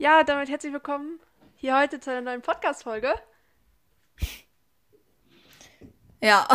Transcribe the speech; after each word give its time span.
Ja, 0.00 0.22
damit 0.22 0.48
herzlich 0.48 0.72
willkommen 0.72 1.18
hier 1.56 1.76
heute 1.76 1.98
zu 1.98 2.12
einer 2.12 2.20
neuen 2.20 2.40
Podcast-Folge. 2.40 3.12
Ja. 6.22 6.46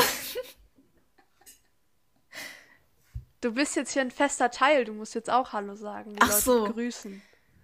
Du 3.41 3.53
bist 3.53 3.75
jetzt 3.75 3.91
hier 3.91 4.01
ein 4.01 4.11
fester 4.11 4.49
Teil, 4.49 4.85
du 4.85 4.93
musst 4.93 5.13
jetzt 5.13 5.29
auch 5.29 5.51
Hallo 5.51 5.75
sagen, 5.75 6.13
die 6.13 6.21
Ach 6.21 6.29
Leute 6.29 6.41
so. 6.41 6.63
begrüßen. 6.67 7.21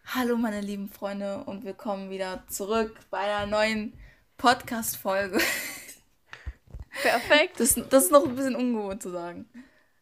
Hallo, 0.08 0.36
meine 0.36 0.60
lieben 0.60 0.90
Freunde, 0.90 1.46
und 1.46 1.64
willkommen 1.64 2.10
wieder 2.10 2.44
zurück 2.50 3.00
bei 3.10 3.20
einer 3.20 3.46
neuen 3.46 3.98
Podcast-Folge. 4.36 5.40
Perfekt. 7.02 7.58
Das, 7.58 7.80
das 7.90 8.04
ist 8.04 8.12
noch 8.12 8.26
ein 8.26 8.36
bisschen 8.36 8.58
ungewohnt 8.58 9.02
zu 9.02 9.12
sagen. 9.12 9.50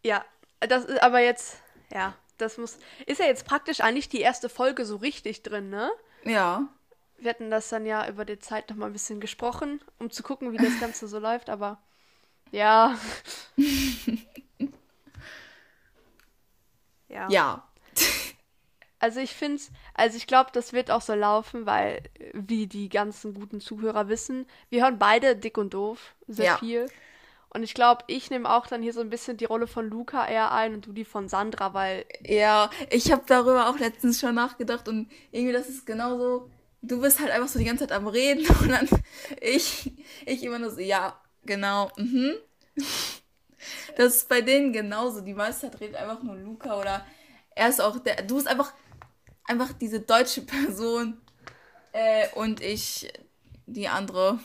Ja, 0.01 0.25
das 0.59 0.85
ist 0.85 1.03
aber 1.03 1.19
jetzt, 1.19 1.57
ja, 1.93 2.15
das 2.37 2.57
muss, 2.57 2.77
ist 3.05 3.19
ja 3.19 3.25
jetzt 3.25 3.45
praktisch 3.45 3.81
eigentlich 3.81 4.09
die 4.09 4.21
erste 4.21 4.49
Folge 4.49 4.85
so 4.85 4.97
richtig 4.97 5.43
drin, 5.43 5.69
ne? 5.69 5.91
Ja. 6.23 6.67
Wir 7.17 7.31
hatten 7.31 7.49
das 7.49 7.69
dann 7.69 7.85
ja 7.85 8.07
über 8.07 8.25
die 8.25 8.39
Zeit 8.39 8.69
noch 8.69 8.77
mal 8.77 8.85
ein 8.87 8.93
bisschen 8.93 9.19
gesprochen, 9.19 9.81
um 9.99 10.09
zu 10.11 10.23
gucken, 10.23 10.51
wie 10.53 10.57
das 10.57 10.77
Ganze 10.79 11.07
so 11.07 11.19
läuft, 11.19 11.49
aber 11.49 11.79
ja. 12.51 12.97
ja. 17.09 17.29
Ja. 17.29 17.63
Also 18.99 19.19
ich 19.19 19.33
finde, 19.33 19.61
also 19.93 20.17
ich 20.17 20.25
glaube, 20.25 20.49
das 20.53 20.73
wird 20.73 20.89
auch 20.89 21.01
so 21.01 21.13
laufen, 21.13 21.65
weil, 21.67 22.01
äh, 22.19 22.31
wie 22.33 22.65
die 22.67 22.89
ganzen 22.89 23.33
guten 23.33 23.61
Zuhörer 23.61 24.07
wissen, 24.09 24.47
wir 24.69 24.83
hören 24.83 24.97
beide 24.97 25.35
dick 25.35 25.57
und 25.57 25.73
doof 25.73 26.15
sehr 26.27 26.45
Ja. 26.45 26.57
viel. 26.57 26.87
Und 27.57 27.63
ich 27.63 27.73
glaube, 27.73 28.03
ich 28.05 28.29
nehme 28.29 28.47
auch 28.47 28.67
dann 28.67 28.83
hier 28.83 28.93
so 28.93 29.01
ein 29.01 29.09
bisschen 29.09 29.35
die 29.35 29.45
Rolle 29.45 29.65
von 29.65 29.89
Luca 29.89 30.27
eher 30.27 30.51
ein 30.51 30.75
und 30.75 30.85
du 30.85 30.93
die 30.93 31.05
von 31.05 31.27
Sandra, 31.27 31.73
weil, 31.73 32.05
Ja, 32.23 32.69
ich 32.91 33.11
habe 33.11 33.23
darüber 33.25 33.67
auch 33.67 33.79
letztens 33.79 34.19
schon 34.19 34.35
nachgedacht 34.35 34.87
und 34.87 35.09
irgendwie 35.31 35.53
das 35.53 35.67
ist 35.67 35.87
genauso. 35.87 36.51
Du 36.83 37.01
bist 37.01 37.19
halt 37.19 37.31
einfach 37.31 37.47
so 37.47 37.57
die 37.57 37.65
ganze 37.65 37.87
Zeit 37.87 37.97
am 37.97 38.05
Reden 38.05 38.45
und 38.61 38.69
dann 38.69 38.87
ich, 39.41 39.91
ich 40.27 40.43
immer 40.43 40.59
nur 40.59 40.69
so, 40.69 40.81
ja, 40.81 41.19
genau, 41.45 41.89
mhm. 41.97 42.35
Das 43.95 44.17
ist 44.17 44.29
bei 44.29 44.41
denen 44.41 44.71
genauso. 44.71 45.21
Die 45.21 45.33
meiste 45.33 45.71
Zeit 45.71 45.81
redet 45.81 45.95
einfach 45.95 46.21
nur 46.21 46.35
Luca 46.35 46.79
oder 46.79 47.07
er 47.55 47.69
ist 47.69 47.81
auch 47.81 47.97
der, 47.97 48.21
du 48.21 48.35
bist 48.35 48.47
einfach, 48.47 48.71
einfach 49.45 49.73
diese 49.73 50.01
deutsche 50.01 50.41
Person 50.43 51.19
äh, 51.91 52.27
und 52.35 52.61
ich 52.61 53.11
die 53.65 53.87
andere. 53.87 54.37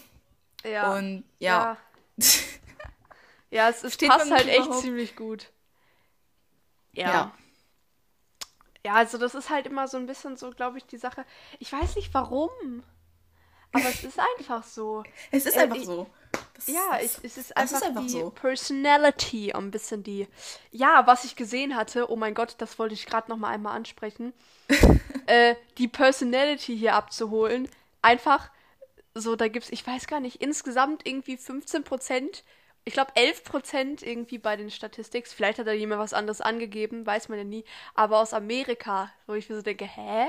ja. 0.65 0.95
Und 0.95 1.25
ja. 1.41 1.77
Ja, 2.17 2.25
es, 3.69 3.83
es 3.85 3.95
Steht 3.95 4.09
passt 4.09 4.31
halt 4.31 4.49
echt 4.49 4.65
überhaupt? 4.67 4.83
ziemlich 4.83 5.15
gut. 5.17 5.51
Ja. 6.93 7.09
Ja. 7.11 7.33
ja. 8.85 8.95
also 8.95 9.19
das 9.19 9.35
ist 9.35 9.51
halt 9.51 9.67
immer 9.67 9.89
so 9.89 9.97
ein 9.97 10.07
bisschen 10.07 10.37
so, 10.37 10.51
glaube 10.51 10.79
ich, 10.79 10.87
die 10.87 10.99
Sache. 10.99 11.25
Ich 11.59 11.73
weiß 11.73 11.97
nicht 11.97 12.13
warum. 12.15 12.51
Aber 13.75 13.89
es 13.89 14.05
ist 14.05 14.19
einfach 14.39 14.65
so. 14.65 15.03
Es 15.31 15.47
ist 15.47 15.57
Äh, 15.57 15.61
einfach 15.61 15.77
ich- 15.77 15.87
so. 15.87 16.07
Das, 16.55 16.67
Ja, 16.67 16.81
das, 16.93 17.19
ich, 17.19 17.25
es 17.25 17.37
ist 17.39 17.57
einfach, 17.57 17.77
ist 17.77 17.83
einfach 17.83 18.03
die 18.03 18.09
so. 18.09 18.31
Personality, 18.31 19.53
ein 19.53 19.71
bisschen 19.71 20.03
die. 20.03 20.29
Ja, 20.71 21.07
was 21.07 21.25
ich 21.25 21.37
gesehen 21.37 21.77
hatte, 21.77 22.11
oh 22.11 22.17
mein 22.17 22.35
Gott, 22.35 22.55
das 22.59 22.79
wollte 22.79 22.95
ich 22.95 23.07
gerade 23.07 23.31
noch 23.31 23.37
mal 23.39 23.49
einmal 23.49 23.75
ansprechen. 23.77 24.33
äh, 25.27 25.57
die 25.79 25.89
Personality 25.89 26.77
hier 26.77 26.95
abzuholen. 26.95 27.69
Einfach 28.03 28.51
so, 29.15 29.37
da 29.37 29.49
gibt's, 29.49 29.71
ich 29.71 29.87
weiß 29.87 30.07
gar 30.07 30.21
nicht, 30.21 30.41
insgesamt 30.43 31.07
irgendwie 31.07 31.37
15 31.37 31.85
Prozent. 31.85 32.45
Ich 32.85 32.95
glaube 32.95 33.13
11 33.15 33.45
Prozent 33.45 34.03
irgendwie 34.03 34.39
bei 34.39 34.57
den 34.57 34.71
Statistics. 34.71 35.33
Vielleicht 35.33 35.59
hat 35.59 35.67
da 35.67 35.73
jemand 35.73 36.01
was 36.01 36.15
anderes 36.15 36.41
angegeben, 36.41 37.07
weiß 37.07 37.29
man 37.29 37.39
ja 37.39 37.45
nie. 37.45 37.65
Aber 37.95 38.21
aus 38.21 38.35
Amerika, 38.35 39.13
wo 39.27 39.35
ich 39.35 39.49
mir 39.49 39.57
so 39.57 39.63
denke, 39.63 39.85
hä? 39.85 40.27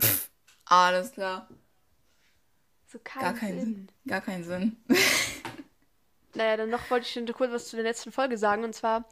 Pff, 0.00 0.30
alles 0.66 1.12
klar. 1.12 1.48
So 2.86 2.98
kein 3.02 3.22
Gar 3.22 3.34
keinen 3.34 3.60
Sinn. 3.60 3.74
Sinn. 3.74 3.88
Gar 4.06 4.20
keinen 4.20 4.44
Sinn. 4.44 4.76
Naja, 6.34 6.56
dann 6.56 6.70
noch 6.70 6.90
wollte 6.90 7.06
ich 7.06 7.12
schon 7.12 7.26
kurz 7.26 7.52
was 7.52 7.68
zu 7.68 7.76
der 7.76 7.84
letzten 7.84 8.12
Folge 8.12 8.38
sagen. 8.38 8.64
Und 8.64 8.74
zwar, 8.74 9.04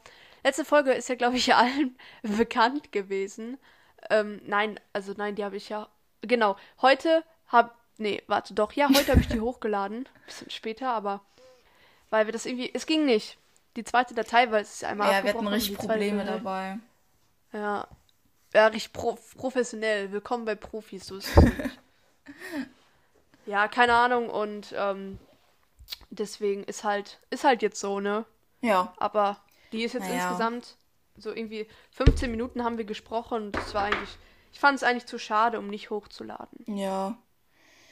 letzte 0.43 0.65
Folge 0.65 0.91
ist 0.93 1.09
ja, 1.09 1.15
glaube 1.15 1.37
ich, 1.37 1.53
allen 1.55 1.95
bekannt 2.23 2.91
gewesen. 2.91 3.57
Ähm, 4.09 4.41
nein, 4.45 4.79
also 4.93 5.13
nein, 5.15 5.35
die 5.35 5.43
habe 5.43 5.57
ich 5.57 5.69
ja. 5.69 5.87
Genau, 6.21 6.55
heute 6.81 7.23
hab. 7.47 7.79
Nee, 7.97 8.23
warte, 8.25 8.53
doch, 8.55 8.73
ja, 8.73 8.89
heute 8.89 9.11
habe 9.11 9.21
ich 9.21 9.27
die 9.27 9.39
hochgeladen. 9.41 10.07
Bisschen 10.25 10.49
später, 10.49 10.89
aber. 10.89 11.23
Weil 12.11 12.27
wir 12.27 12.33
das 12.33 12.45
irgendwie. 12.45 12.69
Es 12.73 12.85
ging 12.85 13.05
nicht. 13.05 13.37
Die 13.77 13.83
zweite 13.85 14.13
Datei, 14.13 14.51
weil 14.51 14.61
es 14.61 14.75
ist 14.75 14.83
einmal 14.83 15.11
Ja, 15.11 15.23
wir 15.23 15.33
hatten 15.33 15.47
richtig 15.47 15.77
Probleme 15.77 16.23
Datei- 16.23 16.25
dabei. 16.37 16.79
Ja. 17.53 17.87
Ja, 18.53 18.67
richtig 18.67 18.91
pro 18.93 19.17
professionell. 19.37 20.11
Willkommen 20.11 20.43
bei 20.45 20.55
Profis, 20.55 21.07
so 21.07 21.17
ist 21.17 21.35
es 21.35 21.43
nicht. 21.43 21.55
Ja, 23.47 23.67
keine 23.67 23.95
Ahnung 23.95 24.29
und 24.29 24.71
ähm, 24.77 25.17
deswegen 26.11 26.63
ist 26.63 26.83
halt, 26.83 27.19
ist 27.31 27.43
halt 27.43 27.63
jetzt 27.63 27.79
so, 27.79 27.99
ne? 27.99 28.23
Ja. 28.61 28.93
Aber 28.97 29.41
die 29.71 29.83
ist 29.83 29.93
jetzt 29.93 30.07
Naja. 30.07 30.27
insgesamt 30.29 30.77
so 31.17 31.33
irgendwie 31.33 31.67
15 31.89 32.29
Minuten 32.29 32.63
haben 32.63 32.77
wir 32.77 32.85
gesprochen 32.85 33.45
und 33.45 33.51
das 33.55 33.73
war 33.73 33.85
eigentlich, 33.85 34.09
ich 34.53 34.59
fand 34.59 34.77
es 34.77 34.83
eigentlich 34.83 35.07
zu 35.07 35.17
schade, 35.17 35.57
um 35.57 35.69
nicht 35.69 35.89
hochzuladen. 35.89 36.63
Ja. 36.67 37.17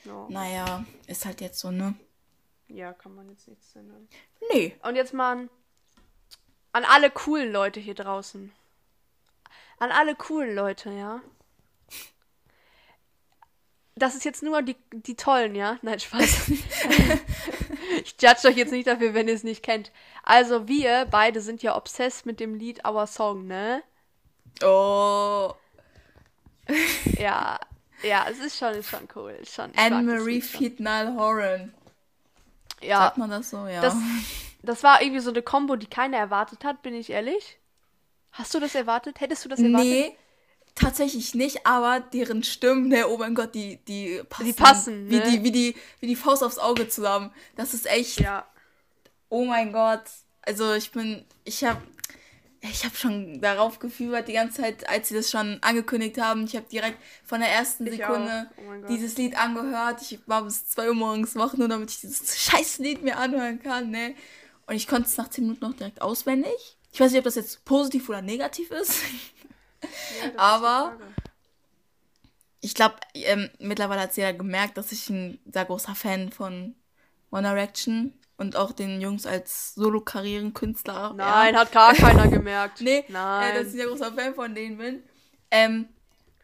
Ja, 0.06 0.26
Naja, 0.30 0.86
ist 1.08 1.26
halt 1.26 1.42
jetzt 1.42 1.60
so, 1.60 1.72
ne? 1.72 1.96
Ja 2.70 2.94
kann 2.94 3.16
man 3.16 3.30
jetzt 3.30 3.48
nichts 3.48 3.76
ändern. 3.76 4.08
Nee. 4.52 4.76
Und 4.84 4.96
jetzt 4.96 5.14
mal 5.14 5.32
an, 5.32 5.50
an 6.72 6.86
alle 6.86 7.12
coolen 7.12 7.52
Leute 7.52 7.80
hier 7.80 7.96
draußen. 7.96 8.52
An 9.80 9.92
alle 9.92 10.16
coolen 10.16 10.56
Leute, 10.56 10.92
ja. 10.92 11.22
Das 13.96 14.16
ist 14.16 14.24
jetzt 14.24 14.44
nur 14.44 14.62
die, 14.62 14.78
die 14.94 15.16
tollen, 15.16 15.56
ja? 15.56 15.78
Nein, 15.82 16.00
Spaß. 16.00 16.50
ich 18.04 18.16
judge 18.22 18.48
euch 18.48 18.56
jetzt 18.56 18.72
nicht 18.72 18.88
dafür, 18.88 19.14
wenn 19.14 19.28
ihr 19.28 19.34
es 19.34 19.44
nicht 19.44 19.62
kennt. 19.62 19.92
Also, 20.24 20.68
wir 20.68 21.06
beide 21.12 21.42
sind 21.42 21.62
ja 21.64 21.76
obsessed 21.76 22.26
mit 22.26 22.40
dem 22.40 22.56
Lied 22.56 22.86
Our 22.88 23.08
Song, 23.08 23.46
ne? 23.48 23.84
Oh. 24.64 25.54
Ja, 27.18 27.60
ja, 28.04 28.28
es 28.30 28.40
ist 28.40 28.58
schon, 28.58 28.74
ist 28.74 28.90
schon 28.90 29.08
cool. 29.16 29.38
Anne-Marie 29.76 30.36
Lied 30.36 30.46
schon. 30.46 30.60
Fietnal 30.60 31.16
Horan. 31.16 31.74
Ja, 32.82 33.00
Sagt 33.00 33.18
man 33.18 33.30
das 33.30 33.50
so? 33.50 33.68
Ja. 33.68 33.82
das, 33.82 33.96
das 34.64 34.84
war 34.84 35.02
irgendwie 35.02 35.22
so 35.22 35.30
eine 35.32 35.42
Combo, 35.42 35.76
die 35.76 35.88
keiner 35.88 36.18
erwartet 36.18 36.64
hat, 36.64 36.82
bin 36.82 36.94
ich 36.94 37.10
ehrlich. 37.10 37.60
Hast 38.32 38.54
du 38.54 38.60
das 38.60 38.76
erwartet? 38.76 39.20
Hättest 39.20 39.46
du 39.46 39.50
das 39.50 39.60
erwartet? 39.60 39.88
nee, 39.88 40.18
tatsächlich 40.76 41.34
nicht, 41.36 41.66
aber 41.66 42.00
deren 42.00 42.44
Stimmen, 42.44 42.88
ne, 42.88 43.08
oh 43.08 43.18
mein 43.18 43.36
Gott, 43.36 43.54
die, 43.56 43.78
die 43.86 44.22
passen. 44.30 44.46
Die 44.46 44.54
passen, 44.54 45.10
wie, 45.10 45.18
ne? 45.18 45.24
die, 45.24 45.44
wie, 45.44 45.52
die, 45.52 45.76
wie 46.00 46.08
die 46.08 46.16
Faust 46.16 46.44
aufs 46.44 46.58
Auge 46.60 46.88
zusammen. 46.88 47.34
Das 47.56 47.74
ist 47.74 47.86
echt, 47.88 48.20
Ja. 48.20 48.46
oh 49.30 49.46
mein 49.46 49.72
Gott. 49.74 50.04
Also 50.42 50.74
ich 50.74 50.92
bin, 50.92 51.26
ich 51.44 51.64
habe 51.64 51.82
ich 52.62 52.84
habe 52.86 52.96
schon 52.96 53.40
darauf 53.42 53.80
gefühlt 53.80 54.28
die 54.28 54.34
ganze 54.34 54.62
Zeit, 54.62 54.88
als 54.90 55.08
sie 55.10 55.16
das 55.16 55.30
schon 55.32 55.60
angekündigt 55.62 56.20
haben. 56.20 56.44
Ich 56.46 56.56
habe 56.56 56.66
direkt 56.70 56.98
von 57.24 57.40
der 57.40 57.50
ersten 57.50 57.88
Ich 57.88 57.96
Sekunde. 57.98 58.50
Oh 58.58 58.88
dieses 58.88 59.18
Lied 59.18 59.38
angehört. 59.38 60.02
Ich 60.02 60.20
war 60.28 60.44
bis 60.44 60.68
2 60.68 60.90
Uhr 60.90 60.94
morgens 60.96 61.36
wach, 61.36 61.54
nur 61.56 61.68
damit 61.70 61.90
ich 61.92 62.02
dieses 62.02 62.38
scheiß 62.44 62.80
Lied 62.80 63.02
mir 63.04 63.18
anhören 63.18 63.62
kann, 63.62 63.90
ne? 63.92 64.14
Und 64.68 64.76
ich 64.76 64.88
konnte 64.88 65.08
es 65.08 65.18
nach 65.18 65.30
10 65.30 65.46
Minuten 65.46 65.66
noch 65.66 65.76
direkt 65.76 66.02
auswendig. 66.02 66.78
Ich 66.92 67.00
weiß 67.00 67.12
nicht, 67.12 67.20
ob 67.20 67.26
das 67.26 67.36
jetzt 67.36 67.64
positiv 67.66 68.10
oder 68.10 68.22
negativ 68.22 68.72
ist. 68.72 68.94
Ja, 70.22 70.28
ist 70.28 70.38
Aber- 70.40 70.98
Frage. 70.98 71.04
Ich 72.60 72.74
glaube, 72.76 72.96
ähm, 73.14 73.50
mittlerweile 73.60 74.02
hat 74.02 74.18
jeder 74.18 74.34
gemerkt, 74.34 74.78
dass 74.78 74.92
ich 74.92 75.10
ein 75.10 75.40
sehr 75.50 75.64
großer 75.64 75.96
Fan 75.96 76.30
von 76.34 76.76
One 77.32 77.48
Direction 77.48 78.14
und 78.40 78.56
auch 78.56 78.72
den 78.72 79.02
Jungs 79.02 79.26
als 79.26 79.76
Solo-Karrierenkünstler. 79.76 81.14
Nein, 81.14 81.54
ja. 81.54 81.60
hat 81.60 81.72
gar 81.74 81.94
keiner 81.94 82.28
gemerkt. 82.30 82.80
Nee, 82.80 83.04
Nein. 83.10 83.56
Äh, 83.56 83.64
dass 83.64 83.74
ich 83.74 83.82
ein 83.82 83.88
großer 83.88 84.14
Fan 84.14 84.34
von 84.34 84.56
denen 84.56 84.78
bin. 84.78 85.04
Ähm, 85.52 85.90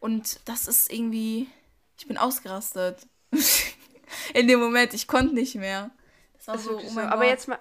und 0.01 0.41
das 0.45 0.67
ist 0.67 0.91
irgendwie. 0.91 1.49
Ich 1.97 2.05
bin 2.05 2.17
ausgerastet. 2.17 3.07
In 4.33 4.47
dem 4.47 4.59
Moment, 4.59 4.93
ich 4.93 5.07
konnte 5.07 5.33
nicht 5.33 5.55
mehr. 5.55 5.89
Das 6.33 6.47
war 6.47 6.55
ist 6.55 6.65
so, 6.65 6.77
oh 6.77 6.81
so. 6.81 6.91
mein 6.91 7.07
Aber 7.07 7.21
Gott. 7.21 7.29
jetzt 7.29 7.47
mal, 7.47 7.59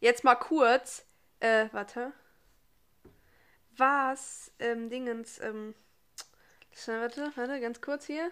jetzt 0.00 0.24
mal 0.24 0.34
kurz, 0.34 1.04
äh, 1.40 1.66
warte. 1.72 2.12
Was, 3.76 4.50
ähm, 4.58 4.88
Dingens, 4.88 5.38
ähm, 5.40 5.74
warte, 6.86 7.30
warte, 7.36 7.60
ganz 7.60 7.80
kurz 7.82 8.06
hier. 8.06 8.30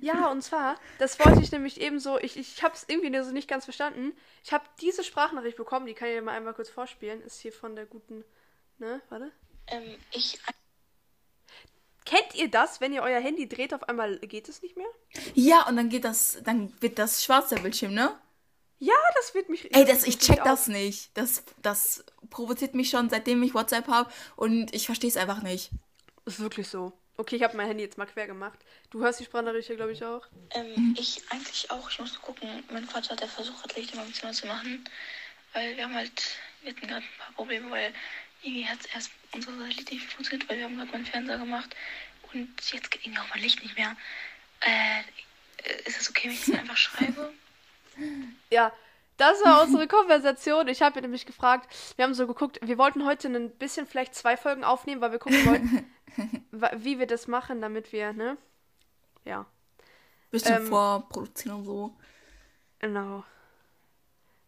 Ja, 0.00 0.30
und 0.30 0.42
zwar, 0.42 0.76
das 0.98 1.18
wollte 1.18 1.40
ich 1.42 1.52
nämlich 1.52 1.80
eben 1.80 1.98
so, 1.98 2.18
ich, 2.18 2.36
ich 2.36 2.62
habe 2.62 2.74
es 2.74 2.84
irgendwie 2.88 3.16
so 3.22 3.32
nicht 3.32 3.48
ganz 3.48 3.64
verstanden. 3.64 4.12
Ich 4.44 4.52
habe 4.52 4.64
diese 4.80 5.04
Sprachnachricht 5.04 5.56
bekommen, 5.56 5.86
die 5.86 5.94
kann 5.94 6.08
ich 6.08 6.14
dir 6.14 6.22
mal 6.22 6.32
einmal 6.32 6.54
kurz 6.54 6.68
vorspielen. 6.68 7.22
Ist 7.22 7.40
hier 7.40 7.52
von 7.52 7.76
der 7.76 7.86
guten, 7.86 8.24
ne, 8.78 9.00
warte. 9.08 9.32
Ähm, 9.68 9.96
ich 10.12 10.38
Kennt 12.06 12.36
ihr 12.36 12.48
das, 12.48 12.80
wenn 12.80 12.92
ihr 12.92 13.02
euer 13.02 13.20
Handy 13.20 13.48
dreht, 13.48 13.74
auf 13.74 13.88
einmal 13.88 14.18
geht 14.20 14.48
es 14.48 14.62
nicht 14.62 14.76
mehr? 14.76 14.86
Ja, 15.34 15.66
und 15.66 15.76
dann 15.76 15.88
geht 15.88 16.04
das, 16.04 16.38
dann 16.44 16.72
wird 16.80 17.00
das 17.00 17.24
schwarz 17.24 17.48
der 17.48 17.56
Bildschirm, 17.56 17.92
ne? 17.94 18.16
Ja, 18.78 18.94
das 19.16 19.34
wird 19.34 19.48
mich. 19.48 19.74
Ey, 19.74 19.84
das, 19.84 20.04
ich 20.04 20.18
check 20.18 20.44
das 20.44 20.68
nicht. 20.68 21.10
Das, 21.14 21.42
das 21.62 22.04
provoziert 22.30 22.74
mich 22.74 22.90
schon, 22.90 23.10
seitdem 23.10 23.42
ich 23.42 23.54
WhatsApp 23.54 23.88
habe 23.88 24.10
und 24.36 24.72
ich 24.72 24.86
verstehe 24.86 25.10
es 25.10 25.16
einfach 25.16 25.42
nicht. 25.42 25.70
Ist 26.26 26.38
wirklich 26.38 26.68
so. 26.68 26.92
Okay, 27.18 27.36
ich 27.36 27.42
habe 27.42 27.56
mein 27.56 27.66
Handy 27.66 27.82
jetzt 27.82 27.96
mal 27.96 28.06
quer 28.06 28.26
gemacht. 28.26 28.58
Du 28.90 29.00
hörst 29.00 29.20
die 29.20 29.24
Sprachnachricht, 29.24 29.68
glaube 29.68 29.92
ich, 29.92 30.04
auch. 30.04 30.26
Ähm, 30.50 30.94
ich 30.98 31.22
eigentlich 31.30 31.70
auch. 31.70 31.90
Ich 31.90 31.98
muss 31.98 32.20
gucken. 32.20 32.62
Mein 32.70 32.86
Vater 32.86 33.10
hat 33.10 33.20
der 33.20 33.28
versucht, 33.28 33.62
hat 33.64 33.76
Licht 33.76 33.92
in 33.92 33.98
meinem 33.98 34.12
Zimmer 34.12 34.32
zu 34.32 34.46
machen. 34.46 34.84
Weil 35.54 35.76
wir 35.76 35.84
haben 35.84 35.94
halt, 35.94 36.36
wir 36.62 36.72
hatten 36.72 36.86
gerade 36.86 37.04
ein 37.04 37.18
paar 37.18 37.32
Probleme, 37.32 37.70
weil 37.70 37.94
irgendwie 38.42 38.66
hat 38.66 38.80
erst 38.94 39.10
unsere 39.32 39.54
Licht 39.64 39.90
nicht 39.90 40.12
funktioniert, 40.12 40.48
weil 40.48 40.58
wir 40.58 40.64
haben 40.64 40.76
gerade 40.76 40.90
meinen 40.92 41.06
Fernseher 41.06 41.38
gemacht. 41.38 41.74
Und 42.32 42.50
jetzt 42.72 42.90
geht 42.90 43.06
irgendwie 43.06 43.20
auch 43.20 43.28
mein 43.30 43.42
Licht 43.42 43.62
nicht 43.62 43.76
mehr. 43.76 43.96
Äh, 44.60 45.02
ist 45.86 46.00
es 46.00 46.10
okay, 46.10 46.28
wenn 46.28 46.34
ich 46.34 46.44
das 46.44 46.54
einfach 46.58 46.76
schreibe? 46.76 47.32
Ja, 48.50 48.72
das 49.16 49.42
war 49.44 49.62
unsere 49.62 49.86
Konversation. 49.88 50.68
Ich 50.68 50.82
habe 50.82 51.00
nämlich 51.00 51.26
gefragt, 51.26 51.74
wir 51.96 52.04
haben 52.04 52.14
so 52.14 52.26
geguckt, 52.26 52.58
wir 52.62 52.78
wollten 52.78 53.06
heute 53.06 53.28
ein 53.28 53.50
bisschen 53.50 53.86
vielleicht 53.86 54.14
zwei 54.14 54.36
Folgen 54.36 54.64
aufnehmen, 54.64 55.00
weil 55.00 55.12
wir 55.12 55.18
gucken 55.18 55.46
wollten, 55.46 55.86
wie 56.82 56.98
wir 56.98 57.06
das 57.06 57.26
machen, 57.26 57.60
damit 57.60 57.92
wir, 57.92 58.12
ne? 58.12 58.36
Ja. 59.24 59.46
Bisschen 60.30 60.56
ähm, 60.56 60.66
vorproduzieren 60.66 61.58
und 61.58 61.64
so. 61.64 61.96
Genau. 62.78 63.24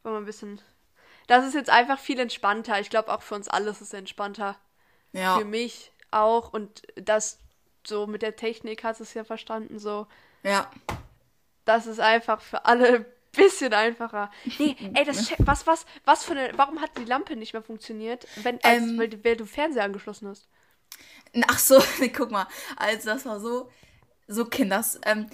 Wollen 0.02 0.14
wir 0.14 0.20
ein 0.20 0.24
bisschen. 0.24 0.60
Das 1.26 1.46
ist 1.46 1.54
jetzt 1.54 1.70
einfach 1.70 1.98
viel 1.98 2.18
entspannter. 2.18 2.80
Ich 2.80 2.90
glaube 2.90 3.12
auch 3.12 3.22
für 3.22 3.34
uns 3.34 3.48
alles 3.48 3.80
ist 3.80 3.88
es 3.88 3.94
entspannter. 3.94 4.56
Ja. 5.12 5.38
Für 5.38 5.44
mich 5.44 5.92
auch. 6.10 6.52
Und 6.52 6.82
das 6.96 7.38
so 7.86 8.06
mit 8.06 8.22
der 8.22 8.36
Technik 8.36 8.84
hast 8.84 9.00
du 9.00 9.04
es 9.04 9.14
ja 9.14 9.24
verstanden, 9.24 9.78
so. 9.78 10.06
Ja. 10.42 10.70
Das 11.64 11.86
ist 11.86 12.00
einfach 12.00 12.40
für 12.40 12.64
alle 12.64 13.06
bisschen 13.32 13.72
einfacher. 13.72 14.30
Nee, 14.58 14.76
ey, 14.94 15.04
das 15.04 15.32
was, 15.38 15.66
was, 15.66 15.86
was 16.04 16.24
für 16.24 16.32
eine. 16.32 16.52
Warum 16.56 16.80
hat 16.80 16.96
die 16.98 17.04
Lampe 17.04 17.36
nicht 17.36 17.52
mehr 17.52 17.62
funktioniert, 17.62 18.26
wenn, 18.42 18.62
als, 18.62 18.82
ähm, 18.82 18.98
weil, 18.98 19.24
weil 19.24 19.36
du 19.36 19.46
Fernseher 19.46 19.84
angeschlossen 19.84 20.28
hast? 20.28 20.48
Ach 21.46 21.58
so, 21.58 21.82
guck 22.16 22.30
mal. 22.30 22.46
Also 22.76 23.10
das 23.10 23.26
war 23.26 23.40
so, 23.40 23.70
so 24.26 24.44
Kinders. 24.44 25.00
Ähm, 25.04 25.26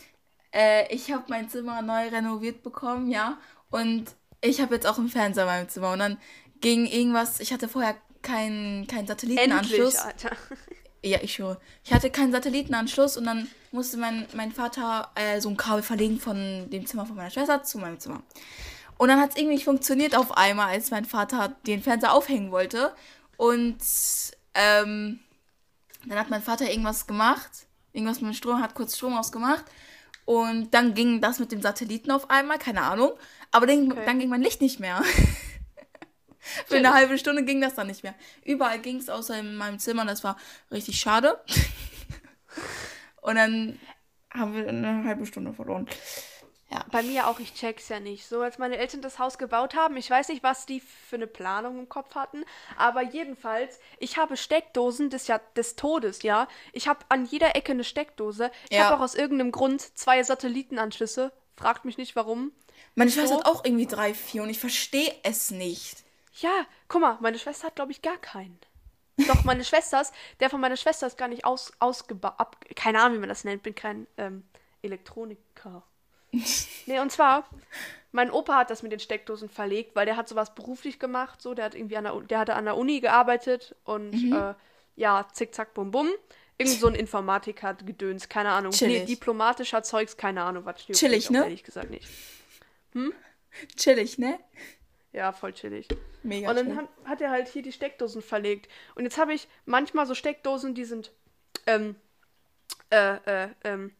äh, 0.52 0.92
ich 0.94 1.12
habe 1.12 1.24
mein 1.28 1.48
Zimmer 1.48 1.82
neu 1.82 2.08
renoviert 2.08 2.62
bekommen, 2.62 3.10
ja. 3.10 3.38
Und 3.70 4.14
ich 4.40 4.60
habe 4.60 4.74
jetzt 4.74 4.86
auch 4.86 4.98
einen 4.98 5.08
Fernseher 5.08 5.44
in 5.44 5.48
meinem 5.48 5.68
Zimmer. 5.68 5.92
Und 5.92 5.98
dann 6.00 6.18
ging 6.60 6.86
irgendwas, 6.86 7.40
ich 7.40 7.52
hatte 7.52 7.68
vorher 7.68 7.96
keinen 8.22 8.86
kein 8.86 9.06
Satellitenanschluss. 9.06 9.94
Endlich, 9.94 10.24
Alter. 10.24 10.36
Ja, 11.04 11.18
ich 11.20 11.38
höre. 11.38 11.60
Ich 11.84 11.92
hatte 11.92 12.08
keinen 12.08 12.32
Satellitenanschluss 12.32 13.18
und 13.18 13.26
dann 13.26 13.46
musste 13.72 13.98
mein, 13.98 14.26
mein 14.34 14.52
Vater 14.52 15.10
äh, 15.14 15.38
so 15.38 15.50
ein 15.50 15.56
Kabel 15.58 15.82
verlegen 15.82 16.18
von 16.18 16.70
dem 16.70 16.86
Zimmer 16.86 17.04
von 17.04 17.14
meiner 17.14 17.30
Schwester 17.30 17.62
zu 17.62 17.76
meinem 17.76 18.00
Zimmer. 18.00 18.22
Und 18.96 19.08
dann 19.08 19.20
hat 19.20 19.30
es 19.30 19.36
irgendwie 19.36 19.56
nicht 19.56 19.64
funktioniert 19.64 20.16
auf 20.16 20.34
einmal, 20.34 20.68
als 20.68 20.90
mein 20.90 21.04
Vater 21.04 21.54
den 21.66 21.82
Fernseher 21.82 22.14
aufhängen 22.14 22.50
wollte. 22.50 22.94
Und 23.36 23.76
ähm, 24.54 25.20
dann 26.06 26.18
hat 26.18 26.30
mein 26.30 26.42
Vater 26.42 26.70
irgendwas 26.70 27.06
gemacht, 27.06 27.50
irgendwas 27.92 28.22
mit 28.22 28.30
dem 28.30 28.34
Strom, 28.34 28.62
hat 28.62 28.74
kurz 28.74 28.96
Strom 28.96 29.14
ausgemacht. 29.14 29.64
Und 30.24 30.72
dann 30.72 30.94
ging 30.94 31.20
das 31.20 31.38
mit 31.38 31.52
dem 31.52 31.60
Satelliten 31.60 32.12
auf 32.12 32.30
einmal, 32.30 32.58
keine 32.58 32.80
Ahnung. 32.80 33.12
Aber 33.50 33.66
dann, 33.66 33.92
okay. 33.92 34.02
dann 34.06 34.20
ging 34.20 34.30
mein 34.30 34.40
Licht 34.42 34.62
nicht 34.62 34.80
mehr. 34.80 35.02
Für 36.66 36.76
eine 36.76 36.92
halbe 36.92 37.18
Stunde 37.18 37.44
ging 37.44 37.60
das 37.60 37.74
dann 37.74 37.86
nicht 37.86 38.02
mehr. 38.02 38.14
Überall 38.44 38.78
ging 38.78 38.96
es 38.96 39.08
außer 39.08 39.38
in 39.38 39.56
meinem 39.56 39.78
Zimmer. 39.78 40.04
Das 40.04 40.24
war 40.24 40.36
richtig 40.70 41.00
schade. 41.00 41.40
Und 43.20 43.36
dann 43.36 43.78
haben 44.30 44.54
wir 44.54 44.68
eine 44.68 45.04
halbe 45.04 45.26
Stunde 45.26 45.52
verloren. 45.52 45.88
Ja. 46.70 46.84
Bei 46.90 47.02
mir 47.02 47.28
auch, 47.28 47.38
ich 47.38 47.54
check's 47.54 47.88
ja 47.88 48.00
nicht. 48.00 48.26
So, 48.26 48.40
als 48.40 48.58
meine 48.58 48.76
Eltern 48.78 49.00
das 49.00 49.18
Haus 49.18 49.38
gebaut 49.38 49.74
haben, 49.74 49.96
ich 49.96 50.10
weiß 50.10 50.28
nicht, 50.28 50.42
was 50.42 50.66
die 50.66 50.80
für 50.80 51.16
eine 51.16 51.28
Planung 51.28 51.78
im 51.78 51.88
Kopf 51.88 52.14
hatten, 52.16 52.44
aber 52.76 53.02
jedenfalls, 53.02 53.78
ich 53.98 54.16
habe 54.16 54.36
Steckdosen 54.36 55.08
des, 55.08 55.28
ja, 55.28 55.40
des 55.56 55.76
Todes, 55.76 56.22
ja. 56.22 56.48
Ich 56.72 56.88
habe 56.88 57.00
an 57.10 57.26
jeder 57.26 57.54
Ecke 57.54 57.72
eine 57.72 57.84
Steckdose. 57.84 58.50
Ich 58.70 58.76
ja. 58.76 58.84
habe 58.84 58.96
auch 58.96 59.04
aus 59.04 59.14
irgendeinem 59.14 59.52
Grund 59.52 59.82
zwei 59.96 60.22
Satellitenanschlüsse. 60.22 61.32
Fragt 61.56 61.84
mich 61.84 61.96
nicht 61.96 62.16
warum. 62.16 62.50
Meine 62.96 63.10
Schwester 63.10 63.28
so. 63.28 63.38
hat 63.38 63.46
auch 63.46 63.64
irgendwie 63.64 63.86
drei, 63.86 64.12
vier 64.12 64.42
und 64.42 64.50
ich 64.50 64.58
verstehe 64.58 65.14
es 65.22 65.50
nicht. 65.50 66.03
Ja, 66.40 66.66
guck 66.88 67.00
mal, 67.00 67.18
meine 67.20 67.38
Schwester 67.38 67.68
hat, 67.68 67.76
glaube 67.76 67.92
ich, 67.92 68.02
gar 68.02 68.18
keinen. 68.18 68.58
Doch, 69.28 69.44
meine 69.44 69.64
Schwester 69.64 70.00
ist, 70.00 70.12
der 70.40 70.50
von 70.50 70.60
meiner 70.60 70.76
Schwester 70.76 71.06
ist 71.06 71.18
gar 71.18 71.28
nicht 71.28 71.44
aus, 71.44 71.72
ausgebaut. 71.78 72.34
Keine 72.74 73.00
Ahnung, 73.00 73.16
wie 73.16 73.20
man 73.20 73.28
das 73.28 73.44
nennt, 73.44 73.62
bin 73.62 73.74
kein 73.74 74.06
ähm, 74.16 74.44
Elektroniker. 74.82 75.84
nee, 76.86 76.98
und 76.98 77.12
zwar, 77.12 77.48
mein 78.10 78.30
Opa 78.30 78.56
hat 78.58 78.70
das 78.70 78.82
mit 78.82 78.90
den 78.90 79.00
Steckdosen 79.00 79.48
verlegt, 79.48 79.94
weil 79.94 80.06
der 80.06 80.16
hat 80.16 80.28
sowas 80.28 80.54
beruflich 80.54 80.98
gemacht, 80.98 81.40
so, 81.40 81.54
der 81.54 81.66
hat 81.66 81.74
irgendwie 81.74 81.96
an 81.96 82.04
der, 82.04 82.20
der 82.20 82.38
hatte 82.40 82.54
an 82.54 82.64
der 82.64 82.76
Uni 82.76 83.00
gearbeitet 83.00 83.76
und 83.84 84.10
mhm. 84.10 84.32
äh, 84.32 84.54
ja, 84.96 85.26
zickzack, 85.32 85.74
bum 85.74 85.90
bum. 85.90 86.08
Irgend 86.56 86.78
so 86.78 86.86
ein 86.86 86.94
Informatiker 86.94 87.74
Gedöns, 87.74 88.28
keine 88.28 88.50
Ahnung. 88.50 88.70
Chillig. 88.70 89.00
Nee, 89.00 89.06
diplomatischer 89.06 89.82
Zeugs, 89.82 90.16
keine 90.16 90.42
Ahnung, 90.44 90.64
was 90.64 90.82
steht. 90.82 90.96
Chillig, 90.96 91.28
ne? 91.30 91.38
Ehrlich 91.38 91.64
gesagt 91.64 91.90
nicht. 91.90 92.08
Hm? 92.92 93.12
Chillig, 93.76 94.18
ne? 94.18 94.38
Ja, 95.14 95.32
voll 95.32 95.52
chillig. 95.52 95.86
Mega 96.24 96.50
Und 96.50 96.56
dann 96.56 96.76
hat, 96.76 96.88
hat, 97.04 97.20
er 97.20 97.30
halt 97.30 97.46
hier 97.46 97.62
die 97.62 97.72
Steckdosen 97.72 98.20
verlegt. 98.20 98.68
Und 98.96 99.04
jetzt 99.04 99.16
habe 99.16 99.32
ich 99.32 99.46
manchmal 99.64 100.06
so 100.06 100.14
Steckdosen, 100.14 100.74
die 100.74 100.84
sind 100.84 101.12
ähm, 101.66 101.94
äh, 102.90 103.14
äh, 103.24 103.48
ähm, 103.62 103.92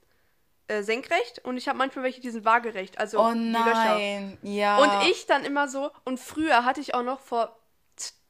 äh, 0.67 0.83
senkrecht 0.83 1.45
und 1.45 1.57
ich 1.57 1.69
habe 1.69 1.79
manchmal 1.79 2.05
welche, 2.05 2.21
die 2.21 2.31
sind 2.31 2.45
waagerecht. 2.45 2.99
Also 2.99 3.21
oh 3.21 3.33
nein, 3.33 4.39
ja. 4.43 4.79
Und 4.79 5.09
ich 5.09 5.27
dann 5.27 5.45
immer 5.45 5.69
so, 5.69 5.91
und 6.05 6.19
früher 6.19 6.65
hatte 6.65 6.81
ich 6.81 6.95
auch 6.95 7.05
noch 7.05 7.21
vor 7.21 7.57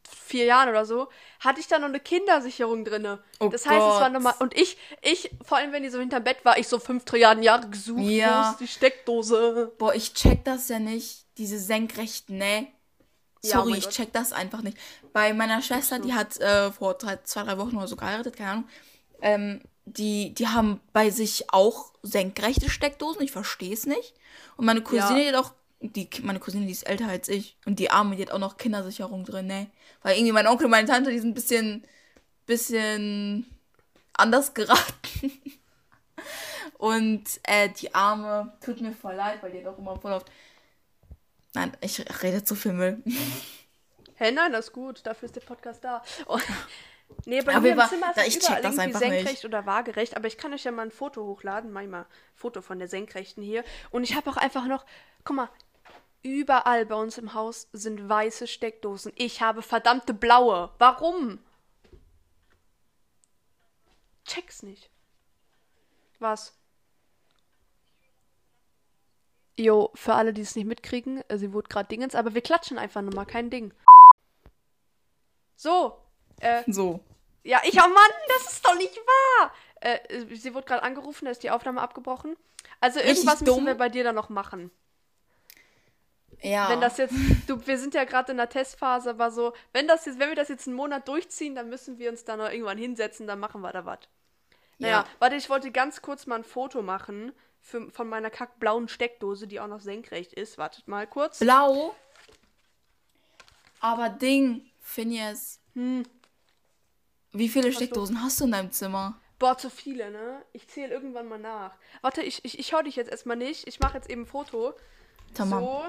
vier 0.06 0.44
Jahren 0.44 0.68
oder 0.68 0.84
so, 0.84 1.08
hatte 1.40 1.60
ich 1.60 1.68
da 1.68 1.78
noch 1.78 1.88
eine 1.88 2.00
Kindersicherung 2.00 2.84
drinne. 2.84 3.22
Oh 3.40 3.48
das 3.48 3.66
heißt, 3.66 3.78
Gott. 3.78 3.94
es 3.94 4.00
war 4.00 4.08
nochmal. 4.10 4.34
Und 4.40 4.54
ich, 4.54 4.76
ich, 5.00 5.30
vor 5.42 5.58
allem 5.58 5.72
wenn 5.72 5.82
die 5.82 5.88
so 5.88 5.98
hinterm 5.98 6.24
Bett 6.24 6.44
war, 6.44 6.58
ich 6.58 6.68
so 6.68 6.78
fünf 6.78 7.04
Trilliarden 7.04 7.42
Jahre 7.42 7.68
gesucht, 7.68 8.02
ja. 8.02 8.48
wo 8.48 8.50
ist 8.50 8.60
die 8.60 8.68
Steckdose? 8.68 9.72
Boah, 9.78 9.94
ich 9.94 10.12
check 10.12 10.44
das 10.44 10.68
ja 10.68 10.78
nicht. 10.78 11.23
Diese 11.38 11.58
senkrechten, 11.58 12.38
ne? 12.38 12.68
Sorry, 13.42 13.72
ja, 13.72 13.76
ich 13.76 13.88
check 13.88 14.12
das 14.12 14.32
einfach 14.32 14.62
nicht. 14.62 14.78
Bei 15.12 15.34
meiner 15.34 15.60
Schwester, 15.60 15.98
die 15.98 16.14
hat 16.14 16.40
äh, 16.40 16.72
vor 16.72 16.94
drei, 16.94 17.18
zwei, 17.24 17.42
drei 17.42 17.58
Wochen 17.58 17.76
oder 17.76 17.86
so 17.86 17.96
geheiratet, 17.96 18.36
keine 18.36 18.50
Ahnung. 18.50 18.68
Ähm, 19.20 19.60
die, 19.84 20.32
die 20.34 20.48
haben 20.48 20.80
bei 20.92 21.10
sich 21.10 21.52
auch 21.52 21.92
senkrechte 22.02 22.70
Steckdosen, 22.70 23.22
ich 23.22 23.32
verstehe 23.32 23.74
es 23.74 23.86
nicht. 23.86 24.14
Und 24.56 24.64
meine 24.64 24.82
Cousine, 24.82 25.24
ja. 25.24 25.30
die 25.30 25.36
hat 25.36 25.44
auch, 25.44 25.52
die, 25.80 26.08
meine 26.22 26.40
Cousine, 26.40 26.64
die 26.64 26.72
ist 26.72 26.88
älter 26.88 27.08
als 27.08 27.28
ich. 27.28 27.58
Und 27.66 27.78
die 27.78 27.90
Arme, 27.90 28.16
die 28.16 28.22
hat 28.22 28.30
auch 28.30 28.38
noch 28.38 28.56
Kindersicherung 28.56 29.24
drin, 29.24 29.46
ne? 29.46 29.66
Weil 30.02 30.16
irgendwie 30.16 30.32
mein 30.32 30.46
Onkel 30.46 30.66
und 30.66 30.70
meine 30.70 30.88
Tante, 30.88 31.10
die 31.10 31.18
sind 31.18 31.30
ein 31.30 31.34
bisschen, 31.34 31.84
bisschen 32.46 33.46
anders 34.14 34.54
geraten. 34.54 35.32
und 36.78 37.24
äh, 37.42 37.68
die 37.68 37.94
Arme, 37.94 38.56
tut 38.64 38.80
mir 38.80 38.92
voll 38.92 39.14
leid, 39.14 39.42
weil 39.42 39.52
die 39.52 39.58
hat 39.58 39.66
auch 39.66 39.78
immer 39.78 39.96
voll 39.96 40.12
oft 40.12 40.30
Nein, 41.54 41.76
ich 41.80 42.04
rede 42.22 42.44
zu 42.44 42.54
viel 42.54 42.72
Müll. 42.72 43.02
Hä, 43.06 44.26
hey, 44.26 44.32
nein, 44.32 44.52
das 44.52 44.66
ist 44.66 44.72
gut. 44.72 45.06
Dafür 45.06 45.26
ist 45.26 45.36
der 45.36 45.40
Podcast 45.40 45.82
da. 45.84 46.02
Und, 46.26 46.42
nee, 47.26 47.42
bei 47.42 47.52
aber 47.54 47.60
mir 47.62 47.72
im 47.72 47.88
Zimmer 47.88 48.10
ist 48.10 48.16
da, 48.16 48.24
ich 48.24 48.36
überall 48.36 48.62
das 48.62 48.76
irgendwie 48.76 48.98
senkrecht 48.98 49.26
nicht. 49.26 49.44
oder 49.44 49.64
waagerecht. 49.66 50.16
Aber 50.16 50.26
ich 50.26 50.36
kann 50.36 50.52
euch 50.52 50.64
ja 50.64 50.72
mal 50.72 50.82
ein 50.82 50.90
Foto 50.90 51.24
hochladen. 51.24 51.72
Mach 51.72 51.82
ich 51.82 51.88
mal 51.88 52.02
ein 52.02 52.06
Foto 52.34 52.60
von 52.60 52.78
der 52.78 52.88
Senkrechten 52.88 53.42
hier. 53.42 53.64
Und 53.90 54.04
ich 54.04 54.14
habe 54.14 54.28
auch 54.30 54.36
einfach 54.36 54.66
noch, 54.66 54.84
guck 55.24 55.36
mal, 55.36 55.48
überall 56.22 56.86
bei 56.86 56.96
uns 56.96 57.18
im 57.18 57.34
Haus 57.34 57.68
sind 57.72 58.08
weiße 58.08 58.46
Steckdosen. 58.46 59.12
Ich 59.14 59.40
habe 59.40 59.62
verdammte 59.62 60.12
blaue. 60.12 60.70
Warum? 60.78 61.38
Check's 64.24 64.62
nicht. 64.62 64.90
Was? 66.18 66.54
Jo, 69.56 69.90
für 69.94 70.14
alle, 70.14 70.32
die 70.32 70.42
es 70.42 70.56
nicht 70.56 70.66
mitkriegen, 70.66 71.22
äh, 71.28 71.38
sie 71.38 71.52
wurde 71.52 71.68
gerade 71.68 71.88
Dingens, 71.88 72.14
aber 72.14 72.34
wir 72.34 72.40
klatschen 72.40 72.78
einfach 72.78 73.02
nochmal, 73.02 73.26
kein 73.26 73.50
Ding. 73.50 73.72
So. 75.56 75.96
Äh, 76.40 76.62
so. 76.66 77.00
Ja, 77.44 77.60
ich, 77.64 77.74
oh 77.74 77.88
Mann, 77.88 78.10
das 78.28 78.52
ist 78.52 78.66
doch 78.66 78.74
nicht 78.76 78.96
wahr. 78.96 79.52
Äh, 79.80 79.98
äh 80.08 80.34
sie 80.34 80.54
wurde 80.54 80.66
gerade 80.66 80.82
angerufen, 80.82 81.26
da 81.26 81.30
ist 81.30 81.42
die 81.42 81.50
Aufnahme 81.50 81.80
abgebrochen. 81.80 82.36
Also 82.80 82.98
irgendwas 83.00 83.42
müssen 83.42 83.66
wir 83.66 83.76
bei 83.76 83.88
dir 83.88 84.02
dann 84.02 84.14
noch 84.14 84.28
machen. 84.28 84.70
Ja. 86.42 86.68
Wenn 86.68 86.80
das 86.80 86.96
jetzt, 86.96 87.14
du, 87.46 87.64
wir 87.66 87.78
sind 87.78 87.94
ja 87.94 88.04
gerade 88.04 88.32
in 88.32 88.38
der 88.38 88.48
Testphase, 88.48 89.10
aber 89.10 89.30
so, 89.30 89.52
wenn 89.72 89.86
das 89.86 90.04
jetzt, 90.04 90.18
wenn 90.18 90.30
wir 90.30 90.36
das 90.36 90.48
jetzt 90.48 90.66
einen 90.66 90.76
Monat 90.76 91.06
durchziehen, 91.06 91.54
dann 91.54 91.68
müssen 91.68 91.98
wir 91.98 92.10
uns 92.10 92.24
da 92.24 92.36
noch 92.36 92.50
irgendwann 92.50 92.78
hinsetzen, 92.78 93.26
dann 93.26 93.38
machen 93.38 93.60
wir 93.60 93.72
da 93.72 93.86
was. 93.86 94.00
Naja, 94.78 95.00
ja. 95.00 95.06
warte, 95.20 95.36
ich 95.36 95.48
wollte 95.48 95.70
ganz 95.70 96.02
kurz 96.02 96.26
mal 96.26 96.36
ein 96.36 96.44
Foto 96.44 96.82
machen 96.82 97.32
für, 97.64 97.90
von 97.90 98.08
meiner 98.08 98.30
kackblauen 98.30 98.88
Steckdose, 98.88 99.48
die 99.48 99.58
auch 99.58 99.66
noch 99.66 99.80
senkrecht 99.80 100.34
ist. 100.34 100.58
Wartet 100.58 100.86
mal 100.86 101.06
kurz. 101.06 101.38
Blau? 101.38 101.96
Aber 103.80 104.10
Ding, 104.10 104.70
Phineas. 104.80 105.60
Hm. 105.74 106.04
Wie 107.32 107.48
viele 107.48 107.68
hast 107.68 107.76
Steckdosen 107.76 108.16
du? 108.16 108.22
hast 108.22 108.38
du 108.40 108.44
in 108.44 108.52
deinem 108.52 108.70
Zimmer? 108.70 109.18
Boah, 109.38 109.58
zu 109.58 109.68
viele, 109.70 110.10
ne? 110.10 110.44
Ich 110.52 110.68
zähle 110.68 110.92
irgendwann 110.94 111.26
mal 111.26 111.38
nach. 111.38 111.74
Warte, 112.02 112.22
ich, 112.22 112.44
ich, 112.44 112.58
ich 112.58 112.72
hau 112.72 112.82
dich 112.82 112.96
jetzt 112.96 113.10
erstmal 113.10 113.36
nicht. 113.36 113.66
Ich 113.66 113.80
mache 113.80 113.96
jetzt 113.96 114.08
eben 114.08 114.22
ein 114.22 114.26
Foto. 114.26 114.74
Tamam. 115.34 115.64
So. 115.64 115.84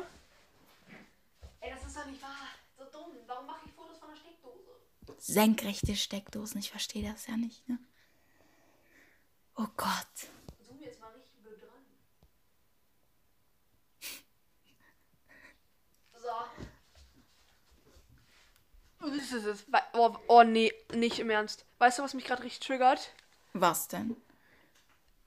Ey, 1.59 1.71
das 1.71 1.85
ist 1.85 1.95
doch 1.95 2.05
nicht 2.05 2.21
wahr. 2.21 2.31
So 2.77 2.85
dumm. 2.85 3.11
Warum 3.27 3.45
mache 3.45 3.65
ich 3.65 3.71
Fotos 3.73 3.97
von 3.99 4.09
der 4.09 4.15
Steckdose? 4.15 4.71
Senkrechte 5.19 5.95
Steckdosen, 5.95 6.59
ich 6.59 6.71
verstehe 6.71 7.07
das 7.09 7.27
ja 7.27 7.37
nicht, 7.37 7.67
ne? 7.69 7.77
Oh 9.57 9.67
Gott. 9.77 10.29
Zoom 10.67 10.81
jetzt 10.81 10.99
mal 10.99 11.11
richtig 11.11 11.35
blöd 11.41 11.61
dran. 11.61 11.69
So. 16.13 16.27
Das 16.27 17.77
ist 17.77 17.85
es. 17.85 18.01
Wei- 18.94 18.94
Oh, 19.93 20.15
oh 20.27 20.43
nee, 20.43 20.73
nicht 20.93 21.19
im 21.19 21.29
Ernst. 21.29 21.65
Weißt 21.79 21.99
du, 21.99 22.03
was 22.03 22.13
mich 22.13 22.25
gerade 22.25 22.43
richtig 22.43 22.65
triggert? 22.67 23.11
Was 23.53 23.87
denn? 23.87 24.15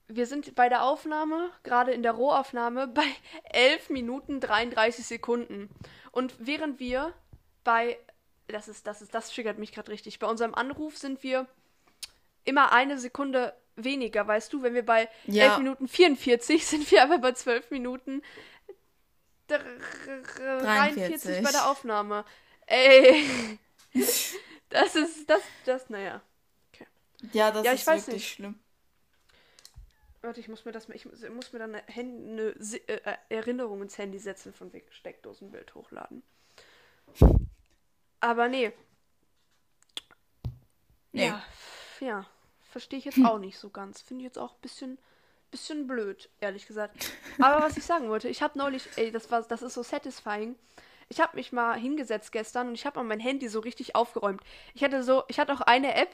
Wir 0.09 0.27
sind 0.27 0.55
bei 0.55 0.69
der 0.69 0.85
Aufnahme, 0.85 1.51
gerade 1.65 1.93
in 1.93 2.03
der 2.03 2.13
Rohaufnahme, 2.13 2.87
bei 2.95 3.07
11 3.53 3.91
Minuten 3.91 4.41
33 4.41 5.07
Sekunden. 5.07 5.69
Und 6.13 6.35
während 6.39 6.81
wir 6.81 7.13
bei, 7.65 7.99
das 8.49 8.69
ist, 8.69 8.87
das 8.87 9.03
ist, 9.03 9.15
das 9.15 9.31
triggert 9.31 9.59
mich 9.59 9.73
gerade 9.73 9.91
richtig, 9.93 10.19
bei 10.19 10.27
unserem 10.27 10.55
Anruf 10.55 10.97
sind 10.97 11.23
wir 11.23 11.47
immer 12.45 12.73
eine 12.73 12.99
Sekunde 12.99 13.55
weniger, 13.77 14.27
weißt 14.27 14.53
du, 14.53 14.63
wenn 14.63 14.75
wir 14.75 14.85
bei 14.85 15.09
Ja. 15.27 15.45
11 15.45 15.59
Minuten 15.59 15.89
44 15.89 16.67
sind 16.67 16.91
wir 16.91 17.03
aber 17.03 17.19
bei 17.19 17.33
12 17.33 17.71
Minuten 17.71 18.23
dr- 19.47 19.61
43 20.63 21.43
bei 21.45 21.51
der 21.53 21.71
Aufnahme. 21.71 22.25
Ey, 22.67 23.25
das 24.71 24.95
ist, 24.97 25.29
das, 25.29 25.43
das, 25.65 25.91
naja. 25.91 26.23
Ja, 27.33 27.51
das 27.51 27.65
Ja, 27.65 27.73
ist 27.73 27.87
wirklich 27.87 28.07
nicht. 28.15 28.33
schlimm. 28.33 28.59
Warte, 30.21 30.39
ich 30.41 30.49
muss 30.49 30.65
mir 30.65 30.71
das 30.73 30.89
ich 30.91 31.05
muss, 31.07 31.53
mir 31.53 31.59
dann 31.59 31.75
eine, 31.75 31.85
eine 31.89 32.55
Si- 32.63 32.83
äh, 32.87 33.17
Erinnerung 33.29 33.83
ins 33.83 33.99
Handy 33.99 34.19
setzen 34.19 34.53
von 34.53 34.73
wegen 34.73 34.87
Steckdosenbild 34.93 35.75
hochladen. 35.75 36.23
Aber 38.21 38.49
nee. 38.49 38.73
Nee. 41.13 41.25
Ja, 41.25 41.43
ja. 42.01 42.27
Verstehe 42.71 42.99
ich 42.99 43.05
jetzt 43.07 43.25
auch 43.25 43.39
nicht 43.39 43.59
so 43.59 43.71
ganz. 43.71 44.01
Finde 44.03 44.23
ich 44.23 44.27
jetzt 44.29 44.39
auch 44.39 44.53
ein 44.55 44.61
bisschen, 44.61 44.99
bisschen 45.51 45.87
blöd, 45.87 46.29
ehrlich 46.41 46.67
gesagt. 46.67 46.99
Aber 47.41 47.63
was 47.63 47.77
ich 47.79 47.85
sagen 47.85 48.09
wollte, 48.11 48.29
ich 48.29 48.43
habe 48.43 48.59
neulich, 48.59 48.91
ey, 48.97 49.11
das 49.11 49.31
war, 49.31 49.43
das 49.43 49.63
ist 49.63 49.75
so 49.75 49.83
satisfying. 49.83 50.57
Ich 51.09 51.21
habe 51.21 51.37
mich 51.37 51.53
mal 51.53 51.79
hingesetzt 51.79 52.33
gestern 52.33 52.69
und 52.69 52.75
ich 52.75 52.85
habe 52.87 52.99
mal 52.99 53.05
mein 53.05 53.21
Handy 53.21 53.49
so 53.49 53.61
richtig 53.61 53.95
aufgeräumt. 53.97 54.43
Ich 54.75 54.85
hatte 54.85 55.03
so, 55.03 55.25
ich 55.29 55.39
hatte 55.39 55.53
auch 55.55 55.63
eine 55.63 55.95
App, 55.95 56.11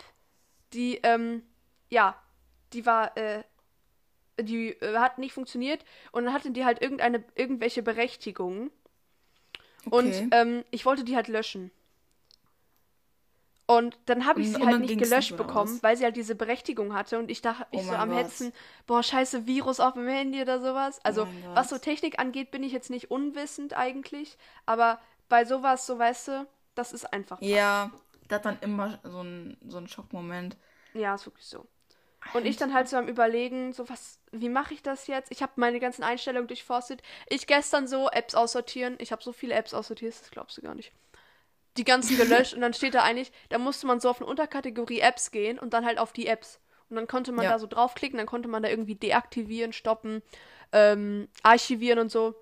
die, 0.73 0.99
ähm, 1.03 1.43
ja, 1.91 2.17
die 2.73 2.87
war, 2.87 3.17
äh, 3.17 3.43
die 4.41 4.71
äh, 4.81 4.99
hat 4.99 5.19
nicht 5.19 5.33
funktioniert 5.33 5.85
und 6.13 6.25
dann 6.25 6.35
hatte 6.35 6.51
die 6.53 6.65
halt 6.65 6.83
irgendeine, 6.83 7.25
irgendwelche 7.37 7.83
Berechtigungen. 7.83 8.71
Und 9.89 10.25
Okay. 10.25 10.29
ähm, 10.31 10.65
ich 10.71 10.85
wollte 10.87 11.05
die 11.05 11.17
halt 11.17 11.29
löschen. 11.29 11.71
Und 13.67 13.97
dann 14.07 14.27
habe 14.27 14.41
ich 14.43 14.49
Und- 14.49 14.55
sie 14.55 14.61
und 14.61 14.67
halt 14.67 14.75
dann 14.75 14.81
nicht 14.83 14.99
gelöscht 14.99 15.31
nicht, 15.31 15.37
bekommen, 15.39 15.79
weil 15.83 15.97
sie 15.97 16.05
halt 16.05 16.17
diese 16.17 16.35
Berechtigung 16.35 16.93
hatte 16.93 17.19
und 17.19 17.31
ich 17.31 17.41
dachte, 17.41 17.65
Oh 17.71 17.77
ich 17.79 17.83
so 17.83 17.93
mein 17.93 18.01
am 18.01 18.09
Gott. 18.11 18.19
Hetzen, 18.19 18.53
boah, 18.87 19.03
scheiße, 19.03 19.47
Virus 19.47 19.81
auf 19.81 19.95
dem 19.95 20.07
Handy 20.07 20.43
oder 20.43 20.61
sowas. 20.61 21.01
Also, 21.03 21.25
Gott. 21.25 21.33
was 21.55 21.71
so 21.71 21.79
Technik 21.79 22.19
angeht, 22.19 22.51
bin 22.51 22.63
ich 22.63 22.73
jetzt 22.73 22.91
nicht 22.91 23.11
unwissend 23.11 23.75
eigentlich, 23.75 24.37
aber 24.67 25.01
bei 25.31 25.47
sowas, 25.47 25.87
so 25.87 25.99
weißt 25.99 26.29
du, 26.29 26.47
das 26.75 26.93
ist 26.93 27.11
einfach. 27.13 27.41
Ja, 27.41 27.91
das 28.29 28.43
dann 28.43 28.59
immer 28.61 28.99
so 29.03 29.23
ein, 29.23 29.57
so 29.67 29.79
ein 29.79 29.89
Schockmoment. 29.89 30.59
Ja, 30.93 31.15
ist 31.15 31.25
wirklich 31.27 31.47
so. 31.47 31.67
Und 32.35 32.47
ich 32.47 32.57
dann 32.57 32.73
halt 32.75 32.89
so 32.89 32.97
am 32.97 33.09
überlegen, 33.09 33.73
so 33.73 33.89
was, 33.89 34.19
wie 34.33 34.49
mache 34.49 34.75
ich 34.75 34.83
das 34.83 35.07
jetzt? 35.07 35.31
Ich 35.31 35.43
habe 35.43 35.53
meine 35.57 35.79
ganzen 35.81 36.03
Einstellungen 36.03 36.49
durchforstet. 36.49 37.03
Ich 37.29 37.47
gestern 37.47 37.87
so 37.87 38.09
Apps 38.11 38.35
aussortieren. 38.35 38.97
Ich 38.99 39.13
habe 39.13 39.23
so 39.23 39.33
viele 39.33 39.55
Apps 39.55 39.75
aussortiert, 39.75 40.15
das 40.19 40.31
glaubst 40.31 40.57
du 40.59 40.63
gar 40.63 40.75
nicht. 40.75 40.93
Die 41.77 41.85
ganzen 41.85 42.17
gelöscht 42.17 42.55
und 42.55 42.61
dann 42.61 42.73
steht 42.75 42.95
da 42.95 43.03
eigentlich, 43.03 43.33
da 43.49 43.59
musste 43.59 43.87
man 43.87 44.01
so 44.01 44.09
auf 44.09 44.21
eine 44.21 44.31
Unterkategorie 44.31 45.01
Apps 45.01 45.31
gehen 45.33 45.59
und 45.59 45.75
dann 45.75 45.85
halt 45.85 45.99
auf 45.99 46.13
die 46.13 46.27
Apps. 46.29 46.61
Und 46.89 46.97
dann 46.97 47.07
konnte 47.09 47.33
man 47.33 47.45
Ja. 47.45 47.51
da 47.51 47.59
so 47.59 47.67
draufklicken, 47.67 48.17
dann 48.19 48.27
konnte 48.27 48.49
man 48.49 48.63
da 48.63 48.69
irgendwie 48.69 48.95
deaktivieren, 48.95 49.73
stoppen, 49.73 50.23
ähm, 50.73 51.29
archivieren 51.43 51.99
und 51.99 52.11
so. 52.13 52.35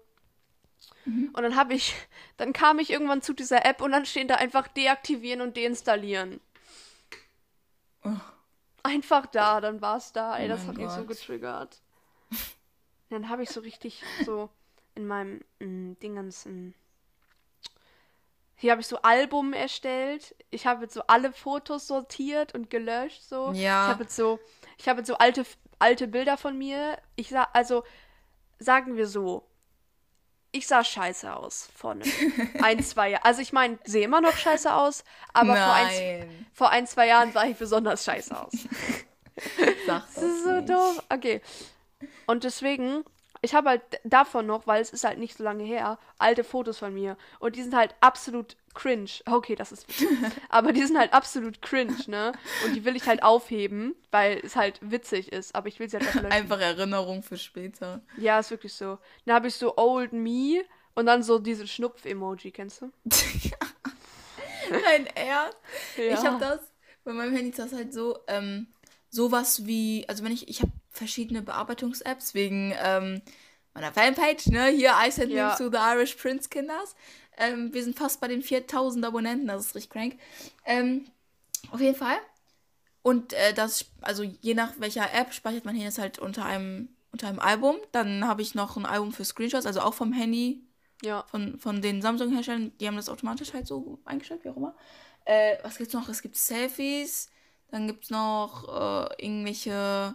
Und 1.34 1.42
dann 1.42 1.56
habe 1.56 1.74
ich, 1.74 1.94
dann 2.36 2.52
kam 2.52 2.78
ich 2.78 2.90
irgendwann 2.90 3.22
zu 3.22 3.32
dieser 3.32 3.64
App 3.64 3.80
und 3.82 3.92
dann 3.92 4.06
stehen 4.06 4.28
da 4.28 4.36
einfach 4.36 4.68
deaktivieren 4.68 5.40
und 5.40 5.56
deinstallieren. 5.56 6.40
Oh. 8.04 8.18
Einfach 8.84 9.26
da, 9.26 9.60
dann 9.60 9.80
war 9.80 9.96
es 9.96 10.12
da. 10.12 10.38
Ey, 10.38 10.46
Oh 10.46 10.48
das 10.48 10.68
hat 10.68 10.76
mich 10.76 10.92
so 10.92 11.04
Gott. 11.04 11.06
getriggert. 11.06 11.82
Dann 13.10 13.28
habe 13.28 13.42
ich 13.44 13.50
so 13.50 13.60
richtig 13.60 14.02
so 14.18 14.50
in 14.96 15.06
meinem 15.06 15.40
mm, 15.60 15.92
Dingens. 16.02 16.46
mm, 16.46 16.70
hier 18.62 18.70
habe 18.70 18.80
ich 18.80 18.86
so 18.86 19.02
Album 19.02 19.52
erstellt. 19.52 20.36
Ich 20.50 20.68
habe 20.68 20.84
jetzt 20.84 20.94
so 20.94 21.02
alle 21.08 21.32
Fotos 21.32 21.88
sortiert 21.88 22.54
und 22.54 22.70
gelöscht 22.70 23.20
so. 23.24 23.50
Ja. 23.54 23.86
Ich 23.86 23.90
habe 23.90 24.02
jetzt 24.04 24.14
so, 24.14 24.38
ich 24.78 24.88
habe 24.88 25.00
jetzt 25.00 25.08
so 25.08 25.16
alte 25.16 25.44
alte 25.80 26.06
Bilder 26.06 26.36
von 26.36 26.56
mir. 26.56 26.96
Ich 27.16 27.28
sah 27.30 27.48
also 27.52 27.82
sagen 28.60 28.96
wir 28.96 29.08
so, 29.08 29.48
ich 30.52 30.68
sah 30.68 30.84
scheiße 30.84 31.34
aus 31.34 31.70
vorne. 31.74 32.04
ein, 32.62 32.84
zwei 32.84 33.10
Jahre. 33.10 33.24
Also 33.24 33.42
ich 33.42 33.52
meine, 33.52 33.80
sehe 33.82 34.04
immer 34.04 34.20
noch 34.20 34.36
scheiße 34.36 34.72
aus, 34.72 35.02
aber 35.32 35.56
vor 35.56 35.74
ein, 35.74 36.46
vor 36.52 36.70
ein, 36.70 36.86
zwei 36.86 37.08
Jahren 37.08 37.32
sah 37.32 37.44
ich 37.44 37.56
besonders 37.56 38.04
scheiße 38.04 38.40
aus. 38.40 38.52
Sag 39.88 40.04
das 40.06 40.14
Das 40.14 40.22
ist 40.22 40.44
so 40.44 40.52
nicht. 40.52 40.70
doof. 40.70 41.02
Okay. 41.08 41.42
Und 42.26 42.44
deswegen, 42.44 43.02
ich 43.44 43.54
habe 43.54 43.70
halt 43.70 43.82
davon 44.04 44.46
noch, 44.46 44.68
weil 44.68 44.80
es 44.80 44.90
ist 44.90 45.02
halt 45.02 45.18
nicht 45.18 45.36
so 45.36 45.42
lange 45.42 45.64
her, 45.64 45.98
alte 46.18 46.44
Fotos 46.44 46.78
von 46.78 46.94
mir. 46.94 47.16
Und 47.40 47.56
die 47.56 47.62
sind 47.62 47.74
halt 47.74 47.92
absolut 48.00 48.56
cringe. 48.72 49.10
Okay, 49.26 49.56
das 49.56 49.72
ist 49.72 49.88
witzig. 49.88 50.08
Aber 50.48 50.72
die 50.72 50.84
sind 50.84 50.96
halt 50.96 51.12
absolut 51.12 51.60
cringe, 51.60 51.96
ne? 52.06 52.32
Und 52.64 52.74
die 52.74 52.84
will 52.84 52.94
ich 52.94 53.06
halt 53.08 53.24
aufheben, 53.24 53.96
weil 54.12 54.40
es 54.44 54.54
halt 54.54 54.78
witzig 54.80 55.32
ist. 55.32 55.56
Aber 55.56 55.66
ich 55.66 55.80
will 55.80 55.90
sie 55.90 55.98
halt 55.98 56.08
auch 56.08 56.14
löschen. 56.14 56.32
Einfach 56.32 56.60
Erinnerung 56.60 57.24
für 57.24 57.36
später. 57.36 58.00
Ja, 58.16 58.38
ist 58.38 58.52
wirklich 58.52 58.74
so. 58.74 58.98
Dann 59.26 59.34
habe 59.34 59.48
ich 59.48 59.56
so 59.56 59.76
Old 59.76 60.12
Me 60.12 60.62
und 60.94 61.06
dann 61.06 61.24
so 61.24 61.40
diese 61.40 61.66
Schnupf-Emoji, 61.66 62.52
kennst 62.52 62.82
du? 62.82 62.92
Dein 64.70 65.06
Ernst? 65.16 65.58
Ja. 65.96 66.04
Ich 66.04 66.24
habe 66.24 66.38
das, 66.38 66.60
bei 67.02 67.12
meinem 67.12 67.34
Handy 67.34 67.50
ist 67.50 67.58
das 67.58 67.72
halt 67.72 67.92
so, 67.92 68.20
ähm, 68.28 68.68
sowas 69.12 69.66
wie, 69.66 70.04
also 70.08 70.24
wenn 70.24 70.32
ich, 70.32 70.48
ich 70.48 70.62
habe 70.62 70.72
verschiedene 70.90 71.42
Bearbeitungs-Apps 71.42 72.34
wegen 72.34 72.74
ähm, 72.82 73.20
meiner 73.74 73.92
Fanpage, 73.92 74.46
ne, 74.48 74.66
hier 74.68 74.94
I 75.00 75.10
send 75.10 75.30
Ja. 75.30 75.54
to 75.54 75.70
the 75.70 75.76
Irish 75.78 76.14
Prince 76.14 76.48
Kinders. 76.48 76.96
Ähm, 77.36 77.72
wir 77.72 77.84
sind 77.84 77.96
fast 77.96 78.20
bei 78.20 78.28
den 78.28 78.42
4000 78.42 79.04
Abonnenten, 79.04 79.46
das 79.46 79.66
ist 79.66 79.74
richtig 79.74 79.90
crank. 79.92 80.18
Ähm, 80.64 81.06
auf 81.70 81.80
jeden 81.80 81.94
Fall. 81.96 82.16
Und 83.02 83.32
äh, 83.34 83.52
das, 83.52 83.86
also 84.00 84.22
je 84.22 84.54
nach 84.54 84.72
welcher 84.78 85.12
App 85.12 85.32
speichert 85.34 85.64
man 85.64 85.74
hier 85.74 85.84
jetzt 85.84 85.98
halt 85.98 86.18
unter 86.18 86.44
einem, 86.44 86.88
unter 87.10 87.28
einem 87.28 87.38
Album. 87.40 87.76
Dann 87.92 88.26
habe 88.26 88.42
ich 88.42 88.54
noch 88.54 88.76
ein 88.76 88.86
Album 88.86 89.12
für 89.12 89.24
Screenshots, 89.24 89.66
also 89.66 89.80
auch 89.80 89.94
vom 89.94 90.12
Handy 90.12 90.64
Ja. 91.02 91.24
von, 91.30 91.58
von 91.58 91.82
den 91.82 92.00
Samsung-Herstellern, 92.00 92.72
die 92.78 92.86
haben 92.86 92.96
das 92.96 93.08
automatisch 93.08 93.52
halt 93.52 93.66
so 93.66 93.98
eingestellt, 94.04 94.44
wie 94.44 94.50
auch 94.50 94.56
immer. 94.56 94.74
Äh, 95.24 95.56
was 95.62 95.76
gibt's 95.78 95.92
noch? 95.94 96.08
Es 96.08 96.22
gibt 96.22 96.36
Selfies, 96.36 97.28
dann 97.72 97.86
gibt's 97.88 98.10
noch 98.10 98.68
äh, 98.68 99.24
irgendwelche, 99.24 100.14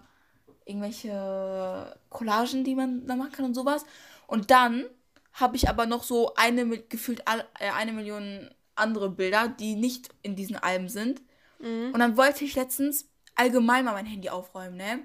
irgendwelche 0.63 1.99
Collagen, 2.09 2.63
die 2.63 2.75
man 2.75 3.05
da 3.07 3.15
machen 3.15 3.31
kann 3.31 3.45
und 3.45 3.55
sowas. 3.55 3.83
Und 4.27 4.51
dann 4.51 4.85
habe 5.33 5.55
ich 5.55 5.67
aber 5.67 5.85
noch 5.85 6.03
so 6.03 6.35
eine 6.35 6.65
gefühlt 6.65 7.27
all, 7.27 7.45
äh, 7.59 7.71
eine 7.71 7.93
Million 7.93 8.49
andere 8.75 9.09
Bilder, 9.09 9.47
die 9.47 9.75
nicht 9.75 10.09
in 10.21 10.35
diesen 10.35 10.55
Alben 10.55 10.87
sind. 10.87 11.21
Mhm. 11.59 11.91
Und 11.93 11.99
dann 11.99 12.15
wollte 12.15 12.45
ich 12.45 12.55
letztens 12.55 13.09
allgemein 13.35 13.85
mal 13.85 13.93
mein 13.93 14.05
Handy 14.05 14.29
aufräumen, 14.29 14.77
ne? 14.77 14.99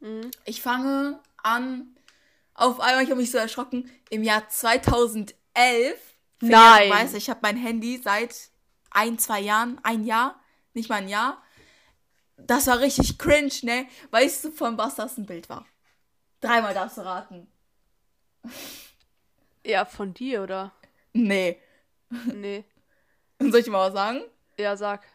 Mhm. 0.00 0.30
Ich 0.44 0.60
fange 0.60 1.20
an, 1.42 1.96
auf 2.52 2.80
einmal, 2.80 3.02
ich 3.02 3.10
habe 3.10 3.20
mich 3.20 3.30
so 3.30 3.38
erschrocken, 3.38 3.90
im 4.10 4.22
Jahr 4.22 4.48
2011. 4.48 5.34
Fing 6.38 6.48
Nein. 6.50 6.92
an, 6.92 6.98
Weißt, 6.98 7.14
ich 7.14 7.30
habe 7.30 7.40
mein 7.42 7.56
Handy 7.56 7.98
seit 8.02 8.34
ein, 8.90 9.18
zwei 9.18 9.40
Jahren, 9.40 9.80
ein 9.82 10.04
Jahr, 10.04 10.38
nicht 10.74 10.90
mal 10.90 10.96
ein 10.96 11.08
Jahr. 11.08 11.42
Das 12.46 12.66
war 12.66 12.80
richtig 12.80 13.18
cringe, 13.18 13.52
ne? 13.62 13.86
Weißt 14.10 14.44
du, 14.44 14.50
von 14.50 14.76
was 14.78 14.96
das 14.96 15.18
ein 15.18 15.26
Bild 15.26 15.48
war? 15.48 15.66
Dreimal 16.40 16.74
darfst 16.74 16.98
du 16.98 17.02
raten. 17.02 17.46
Ja, 19.64 19.84
von 19.84 20.12
dir, 20.12 20.42
oder? 20.42 20.72
Nee. 21.12 21.58
Nee. 22.10 22.64
Soll 23.40 23.60
ich 23.60 23.66
mal 23.68 23.86
was 23.86 23.94
sagen? 23.94 24.22
Ja, 24.58 24.76
sag. 24.76 25.06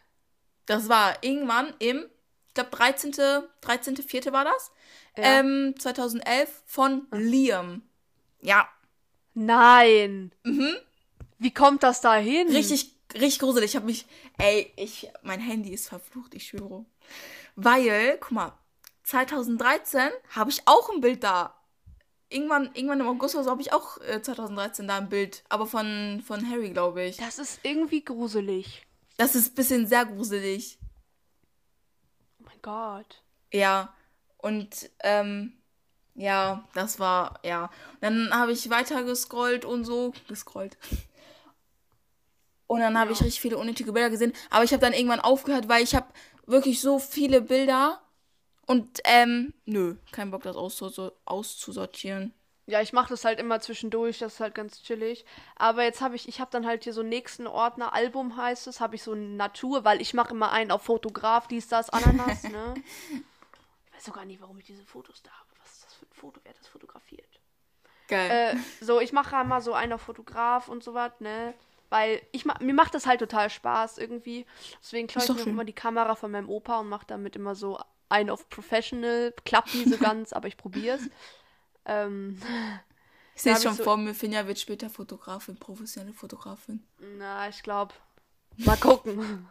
Das 0.66 0.88
war 0.88 1.22
irgendwann 1.22 1.72
im, 1.78 2.04
ich 2.48 2.54
glaube, 2.54 2.70
13. 2.70 3.12
13. 3.60 3.96
4. 3.96 4.32
war 4.32 4.44
das. 4.44 4.72
Ja. 5.16 5.40
Ähm, 5.40 5.74
2011 5.78 6.62
von 6.66 7.06
Liam. 7.12 7.82
Ja, 8.40 8.68
Nein. 9.34 10.32
Mhm. 10.44 10.74
Wie 11.38 11.52
kommt 11.52 11.82
das 11.82 12.00
da 12.00 12.16
hin? 12.16 12.48
Richtig, 12.48 12.94
richtig 13.14 13.38
gruselig. 13.40 13.70
Ich 13.70 13.76
habe 13.76 13.86
mich, 13.86 14.06
ey, 14.38 14.72
ich, 14.76 15.10
mein 15.22 15.40
Handy 15.40 15.72
ist 15.72 15.88
verflucht, 15.88 16.34
ich 16.34 16.46
schwöre. 16.46 16.84
Weil, 17.56 18.18
guck 18.20 18.32
mal, 18.32 18.52
2013 19.04 20.10
habe 20.30 20.50
ich 20.50 20.62
auch 20.66 20.90
ein 20.90 21.00
Bild 21.00 21.24
da. 21.24 21.54
irgendwann, 22.28 22.70
irgendwann 22.74 23.00
im 23.00 23.08
August 23.08 23.34
oder 23.34 23.44
so 23.44 23.50
habe 23.50 23.62
ich 23.62 23.72
auch 23.72 23.98
äh, 24.02 24.22
2013 24.22 24.86
da 24.86 24.98
ein 24.98 25.08
Bild, 25.08 25.42
aber 25.48 25.66
von, 25.66 26.22
von 26.24 26.48
Harry, 26.48 26.70
glaube 26.70 27.02
ich. 27.02 27.16
Das 27.16 27.38
ist 27.38 27.60
irgendwie 27.64 28.04
gruselig. 28.04 28.86
Das 29.16 29.34
ist 29.34 29.52
ein 29.52 29.54
bisschen 29.54 29.86
sehr 29.86 30.06
gruselig. 30.06 30.78
Oh 32.38 32.44
mein 32.46 32.62
Gott. 32.62 33.22
Ja, 33.52 33.92
und 34.38 34.90
ähm, 35.00 35.52
ja, 36.14 36.68
das 36.74 36.98
war, 36.98 37.40
ja. 37.42 37.70
Dann 38.00 38.30
habe 38.32 38.52
ich 38.52 38.70
weiter 38.70 39.02
gescrollt 39.04 39.64
und 39.64 39.84
so, 39.84 40.12
gescrollt. 40.28 40.78
Und 42.70 42.78
dann 42.78 42.96
habe 42.96 43.10
ich 43.10 43.20
richtig 43.20 43.40
viele 43.40 43.58
unnötige 43.58 43.92
Bilder 43.92 44.10
gesehen. 44.10 44.32
Aber 44.48 44.62
ich 44.62 44.72
habe 44.72 44.80
dann 44.80 44.92
irgendwann 44.92 45.18
aufgehört, 45.18 45.68
weil 45.68 45.82
ich 45.82 45.96
habe 45.96 46.06
wirklich 46.46 46.80
so 46.80 47.00
viele 47.00 47.40
Bilder. 47.40 48.00
Und, 48.64 49.00
ähm, 49.02 49.52
nö, 49.64 49.96
kein 50.12 50.30
Bock, 50.30 50.44
das 50.44 50.54
auszu 50.54 51.10
auszusortieren. 51.24 52.32
Ja, 52.66 52.80
ich 52.80 52.92
mache 52.92 53.08
das 53.08 53.24
halt 53.24 53.40
immer 53.40 53.58
zwischendurch, 53.58 54.20
das 54.20 54.34
ist 54.34 54.40
halt 54.40 54.54
ganz 54.54 54.84
chillig. 54.84 55.24
Aber 55.56 55.82
jetzt 55.82 56.00
habe 56.00 56.14
ich, 56.14 56.28
ich 56.28 56.40
habe 56.40 56.52
dann 56.52 56.64
halt 56.64 56.84
hier 56.84 56.92
so 56.92 57.00
einen 57.00 57.08
nächsten 57.08 57.48
Ordner, 57.48 57.92
Album 57.92 58.36
heißt 58.36 58.68
es, 58.68 58.80
habe 58.80 58.94
ich 58.94 59.02
so 59.02 59.16
Natur, 59.16 59.84
weil 59.84 60.00
ich 60.00 60.14
mache 60.14 60.30
immer 60.30 60.52
einen 60.52 60.70
auf 60.70 60.82
Fotograf, 60.82 61.48
dies, 61.48 61.66
das, 61.66 61.90
Ananas, 61.90 62.44
ne? 62.44 62.74
Ich 63.88 63.96
weiß 63.96 64.04
sogar 64.04 64.24
nicht, 64.24 64.40
warum 64.40 64.56
ich 64.60 64.66
diese 64.66 64.84
Fotos 64.84 65.24
da 65.24 65.32
habe. 65.32 65.50
Was 65.60 65.72
ist 65.72 65.86
das 65.86 65.94
für 65.94 66.06
ein 66.06 66.12
Foto? 66.12 66.38
Wer 66.44 66.50
hat 66.50 66.60
das 66.60 66.68
fotografiert? 66.68 67.26
Geil. 68.06 68.54
Äh, 68.54 68.84
so, 68.84 69.00
ich 69.00 69.12
mache 69.12 69.36
einmal 69.36 69.60
so 69.60 69.72
einen 69.72 69.92
auf 69.92 70.02
Fotograf 70.02 70.68
und 70.68 70.84
so 70.84 70.94
was, 70.94 71.18
ne? 71.18 71.52
Weil 71.90 72.22
ich 72.32 72.44
mir 72.44 72.72
macht 72.74 72.94
das 72.94 73.06
halt 73.06 73.20
total 73.20 73.50
Spaß 73.50 73.98
irgendwie. 73.98 74.46
Deswegen 74.80 75.06
klaue 75.08 75.24
ich 75.24 75.30
mir 75.30 75.38
schön. 75.40 75.52
immer 75.52 75.64
die 75.64 75.72
Kamera 75.74 76.14
von 76.14 76.30
meinem 76.30 76.48
Opa 76.48 76.80
und 76.80 76.88
mache 76.88 77.06
damit 77.06 77.36
immer 77.36 77.54
so 77.54 77.78
einen 78.08 78.30
auf 78.30 78.48
Professional. 78.48 79.34
Klappt 79.44 79.74
nie 79.74 79.84
so 79.88 79.98
ganz, 79.98 80.32
aber 80.32 80.48
ich 80.48 80.56
probier's. 80.56 81.02
Ähm, 81.86 82.40
ich 83.34 83.42
sehe 83.42 83.54
es 83.54 83.62
schon 83.62 83.74
so- 83.74 83.82
vor 83.84 83.96
mir, 83.96 84.14
Finja 84.14 84.46
wird 84.46 84.58
später 84.58 84.90
Fotografin, 84.90 85.56
professionelle 85.56 86.12
Fotografin. 86.12 86.84
na, 86.98 87.48
ich 87.48 87.62
glaube. 87.62 87.94
Mal 88.58 88.76
gucken. 88.76 89.48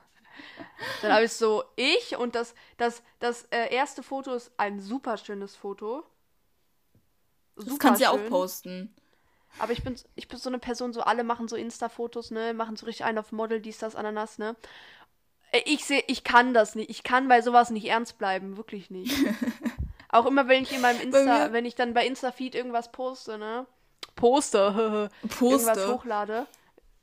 Dann 1.01 1.11
habe 1.11 1.25
ich 1.25 1.33
so 1.33 1.63
ich 1.75 2.15
und 2.15 2.35
das, 2.35 2.53
das, 2.77 3.01
das 3.19 3.43
äh, 3.45 3.73
erste 3.73 4.03
Foto 4.03 4.33
ist 4.35 4.51
ein 4.57 4.79
super 4.79 5.17
schönes 5.17 5.55
Foto. 5.55 6.05
Das 7.55 7.79
kannst 7.79 7.99
du 7.99 8.03
ja 8.05 8.11
auch 8.11 8.25
posten. 8.29 8.93
Aber 9.57 9.71
ich 9.71 9.83
bin, 9.83 9.95
ich 10.15 10.27
bin 10.27 10.37
so 10.39 10.49
eine 10.49 10.59
Person, 10.59 10.93
so 10.93 11.01
alle 11.01 11.23
machen 11.23 11.47
so 11.47 11.55
Insta-Fotos, 11.55 12.31
ne, 12.31 12.53
machen 12.53 12.75
so 12.75 12.85
richtig 12.85 13.05
einen 13.05 13.17
auf 13.17 13.31
Model, 13.31 13.59
dies, 13.59 13.79
das, 13.79 13.95
Ananas, 13.95 14.37
ne. 14.37 14.55
Äh, 15.51 15.61
Ich 15.65 15.85
sehe, 15.85 16.03
ich 16.07 16.23
kann 16.23 16.53
das 16.53 16.75
nicht. 16.75 16.89
Ich 16.89 17.03
kann 17.03 17.27
bei 17.27 17.41
sowas 17.41 17.69
nicht 17.71 17.85
ernst 17.87 18.17
bleiben, 18.17 18.57
wirklich 18.57 18.89
nicht. 18.89 19.15
Auch 20.09 20.25
immer, 20.25 20.47
wenn 20.47 20.63
ich 20.63 20.71
in 20.73 20.81
meinem 20.81 21.01
Insta, 21.01 21.51
wenn 21.51 21.65
ich 21.65 21.75
dann 21.75 21.93
bei 21.93 22.05
Insta-Feed 22.05 22.55
irgendwas 22.55 22.91
poste, 22.91 23.37
ne, 23.37 23.65
poste, 24.15 25.09
irgendwas 25.23 25.65
Poste. 25.77 25.93
hochlade, 25.93 26.47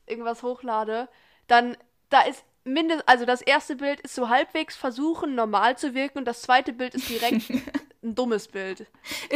irgendwas 0.06 0.42
hochlade, 0.42 1.08
dann, 1.46 1.76
da 2.10 2.22
ist 2.22 2.44
mindestens, 2.64 3.06
also 3.06 3.24
das 3.24 3.42
erste 3.42 3.76
Bild 3.76 4.00
ist 4.00 4.14
so 4.16 4.28
halbwegs 4.28 4.74
versuchen, 4.76 5.34
normal 5.36 5.78
zu 5.78 5.94
wirken 5.94 6.18
und 6.18 6.24
das 6.24 6.42
zweite 6.42 6.72
Bild 6.72 6.94
ist 6.96 7.08
direkt 7.08 7.48
ein 8.02 8.14
dummes 8.16 8.48
Bild. 8.48 8.86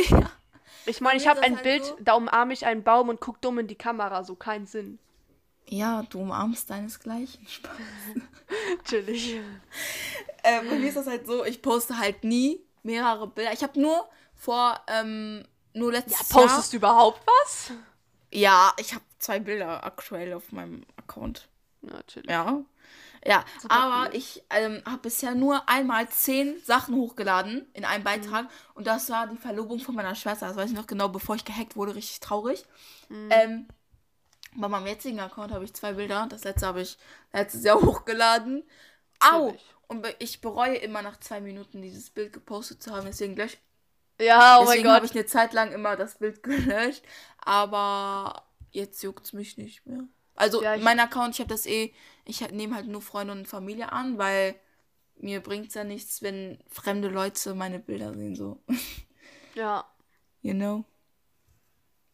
Ja. 0.09 0.31
Ich 0.87 1.01
meine, 1.01 1.17
ich 1.19 1.27
habe 1.29 1.43
ein 1.43 1.55
halt 1.55 1.63
Bild, 1.63 1.85
so- 1.85 1.97
da 2.01 2.15
umarme 2.15 2.53
ich 2.53 2.67
einen 2.67 2.83
Baum 2.83 3.09
und 3.09 3.21
guck 3.21 3.41
dumm 3.41 3.59
in 3.59 3.67
die 3.67 3.75
Kamera, 3.77 4.25
so 4.25 4.35
keinen 4.35 4.67
Sinn. 4.67 4.99
ja, 5.69 6.03
du 6.11 6.21
umarmst 6.21 6.69
deinesgleichen. 6.71 7.47
Spaß. 7.47 7.77
Chillig. 8.85 9.35
äh, 10.43 10.61
bei 10.63 10.77
mir 10.77 10.89
ist 10.89 10.97
das 10.97 11.07
halt 11.07 11.27
so, 11.27 11.45
ich 11.45 11.63
poste 11.63 11.99
halt 11.99 12.25
nie 12.25 12.61
mehrere 12.83 13.27
Bilder. 13.27 13.53
Ich 13.53 13.63
habe 13.63 13.81
nur 13.81 14.09
vor, 14.35 14.81
ähm, 14.89 15.45
nur 15.75 15.93
Ja, 15.93 15.99
letztes 16.01 16.29
postest 16.29 16.73
du 16.73 16.79
überhaupt 16.79 17.21
was? 17.45 17.69
Jahr. 17.69 17.79
Ja, 18.33 18.73
ich 18.79 18.95
habe 18.95 19.05
zwei 19.19 19.39
Bilder 19.39 19.85
aktuell 19.85 20.33
auf 20.33 20.51
meinem 20.53 20.83
Account. 20.97 21.49
Chillig. 22.07 22.31
Ja. 22.31 22.63
Ja, 23.25 23.45
Super 23.57 23.83
aber 23.83 24.13
viel. 24.13 24.15
ich 24.15 24.43
ähm, 24.51 24.83
habe 24.87 24.99
bisher 25.03 25.35
nur 25.35 25.69
einmal 25.69 26.09
zehn 26.09 26.59
Sachen 26.65 26.95
hochgeladen 26.97 27.69
in 27.75 27.85
einem 27.85 28.03
Beitrag 28.05 28.47
Mhm. 28.47 28.51
und 28.75 28.87
das 28.87 29.11
war 29.11 29.27
die 29.27 29.37
Verlobung 29.37 29.79
von 29.81 29.95
meiner 29.95 30.15
Schwester. 30.15 30.49
Das 30.49 30.57
weiß 30.57 30.71
ich 30.71 30.77
noch 30.77 30.87
genau, 30.87 31.09
bevor 31.09 31.37
ich 31.37 31.45
gehackt 31.45 31.77
wurde, 31.77 31.95
richtig 31.95 32.21
traurig. 32.21 32.65
Mhm. 33.11 33.31
Ähm, 33.31 33.69
bei 34.57 34.69
meinem 34.69 34.87
jetzigen 34.87 35.21
Account 35.21 35.53
habe 35.53 35.65
ich 35.65 35.75
zwei 35.75 35.95
Bilder. 35.95 36.27
Das 36.31 36.45
letzte 36.45 36.67
habe 36.67 36.83
ich 36.83 36.99
letztes 37.33 37.65
Jahr 37.65 37.81
hochgeladen. 37.83 38.65
Au! 39.21 39.57
Und 39.89 40.07
ich 40.21 40.41
bereue 40.41 40.77
immer 40.77 41.03
nach 41.03 41.19
zwei 41.21 41.41
Minuten 41.41 41.83
dieses 41.83 42.11
Bild 42.11 42.33
gepostet 42.33 42.83
zu 42.83 42.93
haben. 42.95 43.07
Deswegen 43.07 43.37
lösche 43.37 43.59
Ja, 44.21 44.61
oh 44.61 44.65
mein 44.65 44.83
Deswegen 44.83 44.89
habe 44.93 45.07
Gott. 45.07 45.07
ich 45.07 45.13
eine 45.13 45.27
Zeit 45.27 45.53
lang 45.53 45.73
immer 45.73 45.97
das 45.97 46.17
Bild 46.19 46.43
gelöscht, 46.43 47.03
aber 47.39 48.45
jetzt 48.71 49.03
juckt 49.03 49.27
es 49.27 49.33
mich 49.33 49.57
nicht 49.59 49.87
mehr. 49.87 50.05
Also 50.37 50.63
Ja, 50.63 50.77
mein 50.79 51.01
Account, 51.01 51.35
ich 51.35 51.41
habe 51.41 51.49
das 51.49 51.67
eh, 51.67 51.93
ich 52.25 52.41
nehme 52.51 52.75
halt 52.75 52.87
nur 52.87 53.03
Freunde 53.03 53.33
und 53.33 53.47
Familie 53.47 53.93
an, 53.93 54.19
weil 54.19 54.55
mir 55.17 55.41
bringt 55.41 55.69
es 55.69 55.75
ja 55.75 55.85
nichts, 55.85 56.23
wenn 56.23 56.59
fremde 56.69 57.09
Leute 57.09 57.55
meine 57.55 57.79
Bilder 57.79 58.15
sehen, 58.15 58.35
so. 58.35 58.63
Ja, 59.55 59.85
You 60.43 60.55
know? 60.55 60.85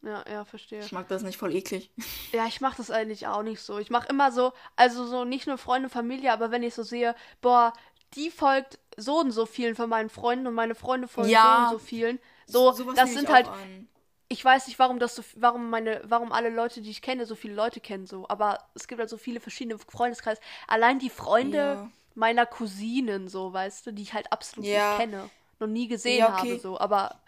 ja, 0.01 0.23
ja, 0.29 0.43
verstehe. 0.43 0.79
Ich 0.79 0.91
mag 0.91 1.07
das 1.07 1.23
nicht 1.23 1.37
voll 1.37 1.55
eklig. 1.55 1.91
Ja, 2.33 2.45
ich 2.45 2.59
mache 2.59 2.75
das 2.75 2.91
eigentlich 2.91 3.25
auch 3.27 3.41
nicht 3.41 3.61
so. 3.61 3.77
Ich 3.77 3.89
mache 3.89 4.09
immer 4.09 4.33
so, 4.33 4.51
also 4.75 5.05
so 5.05 5.23
nicht 5.23 5.47
nur 5.47 5.57
Freunde, 5.57 5.87
Familie, 5.87 6.33
aber 6.33 6.51
wenn 6.51 6.61
ich 6.61 6.73
so 6.73 6.83
sehe, 6.83 7.15
boah, 7.39 7.71
die 8.15 8.29
folgt 8.29 8.79
so 8.97 9.19
und 9.21 9.31
so 9.31 9.45
vielen 9.45 9.75
von 9.75 9.89
meinen 9.89 10.09
Freunden 10.09 10.45
und 10.45 10.53
meine 10.53 10.75
Freunde 10.75 11.07
folgen 11.07 11.29
Ja. 11.29 11.69
so 11.69 11.75
und 11.75 11.79
so 11.79 11.85
vielen. 11.85 12.19
So, 12.45 12.71
das 12.95 13.13
sind 13.13 13.29
halt, 13.29 13.47
an. 13.47 13.87
Ich 14.29 14.43
weiß 14.43 14.67
nicht, 14.67 14.77
warum 14.79 14.99
das 14.99 15.15
so, 15.15 15.23
warum 15.35 15.69
meine, 15.69 16.01
warum 16.05 16.31
alle 16.31 16.49
Leute, 16.49 16.81
die 16.81 16.89
ich 16.91 17.01
kenne, 17.01 17.25
so 17.25 17.35
viele 17.35 17.53
Leute 17.55 17.79
kennen 17.79 18.05
so. 18.05 18.27
Aber 18.27 18.59
es 18.75 18.87
gibt 18.87 18.99
halt 18.99 19.09
so 19.09 19.17
viele 19.17 19.39
verschiedene 19.39 19.79
Freundeskreise. 19.79 20.41
Allein 20.67 20.99
die 20.99 21.09
Freunde 21.09 21.57
Ja. 21.57 21.91
meiner 22.15 22.45
Cousinen, 22.45 23.27
so, 23.29 23.53
weißt 23.53 23.85
du, 23.87 23.93
die 23.93 24.01
ich 24.03 24.13
halt 24.13 24.31
absolut 24.33 24.65
Ja. 24.67 24.89
nicht 24.89 24.97
kenne, 24.97 25.29
noch 25.59 25.67
nie 25.67 25.87
gesehen 25.87 26.19
Ja, 26.19 26.29
okay. 26.29 26.51
habe, 26.51 26.61
so. 26.61 26.79
Aber 26.79 27.21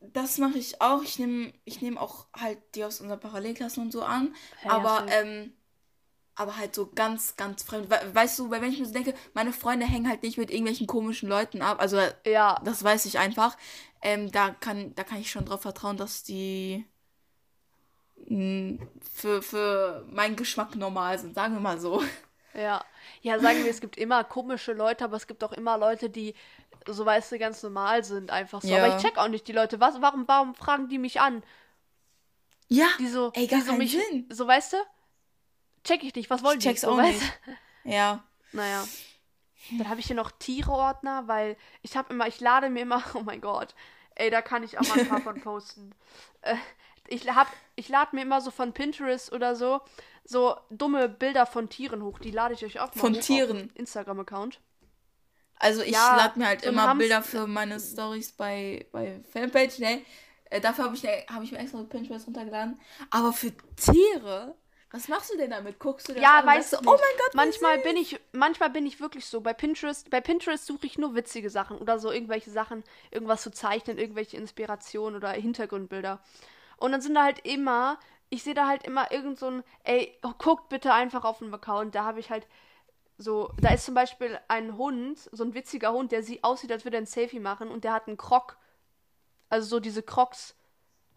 Das 0.00 0.38
mache 0.38 0.58
ich 0.58 0.80
auch. 0.80 1.02
Ich 1.02 1.18
nehme 1.18 1.52
ich 1.64 1.82
nehm 1.82 1.98
auch 1.98 2.26
halt 2.34 2.58
die 2.74 2.84
aus 2.84 3.00
unserer 3.00 3.18
Parallelklasse 3.18 3.80
und 3.80 3.92
so 3.92 4.02
an. 4.02 4.34
Aber, 4.66 5.04
ähm, 5.10 5.52
aber 6.36 6.56
halt 6.56 6.74
so 6.74 6.86
ganz, 6.86 7.36
ganz 7.36 7.62
fremd. 7.62 7.90
We 7.90 7.98
weißt 8.14 8.38
du, 8.38 8.50
weil 8.50 8.62
wenn 8.62 8.72
ich 8.72 8.78
mir 8.80 8.86
so 8.86 8.92
denke, 8.94 9.14
meine 9.34 9.52
Freunde 9.52 9.86
hängen 9.86 10.08
halt 10.08 10.22
nicht 10.22 10.38
mit 10.38 10.50
irgendwelchen 10.50 10.86
komischen 10.86 11.28
Leuten 11.28 11.62
ab. 11.62 11.80
Also 11.80 11.98
ja, 12.26 12.60
das 12.64 12.82
weiß 12.82 13.04
ich 13.06 13.18
einfach. 13.18 13.56
Ähm, 14.02 14.30
da 14.32 14.50
kann, 14.50 14.94
da 14.94 15.04
kann 15.04 15.18
ich 15.20 15.30
schon 15.30 15.44
drauf 15.44 15.62
vertrauen, 15.62 15.96
dass 15.96 16.22
die 16.22 16.86
mh, 18.28 18.78
für, 19.14 19.42
für 19.42 20.06
meinen 20.10 20.36
Geschmack 20.36 20.74
normal 20.76 21.18
sind, 21.18 21.34
sagen 21.34 21.54
wir 21.54 21.60
mal 21.60 21.78
so. 21.80 22.02
Ja. 22.54 22.84
Ja, 23.22 23.38
sagen 23.38 23.62
wir, 23.64 23.70
es 23.70 23.80
gibt 23.80 23.96
immer 23.96 24.24
komische 24.24 24.72
Leute, 24.72 25.04
aber 25.04 25.16
es 25.16 25.26
gibt 25.26 25.44
auch 25.44 25.52
immer 25.52 25.78
Leute, 25.78 26.10
die, 26.10 26.34
so 26.86 27.04
weißt 27.06 27.32
du, 27.32 27.38
ganz 27.38 27.62
normal 27.62 28.02
sind, 28.04 28.30
einfach 28.30 28.62
so. 28.62 28.68
Ja. 28.68 28.84
Aber 28.84 28.96
ich 28.96 29.02
check 29.02 29.18
auch 29.18 29.28
nicht 29.28 29.46
die 29.46 29.52
Leute. 29.52 29.80
Was, 29.80 30.00
warum, 30.00 30.26
warum 30.26 30.54
fragen 30.54 30.88
die 30.88 30.98
mich 30.98 31.20
an? 31.20 31.42
Ja, 32.68 32.88
Die 32.98 33.08
so, 33.08 33.32
ey, 33.34 33.46
gar 33.46 33.60
die 33.60 33.66
so 33.66 33.72
mich, 33.74 33.92
Sinn. 33.92 34.26
so 34.30 34.46
weißt 34.46 34.74
du? 34.74 34.76
Check 35.84 36.02
ich 36.04 36.14
nicht, 36.14 36.30
was 36.30 36.42
wollen 36.42 36.58
Ich 36.58 36.64
die? 36.64 36.68
check's 36.68 36.82
so, 36.82 36.90
auch 36.92 36.96
weißt 36.96 37.20
nicht. 37.20 37.32
Ja. 37.84 38.22
Naja. 38.52 38.84
Dann 39.78 39.88
habe 39.88 40.00
ich 40.00 40.06
hier 40.06 40.16
noch 40.16 40.30
Tiere-Ordner, 40.30 41.28
weil 41.28 41.56
ich 41.82 41.96
habe 41.96 42.12
immer, 42.12 42.26
ich 42.26 42.40
lade 42.40 42.70
mir 42.70 42.82
immer, 42.82 43.02
oh 43.14 43.20
mein 43.22 43.40
Gott, 43.40 43.74
ey, 44.14 44.30
da 44.30 44.42
kann 44.42 44.62
ich 44.62 44.78
auch 44.78 44.86
mal 44.88 44.98
ein 45.00 45.08
paar 45.08 45.20
von 45.20 45.40
posten. 45.40 45.94
Äh, 46.42 46.56
ich 47.08 47.28
hab, 47.34 47.48
ich 47.76 47.88
lade 47.88 48.14
mir 48.16 48.22
immer 48.22 48.40
so 48.40 48.50
von 48.50 48.72
Pinterest 48.72 49.32
oder 49.32 49.54
so, 49.56 49.80
so 50.24 50.56
dumme 50.70 51.08
Bilder 51.08 51.44
von 51.46 51.68
Tieren 51.68 52.02
hoch. 52.02 52.18
Die 52.18 52.30
lade 52.30 52.54
ich 52.54 52.64
euch 52.64 52.80
auch 52.80 52.94
mal 52.94 53.00
Von 53.00 53.14
hoch 53.16 53.20
Tieren? 53.20 53.56
den 53.56 53.70
Instagram-Account. 53.70 54.60
Also 55.56 55.82
ich 55.82 55.92
Ja, 55.92 56.16
lade 56.16 56.38
mir 56.38 56.46
halt 56.46 56.62
immer 56.64 56.82
Hamster- 56.82 56.98
Bilder 56.98 57.22
für 57.22 57.46
meine 57.46 57.78
Stories 57.80 58.32
bei, 58.32 58.86
bei 58.92 59.20
Fanpage, 59.32 59.78
ne? 59.80 60.02
Äh, 60.46 60.60
dafür 60.60 60.84
habe 60.84 60.96
ich, 60.96 61.04
hab 61.04 61.42
ich 61.42 61.52
mir 61.52 61.58
extra 61.58 61.82
Pinterest 61.82 62.26
runtergeladen. 62.26 62.80
Aber 63.10 63.32
für 63.32 63.52
Tiere, 63.76 64.54
was 64.92 65.06
machst 65.06 65.32
du 65.32 65.36
denn 65.36 65.50
damit? 65.50 65.78
Guckst 65.78 66.08
du 66.08 66.14
das 66.14 66.22
Ja, 66.22 66.40
an 66.40 66.46
weißt 66.46 66.72
du, 66.72 66.76
oh 66.78 66.82
mein 66.82 67.18
Gott, 67.18 67.34
manchmal 67.34 67.78
bin 67.78 67.96
ich, 67.96 68.18
manchmal 68.32 68.70
bin 68.70 68.86
ich 68.86 69.00
wirklich 69.00 69.24
so 69.26 69.40
bei 69.40 69.52
Pinterest. 69.52 70.10
Bei 70.10 70.20
Pinterest 70.20 70.66
suche 70.66 70.86
ich 70.86 70.98
nur 70.98 71.14
witzige 71.14 71.48
Sachen 71.48 71.78
oder 71.78 71.98
so 72.00 72.10
irgendwelche 72.10 72.50
Sachen, 72.50 72.82
irgendwas 73.12 73.42
zu 73.42 73.52
zeichnen, 73.52 73.98
irgendwelche 73.98 74.36
Inspirationen 74.36 75.16
oder 75.16 75.30
Hintergrundbilder. 75.30 76.20
Und 76.76 76.90
dann 76.92 77.00
sind 77.00 77.14
da 77.14 77.22
halt 77.22 77.46
immer, 77.46 78.00
ich 78.30 78.42
sehe 78.42 78.54
da 78.54 78.66
halt 78.66 78.82
immer 78.82 79.12
irgend 79.12 79.38
so 79.38 79.46
ein, 79.46 79.64
ey, 79.84 80.18
guckt 80.38 80.68
bitte 80.68 80.92
einfach 80.92 81.24
auf 81.24 81.38
den 81.38 81.54
Account. 81.54 81.94
Da 81.94 82.04
habe 82.04 82.18
ich 82.18 82.30
halt 82.30 82.48
so, 83.16 83.52
da 83.60 83.74
ist 83.74 83.84
zum 83.84 83.94
Beispiel 83.94 84.40
ein 84.48 84.76
Hund, 84.76 85.18
so 85.30 85.44
ein 85.44 85.54
witziger 85.54 85.92
Hund, 85.92 86.10
der 86.10 86.24
sie 86.24 86.42
aussieht, 86.42 86.72
als 86.72 86.84
würde 86.84 86.96
er 86.96 87.02
ein 87.02 87.06
Selfie 87.06 87.38
machen 87.38 87.68
und 87.68 87.84
der 87.84 87.92
hat 87.92 88.08
einen 88.08 88.16
Krog. 88.16 88.56
Also 89.50 89.68
so 89.68 89.80
diese 89.80 90.02
Crocs 90.02 90.56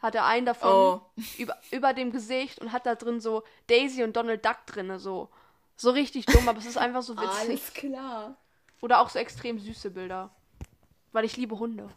hat 0.04 0.13
er 0.13 0.26
einen 0.26 0.46
davon 0.46 0.70
Oh. 0.72 1.02
über, 1.39 1.58
über 1.72 1.94
dem 1.94 2.12
Gesicht 2.12 2.60
und 2.60 2.72
hat 2.72 2.86
da 2.86 2.94
drin 2.94 3.20
so 3.20 3.42
Daisy 3.68 4.04
und 4.04 4.16
Donald 4.16 4.46
Duck 4.46 4.66
drin, 4.68 5.00
so. 5.00 5.30
So 5.76 5.89
richtig 5.89 6.28
dumm, 6.28 6.48
aber 6.48 6.60
es 6.60 6.66
ist 6.68 6.78
einfach 6.78 7.02
so 7.02 7.16
witzig. 7.18 7.50
Alles 7.50 7.74
klar. 7.74 8.38
Oder 8.82 9.00
auch 9.02 9.10
so 9.10 9.18
extrem 9.18 9.58
süße 9.58 9.89
Bilder. 9.89 10.30
Weil 11.13 11.26
ich 11.26 11.38
liebe 11.38 11.58
Hunde. 11.58 11.89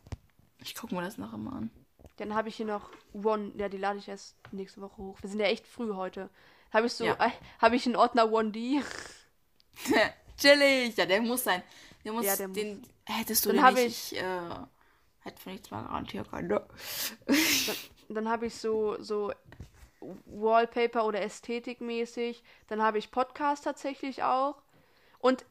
Ich 0.62 0.74
gucke 0.74 0.94
mir 0.94 1.02
das 1.02 1.18
nachher 1.18 1.36
mal 1.36 1.56
an. 1.56 1.70
Dann 2.16 2.34
habe 2.34 2.48
ich 2.48 2.56
hier 2.56 2.64
noch 2.66 2.88
One, 3.12 3.52
ja, 3.56 3.68
die 3.68 3.76
lade 3.76 3.98
ich 3.98 4.08
erst 4.08 4.36
nächste 4.52 4.80
Woche 4.80 4.96
hoch. 4.96 5.18
Wir 5.20 5.28
sind 5.28 5.40
ja 5.40 5.46
echt 5.46 5.66
früh 5.66 5.92
heute. 5.94 6.30
Habe 6.72 6.86
ich 6.86 6.94
so, 6.94 7.04
Ja. 7.04 7.14
äh, 7.24 7.30
habe 7.60 7.76
ich 7.76 7.84
einen 7.86 7.96
Ordner 7.96 8.24
1D. 8.24 8.82
Chillig. 10.38 10.96
Ja, 10.96 11.06
der 11.06 11.20
muss 11.22 11.44
sein. 11.44 11.62
Der 12.04 12.12
muss, 12.12 12.24
Ja, 12.24 12.36
der 12.36 12.48
den 12.48 12.82
hättest 13.04 13.44
du 13.46 13.52
Dann 13.52 13.74
den 13.74 13.84
nicht, 13.84 14.12
ich- 14.12 14.18
ich, 14.18 14.22
äh, 14.22 14.40
hätte 15.26 15.42
von 15.42 15.52
nichts 15.52 15.70
mal 15.70 15.82
garantieren 15.82 16.26
können, 16.28 16.48
ne? 16.48 16.66
Dann 18.08 18.28
habe 18.28 18.46
ich 18.46 18.56
so, 18.56 18.96
so 19.02 19.32
Wallpaper 20.26 21.04
oder 21.04 21.20
Ästhetikmäßig. 21.22 22.42
Dann 22.68 22.82
habe 22.82 22.98
ich 22.98 23.10
Podcast 23.10 23.64
tatsächlich 23.64 24.22
auch. 24.22 24.62
Und 25.18 25.44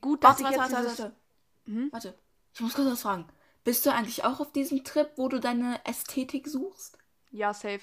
gut, 0.00 0.22
dass 0.24 0.40
Warte, 0.40 0.52
ich 0.54 0.58
warte, 0.58 0.72
jetzt 0.72 0.86
warte, 0.88 1.02
warte. 1.02 1.16
Hm? 1.64 1.88
Warte. 1.92 2.14
Ich 2.52 2.60
muss 2.60 2.74
kurz 2.74 2.90
was 2.90 3.02
fragen. 3.02 3.26
Bist 3.64 3.84
du 3.86 3.90
eigentlich 3.90 4.24
auch 4.24 4.40
auf 4.40 4.52
diesem 4.52 4.84
Trip, 4.84 5.10
wo 5.16 5.28
du 5.28 5.38
deine 5.38 5.80
Ästhetik 5.84 6.48
suchst? 6.48 6.98
Ja, 7.30 7.54
safe. 7.54 7.80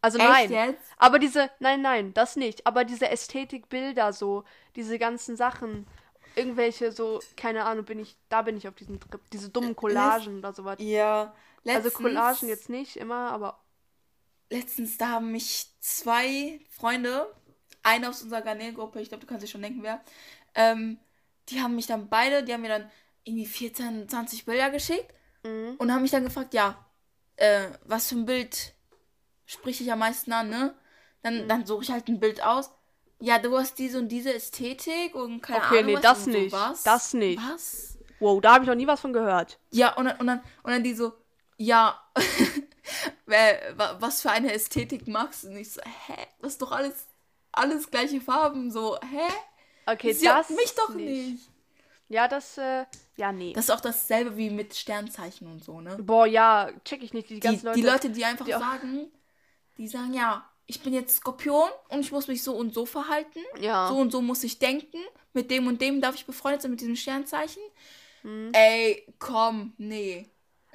Also 0.00 0.18
Echt 0.18 0.28
nein. 0.28 0.50
jetzt? 0.50 0.82
Aber 0.98 1.18
diese, 1.18 1.50
nein, 1.60 1.80
nein, 1.80 2.12
das 2.12 2.36
nicht. 2.36 2.66
Aber 2.66 2.84
diese 2.84 3.08
Ästhetikbilder 3.08 4.12
so, 4.12 4.44
diese 4.76 4.98
ganzen 4.98 5.36
Sachen, 5.36 5.86
irgendwelche 6.36 6.92
so, 6.92 7.20
keine 7.36 7.64
Ahnung, 7.64 7.84
bin 7.84 7.98
ich, 7.98 8.16
da 8.28 8.42
bin 8.42 8.56
ich 8.56 8.68
auf 8.68 8.74
diesem 8.74 9.00
Trip. 9.00 9.20
Diese 9.32 9.48
dummen 9.48 9.76
Collagen 9.76 10.38
oder 10.38 10.52
sowas. 10.52 10.76
Ja. 10.80 11.34
Also 11.66 11.88
Letztens, 11.88 11.94
Collagen 11.94 12.48
jetzt 12.48 12.68
nicht 12.68 12.96
immer, 12.96 13.30
aber 13.30 13.60
Letztens, 14.50 14.98
da 14.98 15.08
haben 15.08 15.32
mich 15.32 15.68
zwei 15.80 16.60
Freunde, 16.70 17.32
eine 17.82 18.08
aus 18.08 18.22
unserer 18.22 18.42
Garnelen-Gruppe, 18.42 19.00
ich 19.00 19.08
glaube, 19.08 19.22
du 19.22 19.26
kannst 19.26 19.44
dir 19.44 19.48
schon 19.48 19.62
denken, 19.62 19.82
wer, 19.82 20.02
ähm, 20.54 20.98
die 21.48 21.60
haben 21.60 21.74
mich 21.74 21.86
dann 21.86 22.08
beide, 22.08 22.42
die 22.42 22.52
haben 22.52 22.62
mir 22.62 22.68
dann 22.68 22.90
irgendwie 23.24 23.46
14, 23.46 24.08
20 24.08 24.44
Bilder 24.44 24.70
geschickt 24.70 25.12
mhm. 25.42 25.76
und 25.78 25.92
haben 25.92 26.02
mich 26.02 26.10
dann 26.10 26.24
gefragt, 26.24 26.54
ja, 26.54 26.84
äh, 27.36 27.68
was 27.84 28.08
für 28.08 28.16
ein 28.16 28.26
Bild 28.26 28.74
spricht 29.46 29.80
dich 29.80 29.90
am 29.90 29.98
meisten 29.98 30.32
an, 30.32 30.50
ne? 30.50 30.74
Dann, 31.22 31.48
dann 31.48 31.64
suche 31.64 31.84
ich 31.84 31.90
halt 31.90 32.08
ein 32.08 32.20
Bild 32.20 32.42
aus. 32.42 32.70
Ja, 33.24 33.38
du 33.38 33.56
hast 33.56 33.78
diese 33.78 33.98
und 33.98 34.08
diese 34.08 34.34
Ästhetik 34.34 35.14
und 35.14 35.40
keine 35.40 35.64
Okay, 35.64 35.78
Ahnung. 35.78 35.86
nee, 35.86 35.94
was 35.94 36.02
das 36.02 36.26
nicht. 36.26 36.52
was. 36.52 36.82
Das 36.82 37.14
nicht. 37.14 37.40
Was? 37.40 37.98
wow, 38.20 38.40
da 38.40 38.54
habe 38.54 38.64
ich 38.64 38.68
noch 38.68 38.74
nie 38.74 38.86
was 38.86 39.00
von 39.00 39.12
gehört. 39.12 39.58
Ja, 39.70 39.94
und 39.96 40.04
dann, 40.06 40.16
und 40.18 40.26
dann, 40.26 40.38
und 40.62 40.70
dann 40.72 40.82
die 40.84 40.94
so, 40.94 41.12
ja, 41.56 41.98
was 43.98 44.20
für 44.22 44.30
eine 44.30 44.52
Ästhetik 44.52 45.08
magst 45.08 45.44
du? 45.44 45.48
Und 45.48 45.56
ich 45.56 45.72
so, 45.72 45.80
hä? 45.82 46.16
Das 46.40 46.52
ist 46.52 46.62
doch 46.62 46.72
alles, 46.72 47.06
alles 47.52 47.90
gleiche 47.90 48.20
Farben, 48.20 48.70
so, 48.70 48.98
hä? 49.00 49.32
Okay, 49.86 50.12
Sie 50.12 50.28
hat 50.28 50.48
das 50.50 50.56
mich 50.56 50.74
doch 50.74 50.94
nicht. 50.94 51.48
Ja, 52.08 52.28
das, 52.28 52.58
äh, 52.58 52.84
ja, 53.16 53.32
nee. 53.32 53.52
Das 53.54 53.64
ist 53.64 53.70
auch 53.70 53.80
dasselbe 53.80 54.36
wie 54.36 54.50
mit 54.50 54.74
Sternzeichen 54.76 55.46
und 55.50 55.64
so, 55.64 55.80
ne? 55.80 55.96
Boah, 55.98 56.26
ja, 56.26 56.70
check 56.84 57.02
ich 57.02 57.14
nicht. 57.14 57.30
Die 57.30 57.34
Die, 57.34 57.40
ganzen 57.40 57.66
Leute. 57.66 57.80
die 57.80 57.86
Leute, 57.86 58.10
die 58.10 58.24
einfach 58.24 58.44
die 58.44 58.52
sagen, 58.52 59.10
die 59.78 59.88
sagen, 59.88 60.12
ja, 60.12 60.44
ich 60.66 60.80
bin 60.82 60.94
jetzt 60.94 61.16
Skorpion 61.16 61.68
und 61.88 62.00
ich 62.00 62.12
muss 62.12 62.28
mich 62.28 62.42
so 62.42 62.54
und 62.56 62.72
so 62.74 62.86
verhalten. 62.86 63.40
Ja. 63.60 63.88
So 63.88 63.96
und 63.96 64.10
so 64.10 64.22
muss 64.22 64.44
ich 64.44 64.58
denken. 64.58 64.98
Mit 65.32 65.50
dem 65.50 65.66
und 65.66 65.80
dem 65.80 66.00
darf 66.00 66.14
ich 66.14 66.26
befreundet 66.26 66.62
sein 66.62 66.70
mit 66.70 66.80
diesem 66.80 66.96
Sternzeichen. 66.96 67.62
Hm. 68.22 68.52
Ey, 68.52 69.06
komm, 69.18 69.74
nee. 69.78 70.28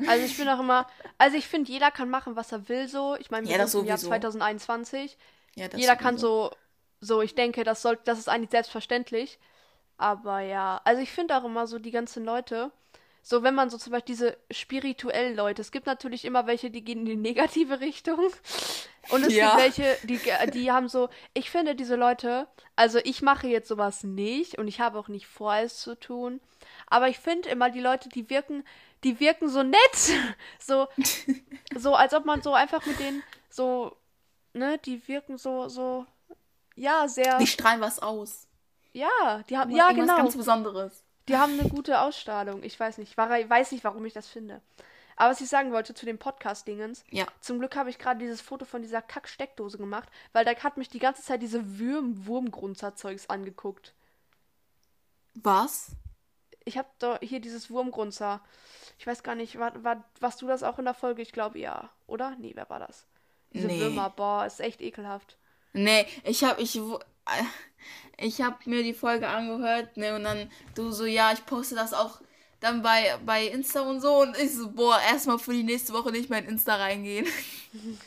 Also 0.08 0.26
ich 0.26 0.38
bin 0.38 0.48
auch 0.48 0.60
immer, 0.60 0.88
also 1.18 1.36
ich 1.38 1.48
finde, 1.48 1.72
jeder 1.72 1.92
kann 1.92 2.10
machen, 2.10 2.36
was 2.36 2.52
er 2.52 2.70
will, 2.70 2.88
so. 2.88 3.16
Ich 3.20 3.32
meine, 3.32 3.48
wir 3.48 3.54
Ja, 3.54 3.58
das 3.58 3.72
sind 3.72 3.82
im 3.82 3.86
Jahr 3.88 3.98
sowieso. 3.98 4.08
2021. 4.08 5.18
Ja, 5.56 5.68
das 5.68 5.80
Jeder 5.80 5.96
kann 5.96 6.18
sowieso. 6.18 6.52
so, 7.02 7.16
so, 7.18 7.22
ich 7.22 7.36
denke, 7.36 7.64
das 7.64 7.82
soll, 7.82 7.98
das 8.06 8.20
ist 8.20 8.30
eigentlich 8.30 8.52
selbstverständlich. 8.52 9.40
Aber 9.98 10.40
ja, 10.40 10.82
also 10.86 11.02
ich 11.02 11.12
finde 11.12 11.38
auch 11.38 11.44
immer 11.44 11.68
so 11.68 11.80
die 11.80 11.92
ganzen 11.92 12.24
Leute, 12.24 12.72
so 13.22 13.44
wenn 13.44 13.56
man 13.56 13.70
so 13.70 13.78
zum 13.78 13.92
Beispiel 13.92 14.16
diese 14.16 14.38
spirituellen 14.52 15.36
Leute, 15.36 15.62
es 15.62 15.72
gibt 15.72 15.86
natürlich 15.86 16.26
immer 16.26 16.48
welche, 16.48 16.72
die 16.72 16.84
gehen 16.84 17.00
in 17.00 17.06
die 17.06 17.16
negative 17.16 17.80
Richtung. 17.80 18.32
Und 19.10 19.24
es 19.24 19.34
Ja. 19.34 19.56
gibt 19.56 19.62
welche, 19.64 20.00
die, 20.04 20.22
die 20.54 20.72
haben 20.72 20.88
so, 20.88 21.10
ich 21.34 21.50
finde 21.50 21.76
diese 21.76 21.96
Leute, 21.96 22.48
also 22.76 23.00
ich 23.04 23.22
mache 23.22 23.48
jetzt 23.48 23.68
sowas 23.68 24.04
nicht 24.04 24.58
und 24.58 24.68
ich 24.68 24.80
habe 24.80 25.00
auch 25.00 25.08
nicht 25.08 25.26
vor, 25.28 25.56
es 25.56 25.78
zu 25.80 25.96
tun. 26.00 26.40
Aber 26.88 27.08
ich 27.10 27.18
finde 27.20 27.50
immer 27.50 27.70
die 27.72 27.80
Leute, 27.82 28.10
die 28.10 28.30
wirken, 28.30 28.64
die 29.04 29.20
wirken 29.20 29.50
so 29.50 29.64
nett. 29.64 29.80
So, 30.60 30.88
so 31.76 31.96
als 31.96 32.14
ob 32.14 32.26
man 32.26 32.42
so 32.42 32.54
einfach 32.54 32.86
mit 32.86 33.00
denen 33.00 33.24
so, 33.50 33.96
ne, 34.54 34.78
die 34.80 35.08
wirken 35.08 35.38
so, 35.38 35.68
so, 35.70 36.06
ja, 36.76 37.08
sehr, 37.08 37.40
Die 37.40 37.48
strahlen 37.48 37.82
was 37.82 38.00
aus. 38.00 38.48
ja, 38.94 39.44
die 39.50 39.58
haben, 39.58 39.72
ja, 39.72 39.92
genau, 39.92 40.18
ganz 40.18 40.36
Besonderes. 40.36 41.04
Die 41.30 41.38
haben 41.38 41.58
eine 41.60 41.70
gute 41.70 42.02
Ausstrahlung. 42.02 42.64
Ich 42.64 42.78
weiß 42.80 42.98
nicht, 42.98 43.16
war, 43.18 43.30
weiß 43.30 43.72
nicht, 43.72 43.84
warum 43.86 44.06
ich 44.06 44.14
das 44.14 44.28
finde. 44.28 44.62
Aber 45.16 45.32
was 45.32 45.42
ich 45.42 45.50
sagen 45.50 45.72
wollte 45.74 45.94
zu 45.94 46.06
dem 46.06 46.18
Podcast-Dingens, 46.18 47.04
Ja. 47.12 47.28
zum 47.42 47.60
Glück 47.60 47.76
habe 47.76 47.90
ich 47.90 48.00
gerade 48.00 48.20
dieses 48.20 48.42
Foto 48.42 48.66
von 48.66 48.82
dieser 48.82 49.02
Kack-Steckdose 49.02 49.78
gemacht, 49.78 50.08
weil 50.34 50.46
da 50.46 50.56
hat 50.56 50.78
mich 50.78 50.90
die 50.90 51.00
ganze 51.00 51.22
Zeit 51.24 51.42
diese 51.42 51.78
Würm 51.78 52.26
Wurmgrunzer-Zeugs 52.26 53.30
angeguckt. 53.30 53.94
Was? 55.36 55.92
Ich 56.66 56.78
habe 56.78 56.88
da 57.00 57.20
hier 57.22 57.40
dieses 57.40 57.70
Wurmgrunzer. 57.70 58.42
Ich 58.98 59.08
weiß 59.08 59.24
gar 59.24 59.36
nicht, 59.36 59.58
war, 59.60 59.84
war, 59.84 60.04
warst 60.20 60.42
du 60.42 60.48
das 60.48 60.64
auch 60.64 60.80
in 60.80 60.86
der 60.86 60.94
Folge? 60.94 61.22
Ich 61.22 61.32
glaube 61.32 61.60
ja, 61.60 61.90
oder? 62.08 62.36
Nee, 62.40 62.52
wer 62.56 62.70
war 62.70 62.80
das? 62.80 63.06
Diese 63.52 63.68
Nee. 63.68 63.80
Würmer, 63.80 64.10
boah, 64.10 64.46
ist 64.46 64.60
echt 64.60 64.82
ekelhaft. 64.82 65.38
Nee, 65.74 66.06
ich 66.24 66.44
hab, 66.44 66.60
ich, 66.60 66.80
ich 68.18 68.42
hab 68.42 68.66
mir 68.68 68.84
die 68.84 68.94
Folge 68.94 69.28
angehört, 69.28 69.98
ne, 69.98 70.16
und 70.16 70.24
dann 70.24 70.52
du 70.76 70.92
so, 70.92 71.06
ja, 71.06 71.32
ich 71.32 71.46
poste 71.46 71.76
das 71.76 71.94
auch 71.94 72.22
dann 72.60 72.82
bei, 72.82 73.18
bei 73.26 73.46
Insta 73.48 73.82
und 73.82 74.02
so, 74.02 74.22
und 74.22 74.38
ich 74.38 74.54
so, 74.54 74.72
boah, 74.72 75.00
erstmal 75.10 75.40
für 75.40 75.54
die 75.54 75.64
nächste 75.64 75.94
Woche 75.94 76.12
nicht 76.12 76.30
mehr 76.30 76.40
in 76.40 76.50
Insta 76.50 76.76
reingehen. 76.76 77.26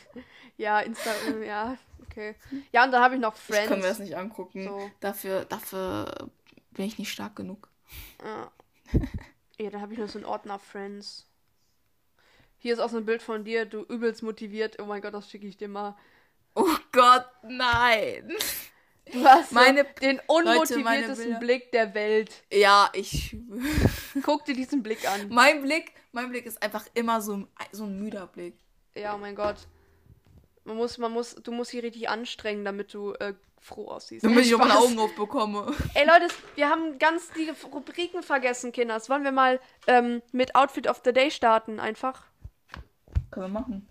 Ja, 0.58 0.80
Insta, 0.80 1.10
äh, 1.28 1.46
ja, 1.46 1.76
okay. 2.02 2.36
Ja, 2.72 2.84
und 2.84 2.92
dann 2.92 3.02
habe 3.02 3.14
ich 3.14 3.20
noch 3.20 3.34
Ich 3.34 3.40
Friends. 3.40 3.68
kann 3.68 3.80
mir 3.80 3.86
das 3.88 3.98
nicht 3.98 4.16
angucken. 4.16 4.64
So. 4.64 4.90
Dafür, 5.00 5.44
dafür 5.46 6.30
bin 6.72 6.84
ich 6.86 6.98
nicht 6.98 7.10
stark 7.10 7.34
genug. 7.34 7.68
Ja. 8.22 8.52
ja, 9.58 9.70
dann 9.70 9.80
habe 9.80 9.94
ich 9.94 9.98
noch 9.98 10.08
so 10.08 10.18
einen 10.18 10.26
Ordner 10.26 10.58
Friends. 10.58 11.26
Hier 12.58 12.74
ist 12.74 12.80
auch 12.80 12.90
so 12.90 12.98
ein 12.98 13.06
Bild 13.06 13.22
von 13.22 13.44
dir, 13.44 13.64
du 13.64 13.82
übelst 13.82 14.22
motiviert. 14.22 14.78
Oh 14.80 14.84
mein 14.84 15.02
Gott, 15.02 15.14
das 15.14 15.28
schicke 15.28 15.46
ich 15.46 15.56
dir 15.56 15.68
mal. 15.68 15.96
Oh 16.54 16.76
Gott, 16.92 17.26
nein. 17.42 18.30
Du 19.10 19.24
hast 19.24 19.48
so 19.50 19.54
Meine- 19.54 19.84
den 20.00 20.16
Leute, 20.16 20.22
unmotiviertesten 20.28 21.24
Bilder. 21.26 21.38
Blick 21.40 21.72
der 21.72 21.94
Welt. 21.94 22.44
Ja, 22.52 22.88
ich. 22.92 23.36
Guck 24.22 24.44
dir 24.44 24.54
diesen 24.54 24.82
Blick 24.82 25.08
an. 25.10 25.28
mein 25.28 25.62
Blick, 25.62 25.92
mein 26.12 26.30
Blick 26.30 26.46
ist 26.46 26.62
einfach 26.62 26.86
immer 26.94 27.20
so, 27.20 27.34
ein- 27.36 27.48
so 27.72 27.84
ein 27.84 27.98
müder 27.98 28.26
Blick. 28.26 28.54
Ja, 28.94 29.14
oh 29.14 29.18
mein 29.18 29.34
Gott. 29.34 29.66
Man 30.64 30.76
muss, 30.76 30.98
man 30.98 31.10
muss, 31.12 31.34
du 31.34 31.50
musst 31.50 31.72
dich 31.72 31.82
richtig 31.82 32.08
anstrengen, 32.08 32.64
damit 32.64 32.94
du 32.94 33.12
äh, 33.14 33.34
froh 33.60 33.88
aussiehst. 33.88 34.24
Damit 34.24 34.44
ich 34.46 34.54
auch 34.54 34.58
meine. 34.60 34.78
Augen 34.78 34.98
aufbekomme. 34.98 35.74
Ey 35.94 36.06
Leute, 36.06 36.28
wir 36.54 36.68
haben 36.68 36.98
ganz 36.98 37.30
die 37.32 37.50
Rubriken 37.72 38.22
vergessen, 38.22 38.70
Kinders. 38.70 39.10
Wollen 39.10 39.24
wir 39.24 39.32
mal 39.32 39.58
ähm, 39.88 40.22
mit 40.30 40.54
Outfit 40.54 40.86
of 40.86 41.00
the 41.04 41.12
Day 41.12 41.30
starten, 41.32 41.80
einfach? 41.80 42.26
Können 43.32 43.46
wir 43.52 43.60
machen. 43.60 43.88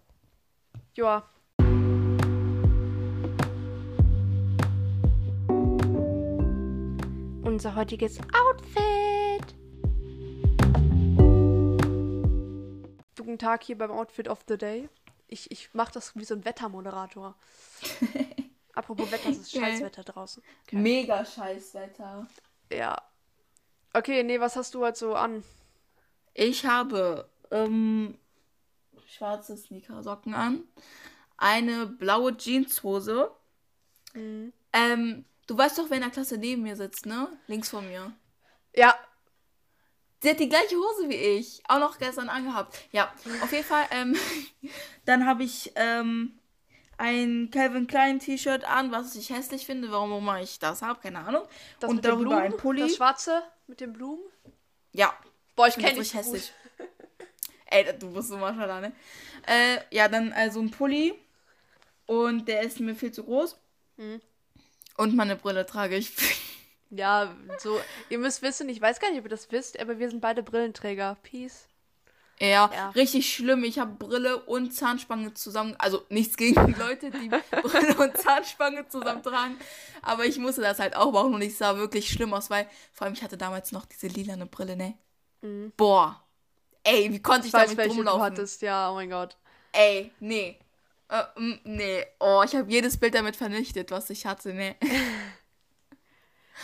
Joa. 0.94 1.28
Unser 7.52 7.76
heutiges 7.76 8.18
Outfit. 8.34 9.46
Guten 13.18 13.38
Tag 13.38 13.64
hier 13.64 13.78
beim 13.78 13.92
Outfit 13.92 14.30
of 14.30 14.40
the 14.48 14.58
Day. 14.58 14.88
Ich, 15.28 15.52
ich 15.52 15.70
mach 15.74 15.92
das 15.92 16.16
wie 16.16 16.24
so 16.24 16.34
ein 16.34 16.46
Wettermoderator. 16.46 17.36
Apropos 18.74 19.12
Wetter, 19.12 19.32
es 19.32 19.40
ist. 19.40 19.52
Scheißwetter 19.52 20.06
draußen. 20.06 20.42
Mega 20.72 21.26
Scheißwetter. 21.26 22.26
Ja. 22.72 23.02
Okay, 23.92 24.24
nee, 24.24 24.40
was 24.40 24.56
hast 24.56 24.74
du 24.74 24.86
halt 24.86 24.96
so 24.96 25.16
an? 25.16 25.44
Ich 26.34 26.66
habe 26.66 27.30
ähm, 27.52 28.18
schwarze 29.08 29.58
Sneakersocken 29.58 30.34
an, 30.36 30.64
eine 31.36 31.86
blaue 31.86 32.38
Jeanshose. 32.38 33.30
Mhm. 34.14 34.54
Ähm, 34.72 35.26
du 35.52 35.58
weißt 35.58 35.78
doch, 35.78 35.90
wer 35.90 35.98
in 35.98 36.04
der 36.04 36.12
Klasse 36.12 36.38
neben 36.38 36.64
mir 36.64 36.76
sitzt, 36.76 37.06
ne? 37.06 37.28
Links 37.48 37.70
von 37.70 37.86
mir. 37.88 38.14
Ja, 38.74 38.96
Sie 40.24 40.30
hat 40.30 40.40
die 40.40 40.50
gleiche 40.50 40.76
Hose 40.76 41.10
wie 41.10 41.16
ich. 41.16 41.64
Auch 41.68 41.80
noch 41.80 41.98
gestern 41.98 42.30
angehabt. 42.30 42.80
Ja, 42.92 43.12
auf 43.42 43.52
jeden 43.52 43.64
Fall. 43.64 43.86
Ähm, 43.90 44.16
dann 45.06 45.26
habe 45.26 45.44
ich 45.44 45.72
ähm, 45.76 46.40
ein 46.98 47.50
Calvin 47.52 47.88
Klein 47.88 48.20
T-Shirt 48.20 48.64
an, 48.64 48.92
was 48.92 49.16
ich 49.16 49.32
hässlich 49.32 49.66
finde. 49.66 49.92
Warum 49.92 50.16
immer 50.16 50.40
ich 50.40 50.60
das 50.60 50.84
habe, 50.84 51.00
keine 51.02 51.20
Ahnung. 51.26 51.44
das 51.80 51.90
Und 51.90 52.06
darüber 52.06 52.22
Blumen, 52.22 52.40
ein 52.40 52.56
Pulli. 52.56 52.82
das 52.82 52.98
schwarze 52.98 53.42
mit 53.66 53.82
den 53.82 53.94
Blumen. 53.94 54.22
Ja, 54.92 55.12
Boah, 55.56 55.68
ich 55.68 55.76
kenne 55.76 56.00
dich 56.00 56.14
hässlich. 56.14 56.54
Ey, 57.66 57.98
du 57.98 58.14
bist 58.14 58.30
so 58.30 58.38
maschallah, 58.38 58.80
ne? 58.80 58.94
Äh, 59.48 59.80
ja, 59.90 60.08
dann 60.08 60.34
also 60.34 60.60
ein 60.60 60.70
Pulli. 60.70 61.16
Und 62.06 62.48
der 62.48 62.62
ist 62.62 62.80
mir 62.80 62.94
viel 62.94 63.12
zu 63.12 63.24
groß. 63.24 63.58
Mhm. 63.98 64.22
Und 64.98 65.16
meine 65.16 65.36
Brille 65.36 65.66
trage 65.66 65.96
ich. 65.98 66.12
Ja, 66.94 67.34
so, 67.60 67.80
ihr 68.10 68.18
müsst 68.18 68.42
wissen, 68.42 68.68
ich 68.68 68.82
weiß 68.82 69.00
gar 69.00 69.10
nicht, 69.12 69.20
ob 69.20 69.24
ihr 69.24 69.30
das 69.30 69.50
wisst, 69.50 69.80
aber 69.80 69.98
wir 69.98 70.10
sind 70.10 70.20
beide 70.20 70.44
Brillenträger. 70.44 71.16
Peace. 71.24 71.70
Ja, 72.38 72.70
Ja. 72.74 72.90
richtig 72.90 73.34
schlimm. 73.34 73.64
Ich 73.64 73.80
habe 73.80 73.94
Brille 73.94 74.42
und 74.44 74.72
Zahnspange 74.76 75.34
zusammen. 75.34 75.74
Also 75.80 76.04
nichts 76.10 76.36
gegen 76.36 76.66
die 76.68 76.74
Leute, 76.74 77.10
die 77.10 77.30
Brille 77.62 77.96
und 77.96 78.18
Zahnspange 78.18 78.90
zusammen 78.90 79.24
tragen. 79.24 79.56
Aber 80.02 80.26
ich 80.26 80.38
musste 80.38 80.60
das 80.64 80.80
halt 80.80 80.98
auch 80.98 81.14
machen 81.14 81.34
und 81.34 81.42
ich 81.42 81.56
sah 81.56 81.78
wirklich 81.78 82.10
schlimm 82.10 82.34
aus, 82.34 82.50
weil 82.50 82.68
vor 82.92 83.06
allem 83.06 83.14
ich 83.14 83.24
hatte 83.24 83.38
damals 83.38 83.72
noch 83.72 83.86
diese 83.86 84.08
lilane 84.08 84.46
Brille, 84.46 84.76
ne? 84.76 84.98
Boah. 85.78 86.22
Ey, 86.84 87.10
wie 87.14 87.22
konnte 87.22 87.48
ich, 87.48 87.48
Ich 87.48 87.54
weiß, 87.54 87.68
damit 87.68 87.78
welche 87.78 87.90
du 87.92 87.98
rumlaufen? 88.00 88.22
hattest, 88.22 88.62
ja, 88.64 88.92
oh 88.92 88.96
mein 88.96 89.10
Gott. 89.12 89.38
Ey, 89.72 90.12
nee. 90.20 90.60
Äh, 91.12 91.24
mm, 91.40 91.60
nee. 91.66 92.06
Oh, 92.20 92.42
ich 92.46 92.56
habe 92.56 92.72
jedes 92.72 92.98
Bild 92.98 93.14
damit 93.16 93.36
vernichtet, 93.36 93.92
was 93.92 94.10
ich 94.10 94.26
hatte, 94.26 94.54
ne? 94.54 94.76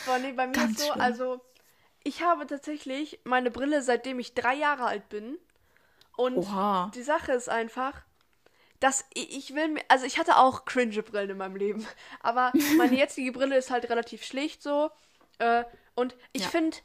Boah, 0.05 0.19
nee, 0.19 0.31
bei 0.33 0.47
mir 0.47 0.53
Ganz 0.53 0.71
ist 0.71 0.79
so, 0.79 0.91
schlimm. 0.91 1.01
also 1.01 1.41
ich 2.03 2.21
habe 2.23 2.47
tatsächlich 2.47 3.19
meine 3.25 3.51
Brille, 3.51 3.81
seitdem 3.81 4.19
ich 4.19 4.33
drei 4.33 4.55
Jahre 4.55 4.85
alt 4.85 5.09
bin. 5.09 5.37
Und 6.17 6.35
Oha. 6.37 6.91
die 6.95 7.03
Sache 7.03 7.33
ist 7.33 7.49
einfach, 7.49 8.03
dass 8.79 9.05
ich, 9.13 9.37
ich 9.37 9.55
will 9.55 9.69
mir, 9.69 9.83
also 9.89 10.05
ich 10.05 10.19
hatte 10.19 10.37
auch 10.37 10.65
cringe 10.65 11.03
Brillen 11.03 11.31
in 11.31 11.37
meinem 11.37 11.57
Leben, 11.57 11.87
aber 12.21 12.53
meine 12.77 12.95
jetzige 12.97 13.31
Brille 13.33 13.57
ist 13.57 13.71
halt 13.71 13.89
relativ 13.89 14.23
schlicht 14.25 14.63
so. 14.63 14.91
Äh, 15.39 15.65
und 15.95 16.15
ich 16.33 16.43
Ja. 16.43 16.49
finde, 16.49 16.77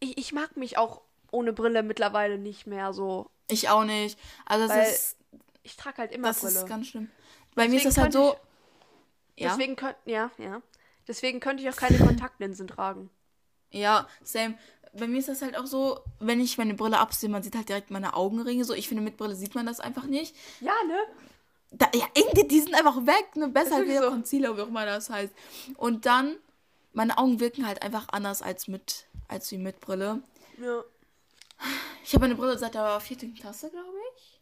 ich, 0.00 0.18
ich 0.18 0.32
mag 0.32 0.56
mich 0.56 0.78
auch 0.78 1.02
ohne 1.30 1.52
Brille 1.52 1.82
mittlerweile 1.82 2.38
nicht 2.38 2.66
mehr 2.66 2.92
so. 2.92 3.30
Ich 3.48 3.68
auch 3.68 3.84
nicht. 3.84 4.18
Also 4.46 4.72
Weil 4.72 4.92
ist 4.92 5.16
Ich 5.64 5.76
trage 5.76 5.98
halt 5.98 6.12
immer 6.12 6.28
das 6.28 6.40
Brille. 6.40 6.60
ist 6.60 6.66
ganz 6.68 6.86
schlimm. 6.86 7.10
Bei 7.54 7.68
mir 7.68 7.76
ist 7.76 7.86
das 7.86 7.98
halt 7.98 8.12
so. 8.12 8.36
Ja. 9.36 9.48
Deswegen 9.48 9.74
könnte, 9.74 9.98
ja, 10.04 10.30
ja. 10.38 10.62
Deswegen 11.08 11.40
könnte 11.40 11.62
ich 11.62 11.68
auch 11.68 11.76
keine 11.76 11.98
Kontaktlinsen 11.98 12.68
tragen. 12.68 13.10
Ja, 13.70 14.06
same. 14.22 14.56
Bei 14.92 15.08
mir 15.08 15.18
ist 15.18 15.28
das 15.28 15.42
halt 15.42 15.56
auch 15.56 15.66
so, 15.66 16.00
wenn 16.20 16.40
ich 16.40 16.56
meine 16.56 16.74
Brille 16.74 16.98
absehe, 16.98 17.28
man 17.28 17.42
sieht 17.42 17.56
halt 17.56 17.68
direkt 17.68 17.90
meine 17.90 18.14
Augenringe 18.14 18.64
so. 18.64 18.74
Ich 18.74 18.88
finde, 18.88 19.02
mit 19.02 19.16
Brille 19.16 19.34
sieht 19.34 19.54
man 19.54 19.66
das 19.66 19.80
einfach 19.80 20.04
nicht. 20.04 20.36
Ja, 20.60 20.72
ne? 20.86 20.98
Da, 21.72 21.90
ja, 21.94 22.06
irgendwie, 22.14 22.46
die 22.46 22.60
sind 22.60 22.74
einfach 22.74 23.04
weg, 23.04 23.34
ne? 23.34 23.48
Besser 23.48 23.76
als 23.76 23.92
so. 23.92 24.08
Concealer, 24.10 24.56
wie 24.56 24.60
auch 24.60 24.68
immer 24.68 24.86
das 24.86 25.10
heißt. 25.10 25.34
Und 25.76 26.06
dann, 26.06 26.36
meine 26.92 27.18
Augen 27.18 27.40
wirken 27.40 27.66
halt 27.66 27.82
einfach 27.82 28.08
anders 28.12 28.42
als 28.42 28.68
mit, 28.68 29.06
als 29.26 29.50
wie 29.50 29.58
mit 29.58 29.80
Brille. 29.80 30.22
Ja. 30.62 30.84
Ich 32.04 32.14
habe 32.14 32.26
eine 32.26 32.36
Brille 32.36 32.56
seit 32.58 32.74
der 32.74 33.00
vierten 33.00 33.34
Klasse, 33.34 33.70
glaube 33.70 33.96
ich. 34.16 34.33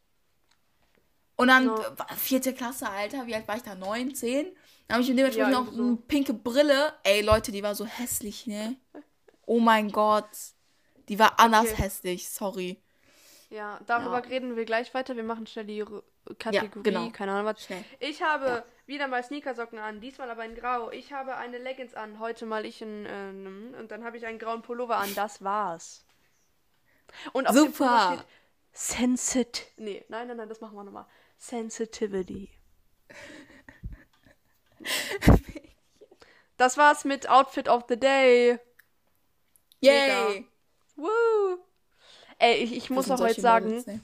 Und 1.37 1.49
dann 1.49 1.66
So. 1.66 1.83
vierte 2.16 2.53
Klasse, 2.55 2.88
Alter, 2.88 3.27
wie 3.27 3.35
alt 3.35 3.49
war 3.49 3.57
ich 3.57 3.62
da? 3.62 3.75
Neun, 3.75 4.14
zehn? 4.14 4.47
Dann 4.87 4.97
habe 4.97 5.03
ich 5.03 5.09
dementsprechend 5.09 5.53
Ja, 5.53 5.61
noch 5.61 5.73
so. 5.73 5.83
eine 5.83 5.97
pinke 5.97 6.35
Brille. 6.35 6.92
Ey, 7.05 7.23
Leute, 7.23 7.53
die 7.53 7.62
war 7.62 7.75
so 7.75 7.87
hässlich, 7.87 8.47
ne? 8.47 8.77
Oh 9.47 9.59
mein 9.61 9.90
Gott. 9.90 10.29
Die 11.09 11.18
war 11.18 11.40
anders 11.40 11.73
Okay. 11.73 11.83
hässlich, 11.83 12.29
sorry. 12.29 12.81
Ja, 13.51 13.81
darüber 13.87 14.23
Ja. 14.23 14.29
reden 14.29 14.57
wir 14.57 14.64
gleich 14.64 14.92
weiter. 14.95 15.16
Wir 15.16 15.25
machen 15.25 15.47
schnell 15.47 15.66
die 15.66 15.85
Kategorie, 16.38 16.83
genau. 16.83 17.11
keine 17.11 17.33
Ahnung 17.33 17.47
was. 17.47 17.64
Schnell. 17.64 17.85
Ich 17.99 18.23
habe 18.23 18.64
wieder 18.87 19.09
mal 19.09 19.23
Sneakersocken 19.25 19.79
an, 19.79 20.01
diesmal 20.01 20.31
aber 20.31 20.45
in 20.45 20.55
grau. 20.55 20.90
Ich 20.90 21.12
habe 21.12 21.37
eine 21.37 21.59
Leggings 21.59 21.95
an, 21.95 22.18
heute 22.21 22.47
mal 22.47 22.64
ich 22.64 22.81
in, 22.83 23.07
ähm, 23.09 23.75
und 23.79 23.90
dann 23.90 24.05
habe 24.05 24.16
ich 24.16 24.27
einen 24.27 24.38
grauen 24.38 24.62
Pullover 24.62 24.97
an. 24.97 25.12
Das 25.14 25.42
war's. 25.42 26.05
Und 27.33 27.47
auf 27.49 27.55
dem 27.55 27.66
Super. 27.66 27.77
Pullover 27.79 28.12
steht 28.14 28.27
Sensit. 28.75 29.66
Nee, 29.77 30.05
nein, 30.09 30.29
nein, 30.29 30.37
nein, 30.38 30.49
das 30.49 30.61
machen 30.61 30.77
wir 30.77 30.85
nochmal. 30.85 31.07
Sensitivity. 31.42 32.48
Das 36.59 36.76
war's 36.76 37.05
mit 37.05 37.28
Outfit 37.28 37.68
of 37.68 37.87
the 37.88 37.98
Day. 37.98 38.57
Yay! 39.81 40.46
Woo! 40.94 41.59
Ey, 42.38 42.62
ich, 42.62 42.76
ich 42.76 42.90
muss 42.90 43.11
auch 43.11 43.18
heute 43.18 43.40
sagen, 43.40 43.66
Moments, 43.66 43.87
ne? 43.88 44.00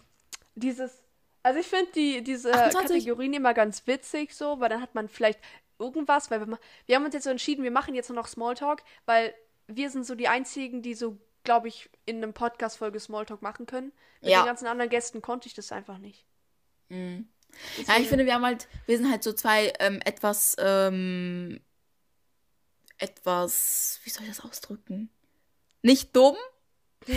dieses, 0.57 1.01
also 1.45 1.61
ich 1.61 1.69
finde 1.69 1.93
die, 1.93 2.25
diese 2.25 2.53
28. 2.53 3.05
Kategorien 3.05 3.35
immer 3.35 3.55
ganz 3.55 3.87
witzig 3.87 4.35
so, 4.35 4.59
weil 4.59 4.71
dann 4.71 4.81
hat 4.83 4.97
man 4.97 5.09
vielleicht 5.09 5.39
irgendwas, 5.79 6.33
weil 6.33 6.45
wir, 6.45 6.59
wir 6.87 6.97
haben 6.97 7.05
uns 7.05 7.15
jetzt 7.15 7.25
so 7.25 7.31
entschieden, 7.31 7.63
wir 7.63 7.71
machen 7.71 7.95
jetzt 7.95 8.09
nur 8.09 8.17
noch 8.17 8.27
Smalltalk, 8.27 8.83
weil 9.07 9.33
wir 9.69 9.89
sind 9.91 10.05
so 10.05 10.17
die 10.17 10.27
einzigen, 10.27 10.83
die 10.83 10.95
so, 10.95 11.17
glaube 11.45 11.69
ich, 11.69 11.89
in 12.07 12.17
einem 12.17 12.33
Podcast-Folge 12.33 12.99
Smalltalk 12.99 13.41
machen 13.41 13.67
können. 13.67 13.93
Mit 14.21 14.31
Ja. 14.31 14.43
den 14.43 14.47
ganzen 14.47 14.67
anderen 14.67 14.91
Gästen 14.91 15.23
konnte 15.23 15.47
ich 15.47 15.55
das 15.55 15.71
einfach 15.71 15.99
nicht. 15.99 16.25
Mhm. 16.89 17.29
Ja, 17.87 17.97
ich 17.99 18.09
finde, 18.09 18.25
wir 18.25 18.35
haben 18.35 18.45
halt, 18.45 18.69
wir 18.87 18.97
sind 18.99 19.11
halt 19.11 19.23
so 19.23 19.33
zwei 19.33 19.73
ähm, 19.81 20.01
etwas, 20.05 20.55
ähm, 20.59 21.61
etwas, 22.99 24.01
wie 24.05 24.11
soll 24.11 24.25
ich 24.25 24.29
das 24.37 24.45
ausdrücken? 24.45 25.11
Nicht 25.83 26.15
dumm, 26.15 26.37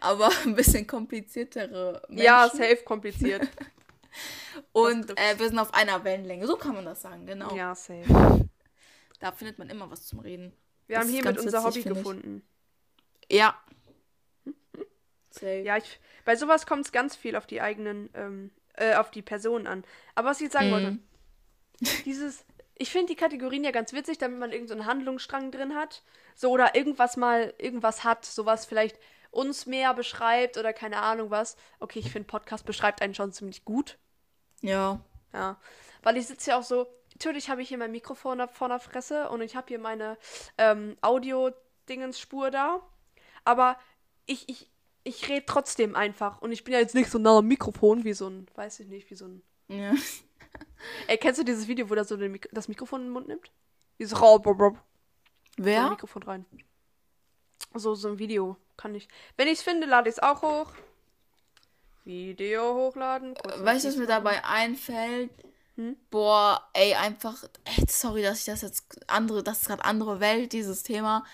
aber 0.00 0.30
ein 0.44 0.54
bisschen 0.54 0.86
kompliziertere 0.86 2.02
Menschen. 2.08 2.24
ja, 2.24 2.48
safe 2.48 2.82
kompliziert. 2.84 3.48
Und 4.72 5.18
äh, 5.18 5.38
wir 5.38 5.48
sind 5.48 5.58
auf 5.58 5.72
einer 5.72 6.04
Wellenlänge. 6.04 6.46
So 6.46 6.56
kann 6.56 6.74
man 6.74 6.84
das 6.84 7.00
sagen, 7.02 7.24
genau. 7.26 7.54
ja, 7.54 7.74
safe. 7.74 8.48
Da 9.18 9.32
findet 9.32 9.58
man 9.58 9.70
immer 9.70 9.90
was 9.90 10.06
zum 10.06 10.18
Reden. 10.18 10.52
Wir 10.86 10.96
Das 10.96 11.06
haben 11.06 11.12
hiermit 11.12 11.38
unser 11.38 11.62
Hobby 11.62 11.82
finde 11.82 11.90
ich. 11.90 12.04
gefunden. 12.04 12.42
Ja. 13.30 13.58
Safe. 15.34 15.62
Ja, 15.62 15.76
ich, 15.76 16.00
bei 16.24 16.36
sowas 16.36 16.66
kommt 16.66 16.86
es 16.86 16.92
ganz 16.92 17.16
viel 17.16 17.36
auf 17.36 17.46
die 17.46 17.60
eigenen, 17.60 18.10
ähm, 18.14 18.50
äh, 18.74 18.94
auf 18.94 19.10
die 19.10 19.22
Person 19.22 19.66
an. 19.66 19.84
Aber 20.14 20.30
was 20.30 20.38
ich 20.38 20.44
jetzt 20.44 20.54
sagen 20.54 20.68
Mhm. 20.68 20.72
wollte, 20.72 20.98
dieses, 22.04 22.44
ich 22.76 22.90
finde 22.90 23.08
die 23.08 23.16
Kategorien 23.16 23.64
ja 23.64 23.70
ganz 23.70 23.92
witzig, 23.92 24.18
damit 24.18 24.38
man 24.38 24.50
irgendeinen 24.52 24.78
so 24.80 24.82
einen 24.82 24.90
Handlungsstrang 24.90 25.50
drin 25.50 25.74
hat. 25.74 26.02
So, 26.34 26.50
oder 26.50 26.74
irgendwas 26.74 27.16
mal, 27.16 27.54
irgendwas 27.58 28.04
hat, 28.04 28.24
sowas 28.24 28.66
vielleicht 28.66 28.98
uns 29.30 29.66
mehr 29.66 29.94
beschreibt 29.94 30.58
oder 30.58 30.72
keine 30.72 30.98
Ahnung 30.98 31.30
was. 31.30 31.56
Okay, 31.80 31.98
ich 31.98 32.10
finde, 32.10 32.26
Podcast 32.26 32.66
beschreibt 32.66 33.02
einen 33.02 33.14
schon 33.14 33.32
ziemlich 33.32 33.64
gut. 33.64 33.98
Ja. 34.60 35.00
Ja. 35.32 35.58
Weil 36.02 36.16
ich 36.16 36.26
sitze 36.26 36.50
ja 36.50 36.58
auch 36.58 36.62
so, 36.62 36.86
natürlich 37.14 37.48
habe 37.50 37.62
ich 37.62 37.68
hier 37.68 37.78
mein 37.78 37.92
Mikrofon 37.92 38.46
vor 38.48 38.68
der 38.68 38.78
Fresse 38.80 39.28
und 39.30 39.40
ich 39.40 39.56
habe 39.56 39.68
hier 39.68 39.78
meine 39.78 40.18
ähm, 40.58 40.96
Audio-Dingens-Spur 41.00 42.50
da. 42.50 42.80
Aber 43.44 43.78
ich, 44.26 44.48
ich, 44.48 44.70
ich 45.04 45.28
rede 45.28 45.46
trotzdem 45.46 45.94
einfach. 45.94 46.40
Und 46.40 46.52
ich 46.52 46.64
bin 46.64 46.74
ja 46.74 46.80
jetzt 46.80 46.94
nicht 46.94 47.10
so 47.10 47.18
nah 47.18 47.38
am 47.38 47.46
Mikrofon 47.46 48.04
wie 48.04 48.12
so 48.12 48.28
ein, 48.28 48.46
weiß 48.54 48.80
ich 48.80 48.88
nicht, 48.88 49.10
wie 49.10 49.14
so 49.14 49.26
ein. 49.26 49.42
ja. 49.68 49.94
Ey, 51.06 51.16
kennst 51.16 51.38
du 51.40 51.44
dieses 51.44 51.68
Video, 51.68 51.88
wo 51.88 51.94
der 51.94 52.04
so 52.04 52.16
Mik 52.16 52.48
das 52.52 52.68
Mikrofon 52.68 53.02
in 53.02 53.06
den 53.06 53.12
Mund 53.12 53.28
nimmt? 53.28 53.50
Dieses 53.98 54.20
Rob, 54.20 54.44
Rob. 54.46 54.58
So 54.58 54.68
ein 54.68 54.76
Wer? 55.56 55.90
Mikrofon 55.90 56.22
rein. 56.24 56.46
So, 57.74 57.94
so 57.94 58.08
ein 58.08 58.18
Video 58.18 58.56
kann 58.76 58.94
ich. 58.94 59.08
Wenn 59.36 59.48
ich 59.48 59.58
es 59.58 59.62
finde, 59.62 59.86
lade 59.86 60.08
ich 60.08 60.16
es 60.16 60.22
auch 60.22 60.42
hoch. 60.42 60.72
Video 62.04 62.74
hochladen. 62.74 63.34
kurz 63.34 63.64
Weißt 63.64 63.84
du, 63.84 63.88
was 63.88 63.96
mir 63.96 64.06
dabei 64.06 64.44
einfällt? 64.44 65.30
Hm? 65.76 65.96
Boah, 66.10 66.68
ey, 66.74 66.94
einfach, 66.94 67.44
ey, 67.64 67.84
sorry, 67.88 68.22
dass 68.22 68.40
ich 68.40 68.44
das 68.46 68.62
jetzt 68.62 68.84
andere, 69.06 69.42
das 69.42 69.62
ist 69.62 69.68
gerade 69.68 69.84
andere 69.84 70.20
Welt, 70.20 70.52
dieses 70.52 70.82
Thema. 70.82 71.24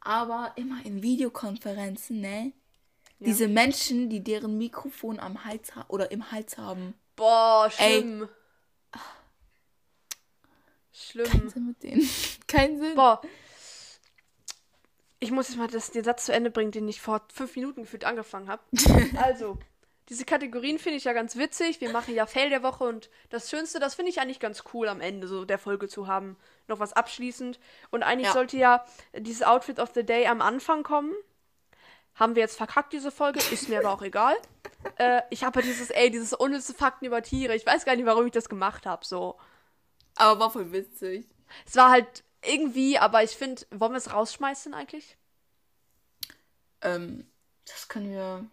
Aber 0.00 0.52
immer 0.56 0.84
in 0.86 1.02
Videokonferenzen, 1.02 2.20
ne? 2.20 2.52
Ja. 3.22 3.26
Diese 3.26 3.48
Menschen, 3.48 4.08
die 4.08 4.22
deren 4.22 4.58
Mikrofon 4.58 5.20
am 5.20 5.44
Hals 5.44 5.74
ha 5.76 5.84
oder 5.88 6.10
im 6.10 6.32
Hals 6.32 6.58
haben. 6.58 6.94
Boah, 7.16 7.70
Ey. 7.78 8.00
schlimm. 8.00 8.28
Keinen 8.90 9.00
Schlimm. 10.92 11.48
Sinn 11.50 11.66
mit 11.68 11.82
denen. 11.82 12.08
Keinen 12.46 12.78
Sinn. 12.78 12.94
Boah. 12.94 13.20
Ich 15.20 15.30
muss 15.30 15.48
jetzt 15.48 15.56
mal 15.56 15.68
das, 15.68 15.90
den 15.92 16.04
Satz 16.04 16.26
zu 16.26 16.32
Ende 16.32 16.50
bringen, 16.50 16.72
den 16.72 16.88
ich 16.88 17.00
vor 17.00 17.22
fünf 17.32 17.54
Minuten 17.54 17.82
gefühlt 17.82 18.04
angefangen 18.04 18.48
habe. 18.48 18.62
also, 19.22 19.56
diese 20.08 20.24
Kategorien 20.24 20.78
finde 20.80 20.98
ich 20.98 21.04
ja 21.04 21.12
ganz 21.12 21.36
witzig. 21.36 21.80
Wir 21.80 21.92
machen 21.92 22.14
ja 22.14 22.26
Fail 22.26 22.50
der 22.50 22.62
Woche 22.64 22.84
und 22.84 23.08
das 23.30 23.48
Schönste, 23.48 23.78
das 23.78 23.94
finde 23.94 24.10
ich 24.10 24.20
eigentlich 24.20 24.40
ganz 24.40 24.64
cool 24.74 24.88
am 24.88 25.00
Ende 25.00 25.28
so 25.28 25.44
der 25.44 25.58
Folge 25.58 25.86
zu 25.86 26.08
haben. 26.08 26.36
Noch 26.66 26.80
was 26.80 26.92
abschließend. 26.92 27.60
Und 27.90 28.02
eigentlich 28.02 28.26
Ja. 28.28 28.32
sollte 28.32 28.56
ja 28.56 28.84
dieses 29.16 29.44
Outfit 29.44 29.78
of 29.78 29.92
the 29.94 30.04
Day 30.04 30.26
am 30.26 30.42
Anfang 30.42 30.82
kommen. 30.82 31.12
Haben 32.14 32.34
wir 32.34 32.42
jetzt 32.42 32.56
verkackt, 32.56 32.92
diese 32.92 33.10
Folge. 33.10 33.40
Ist 33.50 33.68
mir 33.68 33.78
aber 33.80 33.92
auch 33.92 34.02
egal. 34.02 34.36
Äh, 34.96 35.22
ich 35.30 35.44
habe 35.44 35.60
ja 35.60 35.66
dieses, 35.66 35.90
ey, 35.90 36.10
dieses 36.10 36.32
unnütze 36.34 36.74
Fakten 36.74 37.06
über 37.06 37.22
Tiere. 37.22 37.54
Ich 37.54 37.66
weiß 37.66 37.84
gar 37.84 37.96
nicht, 37.96 38.06
warum 38.06 38.26
ich 38.26 38.32
das 38.32 38.48
gemacht 38.48 38.86
habe. 38.86 39.04
So. 39.04 39.38
Aber 40.16 40.40
war 40.40 40.50
voll 40.50 40.72
witzig. 40.72 41.26
Es 41.66 41.76
war 41.76 41.90
halt 41.90 42.24
irgendwie, 42.44 42.98
aber 42.98 43.22
ich 43.22 43.30
finde, 43.32 43.62
wollen 43.70 43.92
wir 43.92 43.98
es 43.98 44.12
rausschmeißen 44.12 44.74
eigentlich? 44.74 45.16
Ähm, 46.82 47.26
das 47.66 47.88
können 47.88 48.10
wir 48.10 48.44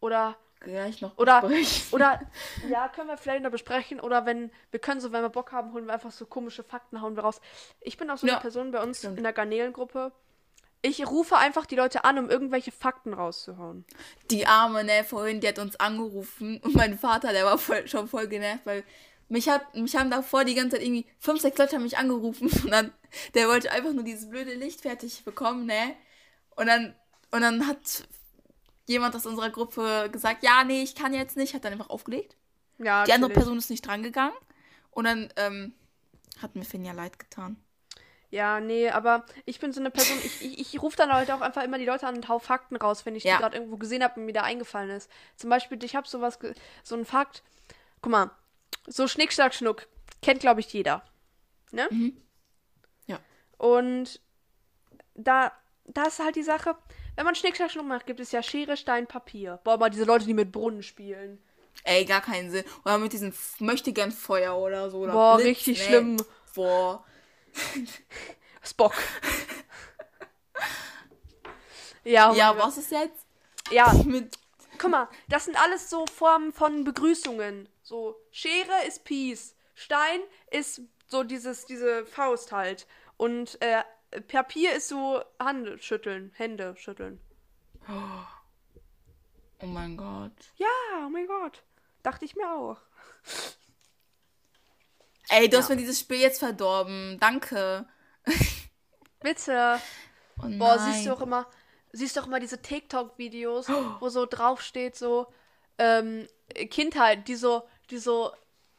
Oder, 0.00 0.36
gleich 0.60 1.00
noch 1.00 1.16
oder, 1.18 1.44
oder, 1.92 2.20
ja, 2.68 2.88
können 2.88 3.08
wir 3.08 3.16
vielleicht 3.16 3.42
noch 3.42 3.50
besprechen. 3.50 4.00
Oder 4.00 4.26
wenn, 4.26 4.50
wir 4.70 4.80
können 4.80 5.00
so, 5.00 5.12
wenn 5.12 5.22
wir 5.22 5.28
Bock 5.30 5.52
haben, 5.52 5.72
holen 5.72 5.86
wir 5.86 5.94
einfach 5.94 6.10
so 6.12 6.26
komische 6.26 6.64
Fakten, 6.64 7.00
hauen 7.00 7.16
wir 7.16 7.22
raus. 7.22 7.40
Ich 7.80 7.96
bin 7.96 8.10
auch 8.10 8.18
so 8.18 8.26
Ja, 8.26 8.34
eine 8.34 8.40
Person 8.40 8.72
bei 8.72 8.82
uns 8.82 8.98
stimmt. 8.98 9.18
in 9.18 9.22
der 9.24 9.32
Garnelengruppe. 9.32 10.12
Ich 10.82 11.06
rufe 11.06 11.36
einfach 11.36 11.66
die 11.66 11.76
Leute 11.76 12.04
an, 12.04 12.18
um 12.18 12.30
irgendwelche 12.30 12.70
Fakten 12.70 13.12
rauszuhauen. 13.12 13.84
Die 14.30 14.46
Arme, 14.46 14.84
ne, 14.84 15.04
vorhin, 15.04 15.40
die 15.40 15.48
hat 15.48 15.58
uns 15.58 15.76
angerufen 15.76 16.60
und 16.62 16.74
mein 16.74 16.98
Vater, 16.98 17.32
der 17.32 17.44
war 17.44 17.58
voll, 17.58 17.88
schon 17.88 18.08
voll 18.08 18.28
genervt, 18.28 18.64
weil 18.64 18.84
mich, 19.28 19.48
hat, 19.48 19.74
mich 19.74 19.96
haben 19.96 20.10
davor 20.10 20.44
die 20.44 20.54
ganze 20.54 20.76
Zeit 20.76 20.86
irgendwie, 20.86 21.06
fünf, 21.18 21.40
sechs 21.40 21.58
Leute 21.58 21.76
haben 21.76 21.82
mich 21.82 21.98
angerufen 21.98 22.48
und 22.64 22.70
dann, 22.70 22.92
der 23.34 23.48
wollte 23.48 23.72
einfach 23.72 23.92
nur 23.92 24.04
dieses 24.04 24.28
blöde 24.30 24.54
Licht 24.54 24.82
fertig 24.82 25.24
bekommen, 25.24 25.66
ne, 25.66 25.96
und 26.54 26.66
dann, 26.66 26.94
und 27.32 27.40
dann 27.42 27.66
hat 27.66 28.06
jemand 28.86 29.14
aus 29.14 29.26
unserer 29.26 29.50
Gruppe 29.50 30.08
gesagt, 30.10 30.42
ja, 30.42 30.64
nee, 30.64 30.82
ich 30.82 30.94
kann 30.94 31.12
jetzt 31.12 31.36
nicht, 31.36 31.54
hat 31.54 31.64
dann 31.64 31.72
einfach 31.72 31.90
aufgelegt. 31.90 32.36
Ja, 32.78 33.04
Die 33.04 33.12
andere 33.12 33.30
natürlich. 33.30 33.34
Person 33.34 33.58
ist 33.58 33.70
nicht 33.70 33.86
drangegangen. 33.86 34.36
Und 34.90 35.04
dann 35.04 35.28
ähm, 35.36 35.74
hat 36.40 36.54
mir 36.56 36.64
Finja 36.64 36.92
leid 36.92 37.18
getan. 37.18 37.56
Ja, 38.30 38.58
nee, 38.60 38.90
aber 38.90 39.24
ich 39.44 39.60
bin 39.60 39.72
so 39.72 39.80
eine 39.80 39.90
Person, 39.90 40.16
ich, 40.24 40.42
ich, 40.42 40.74
ich 40.74 40.82
rufe 40.82 40.96
dann 40.96 41.08
Leute 41.10 41.34
auch 41.34 41.40
einfach 41.40 41.62
immer 41.62 41.78
die 41.78 41.84
Leute 41.84 42.06
an 42.06 42.16
und 42.16 42.28
hau 42.28 42.38
Fakten 42.40 42.76
raus, 42.76 43.06
wenn 43.06 43.14
ich 43.14 43.22
Ja. 43.24 43.36
die 43.36 43.42
gerade 43.42 43.56
irgendwo 43.56 43.76
gesehen 43.76 44.02
habe 44.02 44.18
und 44.18 44.26
mir 44.26 44.32
da 44.32 44.42
eingefallen 44.42 44.90
ist. 44.90 45.08
Zum 45.36 45.48
Beispiel, 45.48 45.82
ich 45.84 45.94
habe 45.94 46.08
sowas, 46.08 46.38
so 46.82 46.94
einen 46.96 47.04
Fakt. 47.04 47.42
Guck 48.02 48.10
mal, 48.12 48.30
so 48.86 49.06
Schnick, 49.06 49.32
Schnack, 49.32 49.54
Schnuck 49.54 49.86
kennt, 50.22 50.40
glaube 50.40 50.60
ich, 50.60 50.72
jeder. 50.72 51.02
Ne? 51.70 51.88
Ja. 53.06 53.18
Und 53.58 54.20
da, 55.14 55.52
da 55.86 56.04
ist 56.04 56.18
halt 56.18 56.36
die 56.36 56.42
Sache, 56.42 56.76
wenn 57.14 57.24
man 57.24 57.34
Schnick, 57.36 57.56
Schnack, 57.56 57.70
Schnuck 57.70 57.86
macht, 57.86 58.06
gibt 58.06 58.20
es 58.20 58.32
ja 58.32 58.42
Schere, 58.42 58.76
Stein, 58.76 59.06
Papier. 59.06 59.60
Boah, 59.64 59.78
mal 59.78 59.88
diese 59.90 60.04
Leute, 60.04 60.26
die 60.26 60.34
mit 60.34 60.52
Brunnen 60.52 60.82
spielen. 60.82 61.42
Ey, 61.84 62.04
gar 62.04 62.22
keinen 62.22 62.50
Sinn. 62.50 62.64
Oder 62.84 62.98
mit 62.98 63.12
diesem 63.12 63.28
F- 63.28 63.60
möchtegern 63.60 64.10
Feuer 64.10 64.56
oder 64.56 64.90
so. 64.90 64.98
Oder 64.98 65.12
Boah, 65.12 65.36
Blitz. 65.36 65.46
richtig 65.48 65.78
Nee. 65.78 65.84
schlimm. 65.84 66.16
Boah. 66.54 67.04
Spock. 68.62 68.94
ja, 72.04 72.30
oh 72.30 72.34
ja, 72.34 72.56
was 72.56 72.78
ist 72.78 72.90
jetzt? 72.90 73.26
Ja, 73.70 73.92
Mit. 74.04 74.38
Guck 74.78 74.90
mal, 74.90 75.08
das 75.28 75.46
sind 75.46 75.60
alles 75.60 75.88
so 75.88 76.06
Formen 76.06 76.52
von 76.52 76.84
Begrüßungen. 76.84 77.68
So, 77.82 78.16
Schere 78.30 78.86
ist 78.86 79.04
Peace. 79.04 79.54
Stein 79.74 80.20
ist 80.50 80.82
so 81.06 81.22
dieses, 81.22 81.66
diese 81.66 82.04
Faust 82.04 82.52
halt. 82.52 82.86
Und 83.16 83.60
äh, 83.62 83.82
Papier 84.28 84.74
ist 84.74 84.88
so 84.88 85.22
Hand 85.38 85.82
schütteln, 85.82 86.32
Hände 86.34 86.76
schütteln. 86.76 87.20
Oh 87.88 89.66
mein 89.66 89.96
Gott. 89.96 90.52
Ja, 90.56 90.66
oh 91.06 91.08
mein 91.08 91.26
Gott. 91.26 91.62
Dachte 92.02 92.24
ich 92.24 92.36
mir 92.36 92.52
auch. 92.52 92.78
Ey, 95.28 95.48
du 95.48 95.56
hast 95.58 95.68
Ja. 95.68 95.74
mir 95.74 95.80
dieses 95.80 96.00
Spiel 96.00 96.18
jetzt 96.20 96.38
verdorben. 96.38 97.18
Danke. 97.20 97.86
Bitte. 99.20 99.80
Oh 100.38 100.48
Boah, 100.58 100.78
siehst 100.78 101.06
du 101.06 101.12
auch 101.14 101.22
immer, 101.22 101.46
siehst 101.92 102.14
du 102.14 102.20
auch 102.20 102.26
immer 102.26 102.38
diese 102.40 102.60
TikTok-Videos, 102.60 103.68
wo 104.00 104.10
so 104.10 104.26
draufsteht, 104.26 104.96
so, 104.96 105.28
ähm, 105.78 106.28
Kindheit, 106.68 107.26
die 107.26 107.36
so, 107.36 107.62
die 107.88 107.96
so, 107.96 108.32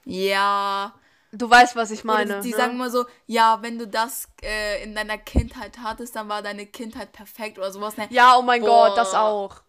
Ja. 0.05 0.93
du 1.31 1.49
weißt, 1.49 1.75
was 1.75 1.89
ich 1.89 2.03
Oder 2.05 2.13
meine. 2.13 2.41
die 2.41 2.51
ne? 2.51 2.55
sagen 2.55 2.73
immer 2.73 2.91
so, 2.91 3.07
ja, 3.25 3.57
wenn 3.63 3.79
du 3.79 3.87
das 3.87 4.29
äh, 4.43 4.83
in 4.83 4.93
deiner 4.93 5.17
Kindheit 5.17 5.79
hattest, 5.81 6.15
dann 6.15 6.29
war 6.29 6.43
deine 6.43 6.67
Kindheit 6.67 7.11
perfekt 7.11 7.57
oder 7.57 7.71
sowas. 7.71 7.97
Ne? 7.97 8.05
Ja, 8.11 8.37
oh 8.37 8.43
mein 8.43 8.61
Boah. 8.61 8.89
Gott, 8.89 8.97
das 8.99 9.15
auch. 9.15 9.63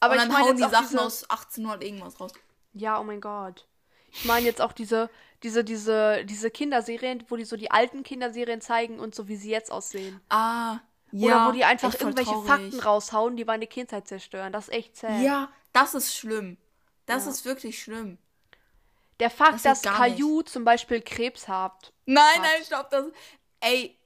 Aber 0.00 0.14
und 0.14 0.16
ich 0.20 0.22
dann 0.24 0.32
meine 0.32 0.44
hauen 0.46 0.56
jetzt 0.56 0.66
die 0.66 0.70
Sachen 0.74 0.88
diese, 0.92 1.02
aus 1.02 1.24
1800 1.28 1.84
irgendwas 1.84 2.18
raus. 2.20 2.32
Ja, 2.72 2.98
oh 2.98 3.04
mein 3.04 3.20
Gott. 3.20 3.66
Ich 4.12 4.24
meine 4.24 4.46
jetzt 4.46 4.62
auch 4.62 4.72
diese, 4.72 5.10
diese, 5.42 5.64
diese, 5.64 6.24
diese 6.24 6.50
Kinderserien, 6.50 7.24
wo 7.28 7.36
die 7.36 7.44
so 7.44 7.56
die 7.56 7.70
alten 7.70 8.02
Kinderserien 8.02 8.60
zeigen 8.60 8.98
und 9.00 9.14
so 9.14 9.28
wie 9.28 9.36
sie 9.36 9.50
jetzt 9.50 9.70
aussehen. 9.70 10.20
Ah, 10.30 10.78
ja. 11.12 11.26
Oder 11.36 11.48
wo 11.48 11.52
die 11.52 11.64
einfach 11.64 11.92
irgendwelche 11.94 12.30
traurig. 12.30 12.48
Fakten 12.48 12.80
raushauen, 12.80 13.36
die 13.36 13.44
meine 13.44 13.66
Kindheit 13.66 14.08
zerstören. 14.08 14.52
Das 14.52 14.68
ist 14.68 14.74
echt 14.74 14.96
sad. 14.96 15.20
Ja, 15.22 15.50
das 15.72 15.94
ist 15.94 16.16
schlimm. 16.16 16.56
Das 17.06 17.24
Ja. 17.26 17.30
ist 17.30 17.44
wirklich 17.44 17.82
schlimm. 17.82 18.18
Der 19.20 19.30
Fakt, 19.30 19.54
Das 19.54 19.62
dass 19.62 19.82
gar 19.82 19.92
nicht. 19.92 20.16
Caillou 20.16 20.42
zum 20.42 20.64
Beispiel 20.64 21.00
Krebs 21.00 21.46
hat. 21.46 21.92
Nein, 22.06 22.24
Hat. 22.34 22.40
nein, 22.42 22.64
stopp, 22.64 22.90
das. 22.90 23.04
Ey, 23.60 23.96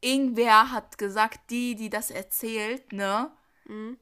irgendwer 0.00 0.70
hat 0.70 0.98
gesagt, 0.98 1.50
die, 1.50 1.74
die 1.74 1.88
das 1.88 2.10
erzählt, 2.10 2.92
ne, 2.92 3.30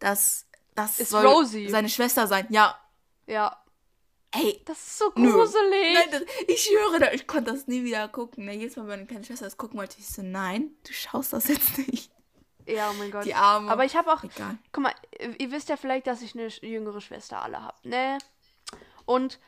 dass 0.00 0.46
das 0.74 0.98
Mhm. 0.98 1.02
Ist 1.02 1.10
soll 1.10 1.26
Rosie. 1.26 1.68
seine 1.68 1.88
Schwester 1.88 2.26
sein. 2.26 2.46
Ja, 2.50 2.78
Ja. 3.26 3.62
Ey, 4.32 4.60
Das 4.64 4.78
ist 4.78 4.98
so 4.98 5.10
gruselig. 5.10 5.94
Nein, 5.94 6.08
das, 6.10 6.22
ich 6.48 6.62
schwöre, 6.64 6.98
da- 7.00 7.12
ich 7.12 7.26
konnte 7.26 7.52
das 7.52 7.66
nie 7.66 7.84
wieder 7.84 8.08
gucken. 8.08 8.44
Ne? 8.46 8.54
Jedes 8.54 8.76
Mal, 8.76 8.82
wenn 8.82 8.88
meine 9.00 9.06
kleine 9.06 9.24
Schwester 9.24 9.44
das 9.46 9.56
gucken 9.56 9.78
wollte, 9.78 9.96
ich 9.98 10.06
so, 10.08 10.22
nein, 10.22 10.70
du 10.86 10.92
schaust 10.92 11.32
das 11.32 11.48
jetzt 11.48 11.78
nicht. 11.88 12.10
Ja, 12.66 12.90
oh 12.90 12.94
mein 12.94 13.10
Gott. 13.12 13.24
Die 13.24 13.34
Arme. 13.34 13.70
Aber 13.70 13.84
ich 13.84 13.94
habe 13.96 14.12
auch, 14.12 14.24
Egal. 14.24 14.58
guck 14.72 14.82
mal, 14.82 14.94
ihr 15.38 15.50
wisst 15.52 15.68
ja 15.68 15.76
vielleicht, 15.76 16.06
dass 16.08 16.20
ich 16.22 16.34
eine 16.34 16.48
jüngere 16.48 17.00
Schwester 17.00 17.40
alle 17.42 17.62
habe, 17.62 17.76
ne? 17.88 18.18
Und 19.04 19.38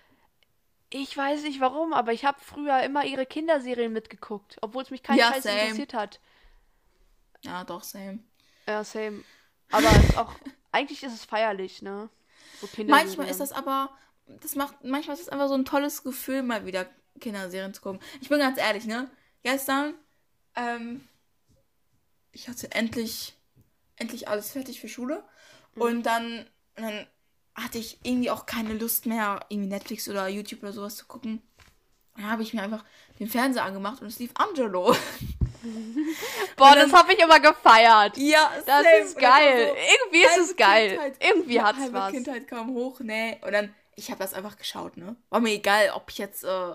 ich 0.90 1.14
weiß 1.16 1.42
nicht 1.42 1.60
warum, 1.60 1.92
aber 1.92 2.12
ich 2.12 2.24
habe 2.24 2.38
früher 2.40 2.80
immer 2.82 3.04
ihre 3.04 3.26
Kinderserien 3.26 3.92
mitgeguckt, 3.92 4.56
obwohl 4.62 4.84
es 4.84 4.90
mich 4.90 5.02
kein 5.02 5.18
Ja, 5.18 5.32
Scheiß 5.32 5.42
same. 5.42 5.60
interessiert 5.62 5.94
hat. 5.94 6.20
Ja, 7.42 7.64
doch, 7.64 7.82
same. 7.82 8.20
Ja, 8.66 8.84
same. 8.84 9.22
Aber 9.70 9.88
ist 9.90 10.16
auch, 10.16 10.32
eigentlich 10.72 11.02
ist 11.02 11.12
es 11.14 11.24
feierlich, 11.24 11.82
ne? 11.82 12.08
So. 12.60 12.68
Manchmal 12.84 13.28
ist 13.28 13.40
das 13.40 13.52
aber, 13.52 13.90
das 14.40 14.54
macht, 14.54 14.84
manchmal 14.84 15.16
ist 15.16 15.22
es 15.22 15.28
einfach 15.28 15.48
so 15.48 15.54
ein 15.54 15.64
tolles 15.64 16.02
Gefühl, 16.02 16.42
mal 16.42 16.66
wieder 16.66 16.86
Kinderserien 17.20 17.74
zu 17.74 17.80
gucken. 17.82 18.00
Ich 18.20 18.28
bin 18.28 18.38
ganz 18.38 18.58
ehrlich, 18.58 18.84
ne? 18.84 19.10
Gestern, 19.42 19.94
ähm, 20.56 21.06
ich 22.32 22.48
hatte 22.48 22.70
endlich, 22.72 23.34
endlich 23.96 24.28
alles 24.28 24.50
fertig 24.50 24.80
für 24.80 24.88
Schule. 24.88 25.24
Und 25.74 26.04
dann, 26.04 26.46
dann 26.76 27.06
hatte 27.54 27.78
ich 27.78 27.98
irgendwie 28.02 28.30
auch 28.30 28.46
keine 28.46 28.74
Lust 28.74 29.06
mehr, 29.06 29.40
irgendwie 29.48 29.68
Netflix 29.68 30.08
oder 30.08 30.28
YouTube 30.28 30.62
oder 30.62 30.72
sowas 30.72 30.96
zu 30.96 31.06
gucken. 31.06 31.42
Dann 32.16 32.30
habe 32.30 32.42
ich 32.42 32.52
mir 32.52 32.62
einfach 32.62 32.84
den 33.20 33.28
Fernseher 33.28 33.64
angemacht 33.64 34.00
und 34.02 34.08
es 34.08 34.18
lief 34.18 34.30
Angelo. 34.34 34.94
Boah, 36.56 36.74
dann- 36.74 36.90
das 36.90 36.92
habe 37.00 37.12
ich 37.12 37.18
immer 37.20 37.40
gefeiert. 37.40 38.16
ja, 38.16 38.50
Das 38.66 38.84
same. 38.84 38.98
ist 39.04 39.18
geil. 39.18 39.68
so, 39.68 39.74
Irgendwie 39.74 40.22
ist 40.24 40.50
es 40.50 40.56
geil. 40.56 40.90
Kindheit- 40.90 41.16
Irgendwie 41.20 41.60
hat's 41.60 41.78
halbe 41.78 41.94
was. 41.94 42.12
Kindheit 42.12 42.46
kam 42.48 42.68
hoch, 42.74 43.00
ne? 43.00 43.38
Und 43.42 43.52
dann, 43.52 43.74
ich 43.98 44.10
habe 44.10 44.20
das 44.20 44.32
einfach 44.34 44.56
geschaut, 44.56 44.96
ne? 44.96 45.16
War 45.28 45.40
mir 45.40 45.50
egal, 45.52 45.90
ob 45.94 46.10
ich 46.10 46.18
jetzt 46.18 46.44
äh, 46.44 46.72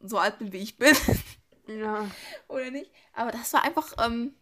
so 0.00 0.18
alt 0.18 0.38
bin, 0.38 0.52
wie 0.52 0.58
ich 0.58 0.76
bin 0.76 0.94
Ja. 1.66 2.10
oder 2.48 2.70
nicht. 2.70 2.90
Aber 3.14 3.30
das 3.32 3.52
war 3.52 3.62
einfach 3.64 3.94
ähm, 4.04 4.34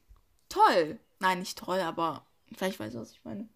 toll. 0.48 0.98
Nein, 1.20 1.38
nicht 1.40 1.58
toll, 1.58 1.80
aber 1.80 2.26
vielleicht 2.56 2.78
weißt 2.78 2.94
du, 2.94 3.00
was 3.00 3.12
ich 3.12 3.24
meine. 3.24 3.48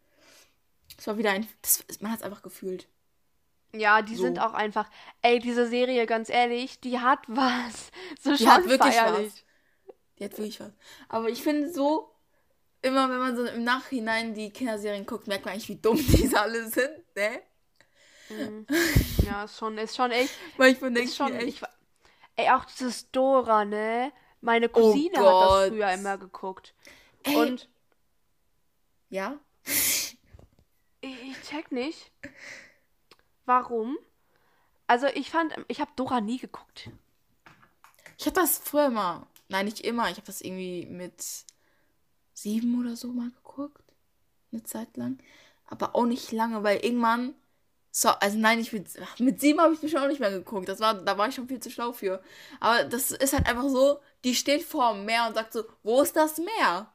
Es 0.98 1.06
war 1.06 1.18
wieder 1.18 1.30
ein. 1.32 1.46
Das, 1.62 1.84
man 2.00 2.10
hat 2.12 2.20
es 2.20 2.24
einfach 2.24 2.42
gefühlt. 2.42 2.88
Ja, 3.74 4.02
die 4.02 4.16
So. 4.16 4.22
sind 4.24 4.38
auch 4.40 4.54
einfach. 4.54 4.88
Ey, 5.22 5.38
diese 5.38 5.68
Serie, 5.68 6.06
ganz 6.06 6.28
ehrlich, 6.28 6.80
die 6.80 6.98
hat 6.98 7.20
was. 7.28 7.90
So 8.22 8.34
Die 8.34 8.48
hat 8.48 8.66
wirklich 8.66 8.94
feierlich. 8.94 9.32
was. 9.86 9.94
Die 10.18 10.24
hat 10.24 10.32
wirklich 10.32 10.60
was. 10.60 10.72
Aber 11.08 11.28
ich 11.28 11.42
finde 11.42 11.72
so, 11.72 12.10
immer 12.82 13.08
wenn 13.10 13.18
man 13.18 13.36
so 13.36 13.44
im 13.44 13.62
Nachhinein 13.64 14.34
die 14.34 14.50
Kinderserien 14.52 15.06
guckt, 15.06 15.26
merkt 15.28 15.44
man 15.44 15.54
eigentlich, 15.54 15.68
wie 15.68 15.76
dumm 15.76 15.96
diese 16.08 16.40
alle 16.40 16.68
sind, 16.68 17.04
ne? 17.14 17.42
Mhm. 18.30 18.66
Ja, 19.24 19.44
ist 19.44 19.58
schon, 19.58 19.78
ist 19.78 19.96
schon 19.96 20.10
echt. 20.10 20.32
Manchmal 20.56 20.92
denke 20.92 21.10
ich 21.10 21.16
schon, 21.16 21.32
echt. 21.34 21.48
ich, 21.48 21.62
ey, 22.36 22.50
auch 22.50 22.64
dieses 22.64 23.10
Dora, 23.10 23.64
ne? 23.64 24.12
Meine 24.40 24.68
Oh 24.70 24.72
Cousine 24.72 25.18
hat 25.18 25.24
das 25.24 25.68
früher 25.68 25.92
immer 25.92 26.18
geguckt. 26.18 26.74
Ey. 27.22 27.36
Und 27.36 27.68
Ja? 29.08 29.38
ich, 29.64 30.18
ich 31.00 31.42
check 31.48 31.70
nicht, 31.70 32.10
warum. 33.44 33.98
Also 34.86 35.06
ich 35.06 35.30
fand, 35.30 35.54
ich 35.68 35.80
habe 35.80 35.92
Dora 35.94 36.20
nie 36.20 36.38
geguckt. 36.38 36.90
Ich 38.18 38.26
habe 38.26 38.34
das 38.34 38.58
früher 38.58 38.86
immer. 38.86 39.26
Nein, 39.48 39.66
nicht 39.66 39.80
immer. 39.80 40.10
Ich 40.10 40.16
habe 40.16 40.26
das 40.26 40.40
irgendwie 40.40 40.86
mit 40.86 41.24
sieben 42.34 42.80
oder 42.80 42.96
so 42.96 43.08
mal 43.08 43.30
geguckt. 43.30 43.82
Eine 44.52 44.62
Zeit 44.64 44.96
lang. 44.96 45.18
Aber 45.66 45.94
auch 45.94 46.06
nicht 46.06 46.32
lange, 46.32 46.62
weil 46.62 46.84
irgendwann. 46.84 47.34
So, 47.92 48.08
also 48.10 48.38
nein, 48.38 48.60
ich 48.60 48.72
mit, 48.72 48.88
mit 49.18 49.40
sieben 49.40 49.60
habe 49.60 49.74
ich 49.74 49.80
bestimmt 49.80 50.04
auch 50.04 50.08
nicht 50.08 50.20
mehr 50.20 50.30
geguckt. 50.30 50.68
Das 50.68 50.80
war, 50.80 50.94
da 50.94 51.18
war 51.18 51.28
ich 51.28 51.34
schon 51.34 51.48
viel 51.48 51.60
zu 51.60 51.70
schlau 51.70 51.92
für. 51.92 52.22
Aber 52.60 52.84
das 52.84 53.10
ist 53.10 53.32
halt 53.32 53.46
einfach 53.48 53.68
so, 53.68 54.00
die 54.24 54.34
steht 54.34 54.62
vor 54.62 54.94
dem 54.94 55.04
Meer 55.04 55.26
und 55.28 55.34
sagt 55.34 55.52
so, 55.52 55.64
wo 55.82 56.02
ist 56.02 56.14
das 56.16 56.38
Meer? 56.38 56.92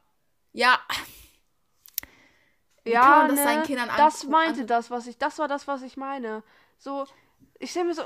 Ja. 0.52 0.80
Wie 2.84 2.92
ja, 2.92 3.00
kann 3.00 3.18
man 3.18 3.28
das 3.28 3.36
ne? 3.36 3.42
seinen 3.42 3.62
Kindern 3.62 3.90
das 3.96 4.24
meinte 4.24 4.60
an- 4.60 4.66
das, 4.66 4.90
was 4.90 5.06
ich, 5.06 5.18
das 5.18 5.38
war 5.38 5.48
das, 5.48 5.66
was 5.66 5.82
ich 5.82 5.96
meine. 5.96 6.42
So, 6.78 7.06
ich 7.58 7.70
stell 7.70 7.84
mir 7.84 7.94
so, 7.94 8.02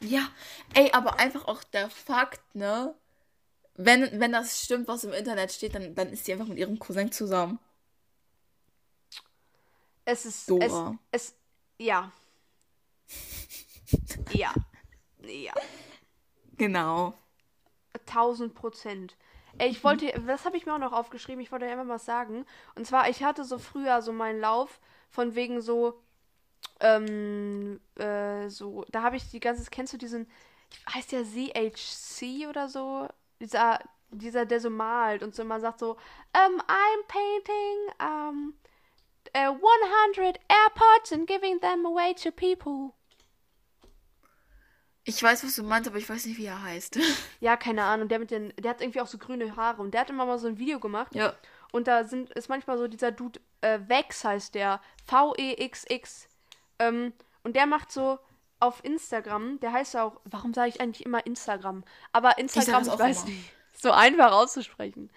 Ja, 0.00 0.28
ey, 0.74 0.90
aber 0.92 1.18
einfach 1.18 1.46
auch 1.46 1.62
der 1.64 1.90
Fakt, 1.90 2.54
ne? 2.54 2.94
Wenn, 3.76 4.20
wenn 4.20 4.32
das 4.32 4.62
stimmt, 4.64 4.88
was 4.88 5.04
im 5.04 5.12
Internet 5.14 5.52
steht, 5.52 5.74
dann, 5.76 5.94
dann 5.94 6.10
ist 6.10 6.26
sie 6.26 6.32
einfach 6.32 6.46
mit 6.48 6.58
ihrem 6.58 6.78
Cousin 6.80 7.12
zusammen. 7.12 7.58
Es 10.06 10.24
ist, 10.24 10.48
Dora. 10.48 10.96
es, 11.10 11.34
es, 11.34 11.34
ja. 11.78 12.10
ja. 14.32 14.54
Ja. 15.22 15.52
Genau. 16.56 17.12
1000 18.06 18.54
Prozent. 18.54 19.16
Ey, 19.58 19.70
ich 19.70 19.82
wollte, 19.82 20.06
das 20.26 20.44
habe 20.44 20.56
ich 20.56 20.66
mir 20.66 20.74
auch 20.74 20.78
noch 20.78 20.92
aufgeschrieben, 20.92 21.40
ich 21.40 21.50
wollte 21.50 21.66
ja 21.66 21.72
immer 21.72 21.88
was 21.88 22.04
sagen. 22.04 22.46
Und 22.74 22.86
zwar, 22.86 23.08
ich 23.08 23.22
hatte 23.24 23.44
so 23.44 23.58
früher 23.58 24.02
so 24.02 24.12
meinen 24.12 24.40
Lauf 24.40 24.80
von 25.10 25.34
wegen 25.34 25.60
so, 25.60 26.00
ähm, 26.80 27.80
äh, 27.96 28.48
so, 28.48 28.84
da 28.90 29.02
habe 29.02 29.16
ich 29.16 29.30
die 29.30 29.40
ganze, 29.40 29.68
kennst 29.70 29.92
du 29.92 29.98
diesen, 29.98 30.30
heißt 30.92 31.12
der 31.12 31.24
ZHC 31.24 32.46
oder 32.48 32.68
so? 32.68 33.08
Dieser, 33.40 33.80
dieser, 34.10 34.44
der 34.46 34.60
so 34.60 34.70
malt 34.70 35.22
und 35.22 35.34
so 35.34 35.42
immer 35.42 35.58
sagt 35.60 35.80
so, 35.80 35.96
ähm, 36.34 36.60
I'm 36.60 37.06
painting, 37.08 37.94
ähm, 38.00 38.54
uh, 39.36 39.52
100 39.52 40.38
AirPods 40.48 41.12
and 41.12 41.26
giving 41.26 41.60
them 41.60 41.84
away 41.84 42.14
to 42.14 42.30
people. 42.30 42.94
Ich 45.04 45.22
weiß, 45.22 45.44
was 45.44 45.54
du 45.54 45.62
meinst, 45.62 45.88
aber 45.88 45.98
ich 45.98 46.08
weiß 46.08 46.26
nicht, 46.26 46.38
wie 46.38 46.46
er 46.46 46.62
heißt. 46.62 46.98
Ja, 47.40 47.56
keine 47.56 47.84
Ahnung. 47.84 48.08
Der 48.08 48.18
mit 48.18 48.30
den, 48.30 48.52
der 48.58 48.70
hat 48.70 48.80
irgendwie 48.80 49.00
auch 49.00 49.06
so 49.06 49.18
grüne 49.18 49.54
Haare 49.56 49.82
und 49.82 49.92
der 49.92 50.00
hat 50.00 50.10
immer 50.10 50.26
mal 50.26 50.38
so 50.38 50.48
ein 50.48 50.58
Video 50.58 50.80
gemacht. 50.80 51.14
ja. 51.14 51.34
Und 51.72 51.88
da 51.88 52.04
sind, 52.04 52.30
ist 52.30 52.48
manchmal 52.48 52.78
so 52.78 52.88
dieser 52.88 53.12
Dude, 53.12 53.40
äh, 53.60 53.80
Vex 53.86 54.24
heißt 54.24 54.54
der. 54.54 54.80
V-E-X-X. 55.06 56.28
Ähm, 56.78 57.12
und 57.42 57.54
der 57.56 57.66
macht 57.66 57.92
so 57.92 58.18
auf 58.60 58.82
Instagram, 58.84 59.60
der 59.60 59.72
heißt 59.72 59.96
auch, 59.96 60.20
warum 60.24 60.54
sage 60.54 60.70
ich 60.70 60.80
eigentlich 60.80 61.04
immer 61.04 61.26
Instagram? 61.26 61.84
Aber 62.12 62.38
Instagram, 62.38 62.82
ich, 62.84 62.90
auch 62.90 62.98
weiß 62.98 63.24
immer. 63.24 63.32
nicht, 63.32 63.52
so 63.74 63.90
einfach 63.90 64.32
auszusprechen. 64.32 65.10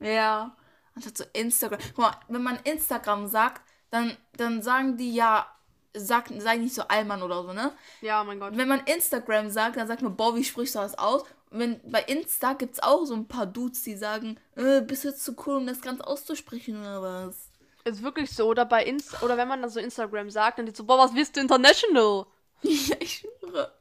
Ja. 0.00 0.54
Anstatt 0.94 1.18
so 1.18 1.24
Instagram. 1.32 1.78
Guck 1.94 1.98
mal, 1.98 2.16
wenn 2.28 2.42
man 2.42 2.58
Instagram 2.64 3.26
sagt, 3.26 3.62
dann, 3.90 4.16
dann 4.36 4.62
sagen 4.62 4.96
die 4.96 5.14
ja, 5.14 5.46
sag, 5.94 6.30
sag 6.38 6.58
nicht 6.58 6.74
so 6.74 6.82
Allmann 6.82 7.22
oder 7.22 7.42
so, 7.42 7.52
ne? 7.52 7.72
Ja, 8.00 8.22
mein 8.24 8.40
Gott. 8.40 8.56
Wenn 8.56 8.68
man 8.68 8.80
Instagram 8.84 9.50
sagt, 9.50 9.76
dann 9.76 9.86
sagt 9.86 10.02
man, 10.02 10.16
boah, 10.16 10.34
wie 10.36 10.44
sprichst 10.44 10.74
du 10.74 10.80
das 10.80 10.98
aus? 10.98 11.22
Und 11.50 11.60
wenn, 11.60 11.80
bei 11.90 12.02
Insta 12.02 12.54
gibt 12.54 12.74
es 12.74 12.82
auch 12.82 13.04
so 13.04 13.14
ein 13.14 13.28
paar 13.28 13.46
Dudes, 13.46 13.82
die 13.82 13.96
sagen, 13.96 14.38
äh, 14.56 14.80
bist 14.80 15.04
du 15.04 15.08
jetzt 15.08 15.24
zu 15.24 15.36
cool, 15.46 15.56
um 15.56 15.66
das 15.66 15.80
ganz 15.80 16.00
auszusprechen 16.00 16.80
oder 16.80 17.28
was? 17.28 17.50
Ist 17.84 18.02
wirklich 18.02 18.30
so. 18.34 18.46
Oder 18.48 18.64
bei 18.64 18.84
Insta, 18.84 19.24
oder 19.24 19.36
wenn 19.36 19.48
man 19.48 19.62
dann 19.62 19.70
so 19.70 19.78
Instagram 19.78 20.30
sagt, 20.30 20.58
dann 20.58 20.66
die 20.66 20.74
so, 20.74 20.84
boah, 20.84 20.98
was 20.98 21.14
willst 21.14 21.36
du 21.36 21.40
international? 21.40 22.26
ja, 22.62 22.96
ich 22.98 23.18
schwöre. 23.18 23.72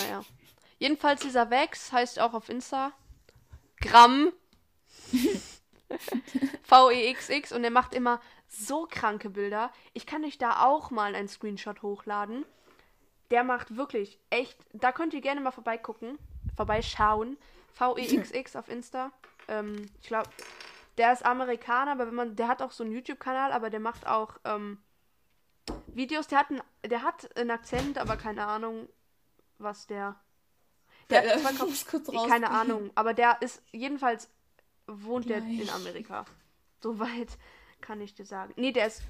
Naja. 0.00 0.24
Jedenfalls 0.78 1.20
dieser 1.20 1.50
Vex 1.50 1.92
heißt 1.92 2.20
auch 2.20 2.32
auf 2.32 2.48
Insta 2.48 2.92
Gramm. 3.80 4.32
V-E-X-X 6.64 7.52
und 7.52 7.64
er 7.64 7.70
macht 7.70 7.94
immer 7.94 8.20
so 8.48 8.86
kranke 8.90 9.30
Bilder. 9.30 9.72
Ich 9.94 10.06
kann 10.06 10.24
euch 10.24 10.38
da 10.38 10.64
auch 10.64 10.90
mal 10.90 11.14
einen 11.14 11.28
Screenshot 11.28 11.82
hochladen. 11.82 12.44
Der 13.30 13.44
macht 13.44 13.76
wirklich 13.76 14.18
echt. 14.30 14.58
Da 14.72 14.92
könnt 14.92 15.12
ihr 15.14 15.20
gerne 15.20 15.40
mal 15.40 15.50
vorbeigucken. 15.50 16.18
Vorbeischauen. 16.56 17.36
V-E-X-X 17.74 18.56
auf 18.56 18.68
Insta. 18.68 19.12
Ähm, 19.48 19.86
ich 20.00 20.08
glaube, 20.08 20.28
der 20.96 21.12
ist 21.12 21.24
Amerikaner, 21.24 21.92
aber 21.92 22.06
wenn 22.06 22.14
man. 22.14 22.36
Der 22.36 22.48
hat 22.48 22.62
auch 22.62 22.72
so 22.72 22.84
einen 22.84 22.92
YouTube-Kanal, 22.92 23.52
aber 23.52 23.70
der 23.70 23.80
macht 23.80 24.06
auch 24.06 24.38
ähm, 24.44 24.78
Videos. 25.88 26.26
Der 26.26 26.38
hat, 26.38 26.50
einen, 26.50 26.62
der 26.86 27.02
hat 27.02 27.36
einen 27.36 27.50
Akzent, 27.50 27.98
aber 27.98 28.16
keine 28.16 28.46
Ahnung, 28.46 28.88
was 29.58 29.86
der. 29.86 30.16
Der 31.10 31.24
Ja, 31.24 31.42
hat 31.44 31.52
ich 31.52 31.58
Kopf- 31.58 31.68
muss 31.68 31.86
kurz 31.86 32.10
keine. 32.28 32.50
Ahnung, 32.50 32.90
aber 32.94 33.12
der 33.14 33.42
ist 33.42 33.62
jedenfalls 33.72 34.28
wohnt 34.88 35.28
der 35.28 35.38
in 35.38 35.58
Gleich. 35.58 35.74
Amerika. 35.74 36.24
Soweit 36.82 37.28
kann 37.80 38.00
ich 38.00 38.14
dir 38.14 38.24
sagen. 38.24 38.52
Nee, 38.56 38.72
der 38.72 38.86
ist 38.88 39.02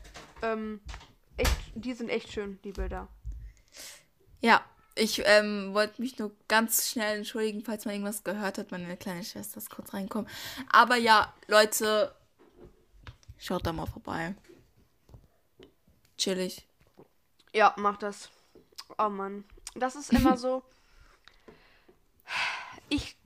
ähm, 0.43 0.81
echt, 1.37 1.57
die 1.74 1.95
sind 1.95 2.09
echt 2.11 2.31
schön, 2.33 2.59
die 2.64 2.72
Bilder. 2.72 3.09
Ja, 4.41 4.64
ich 4.95 5.22
ähm, 5.24 5.74
wollte 5.74 6.01
mich 6.03 6.18
nur 6.18 6.33
ganz 6.49 6.91
schnell 6.91 7.18
entschuldigen, 7.18 7.62
falls 7.64 7.85
man 7.85 7.95
irgendwas 7.95 8.24
gehört 8.24 8.59
hat. 8.59 8.70
Meine 8.70 8.97
kleine 8.97 9.24
Schwester 9.24 9.59
ist 9.59 9.70
kurz 9.70 9.95
reinkommen. 9.95 10.29
Aber 10.70 10.97
ja, 10.97 11.33
Leute, 11.47 12.14
schaut 13.39 13.66
da 13.66 13.72
mal 13.72 13.87
vorbei. 13.87 14.35
Chillig. 16.16 16.66
Ja, 17.55 17.74
mach 17.76 17.97
das. 17.97 18.31
Oh 18.99 19.09
Mann. 19.09 19.45
Das 19.74 19.95
ist 19.95 20.12
immer 20.12 20.37
so. 20.39 20.62
Ich. 22.89 23.16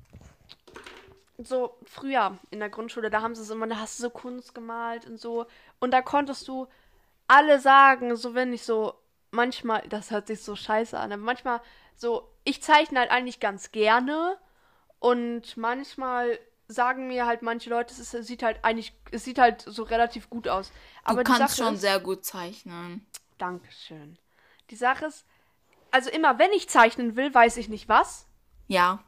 So, 1.38 1.76
früher 1.84 2.38
in 2.50 2.60
der 2.60 2.68
Grundschule, 2.68 3.10
da 3.10 3.22
haben 3.22 3.34
sie 3.34 3.42
es 3.42 3.50
immer, 3.50 3.66
da 3.66 3.78
hast 3.78 3.98
du 3.98 4.04
so 4.04 4.10
Kunst 4.10 4.54
gemalt 4.54 5.06
und 5.06 5.18
so. 5.18 5.46
Und 5.80 5.92
da 5.92 6.02
konntest 6.02 6.46
du 6.46 6.68
alle 7.26 7.58
sagen, 7.58 8.14
so 8.16 8.34
wenn 8.34 8.52
ich 8.52 8.62
so, 8.64 8.94
manchmal, 9.30 9.86
das 9.88 10.10
hört 10.10 10.26
sich 10.26 10.42
so 10.42 10.54
scheiße 10.54 10.98
an, 10.98 11.12
aber 11.12 11.22
manchmal 11.22 11.60
so, 11.96 12.28
ich 12.44 12.62
zeichne 12.62 13.00
halt 13.00 13.10
eigentlich 13.10 13.40
ganz 13.40 13.72
gerne. 13.72 14.36
Und 14.98 15.56
manchmal 15.56 16.38
sagen 16.68 17.08
mir 17.08 17.26
halt 17.26 17.42
manche 17.42 17.70
Leute, 17.70 17.92
es, 17.92 17.98
ist, 17.98 18.14
es 18.14 18.26
sieht 18.26 18.42
halt 18.42 18.58
eigentlich, 18.62 18.94
es 19.10 19.24
sieht 19.24 19.38
halt 19.38 19.62
so 19.62 19.82
relativ 19.82 20.30
gut 20.30 20.48
aus. 20.48 20.70
Aber 21.04 21.24
du 21.24 21.32
kannst 21.32 21.56
Sache 21.56 21.66
schon 21.66 21.74
ist, 21.74 21.80
sehr 21.80 22.00
gut 22.00 22.24
zeichnen. 22.24 23.06
Dankeschön. 23.38 24.18
Die 24.70 24.76
Sache 24.76 25.06
ist, 25.06 25.26
also 25.90 26.10
immer, 26.10 26.38
wenn 26.38 26.52
ich 26.52 26.68
zeichnen 26.68 27.16
will, 27.16 27.34
weiß 27.34 27.56
ich 27.56 27.68
nicht 27.68 27.88
was. 27.88 28.26
Ja. 28.68 29.00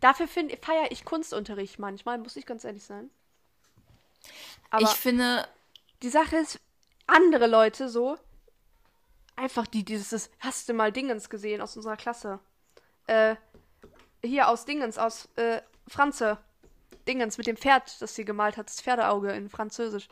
Dafür 0.00 0.28
feiere 0.28 0.90
ich 0.90 1.04
Kunstunterricht 1.04 1.78
manchmal, 1.78 2.18
muss 2.18 2.36
ich 2.36 2.46
ganz 2.46 2.64
ehrlich 2.64 2.84
sein. 2.84 3.10
Aber 4.70 4.82
ich 4.82 4.90
finde, 4.90 5.46
die 6.02 6.08
Sache 6.08 6.36
ist, 6.36 6.60
andere 7.06 7.46
Leute 7.46 7.88
so, 7.88 8.16
einfach 9.36 9.66
die, 9.66 9.84
dieses, 9.84 10.30
hast 10.38 10.68
du 10.68 10.74
mal 10.74 10.92
Dingens 10.92 11.28
gesehen 11.28 11.60
aus 11.60 11.76
unserer 11.76 11.96
Klasse? 11.96 12.38
Äh, 13.06 13.36
hier 14.22 14.48
aus 14.48 14.64
Dingens, 14.64 14.98
aus 14.98 15.28
äh, 15.36 15.62
Franze. 15.88 16.38
Dingens 17.08 17.38
mit 17.38 17.46
dem 17.46 17.56
Pferd, 17.56 18.00
das 18.00 18.14
sie 18.14 18.24
gemalt 18.24 18.56
hat, 18.56 18.68
das 18.68 18.80
Pferdeauge 18.80 19.32
in 19.32 19.48
Französisch. 19.48 20.08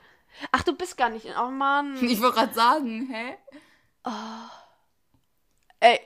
Ach, 0.52 0.62
du 0.62 0.74
bist 0.74 0.96
gar 0.96 1.10
nicht 1.10 1.26
in. 1.26 1.34
Oh 1.36 1.50
Mann. 1.50 1.96
ich 2.04 2.20
wollte 2.20 2.36
gerade 2.36 2.54
sagen, 2.54 3.08
hä? 3.10 3.36
Ey, 5.80 6.00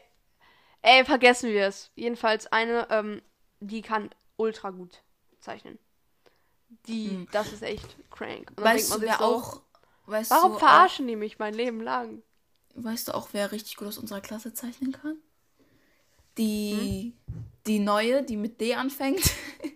ey, 0.82 1.04
vergessen 1.04 1.50
wir 1.50 1.66
es. 1.66 1.90
Jedenfalls 1.94 2.46
eine, 2.48 2.88
ähm, 2.90 3.22
die 3.62 3.82
kann 3.82 4.10
ultra 4.36 4.70
gut 4.70 5.02
zeichnen. 5.40 5.78
Die, 6.86 7.26
das 7.32 7.52
ist 7.52 7.62
echt 7.62 7.96
crank. 8.10 8.50
Und 8.50 8.58
Hm. 8.58 8.64
Weißt 8.64 8.94
du, 8.94 9.00
wer 9.00 9.18
so, 9.18 9.24
auch. 9.24 9.60
Weißt 10.06 10.30
Warum 10.30 10.52
du, 10.52 10.58
verarschen 10.58 11.06
die 11.06 11.16
mich 11.16 11.38
mein 11.38 11.54
Leben 11.54 11.80
lang? 11.80 12.22
Auch, 12.76 12.84
weißt 12.84 13.08
du 13.08 13.14
auch, 13.14 13.28
wer 13.32 13.52
richtig 13.52 13.76
gut 13.76 13.88
aus 13.88 13.98
unserer 13.98 14.20
Klasse 14.20 14.52
zeichnen 14.52 14.92
kann? 14.92 15.16
Die. 16.38 17.14
Die 17.66 17.78
neue, 17.78 18.24
die 18.24 18.36
mit 18.36 18.60
D 18.60 18.74
anfängt. 18.74 19.30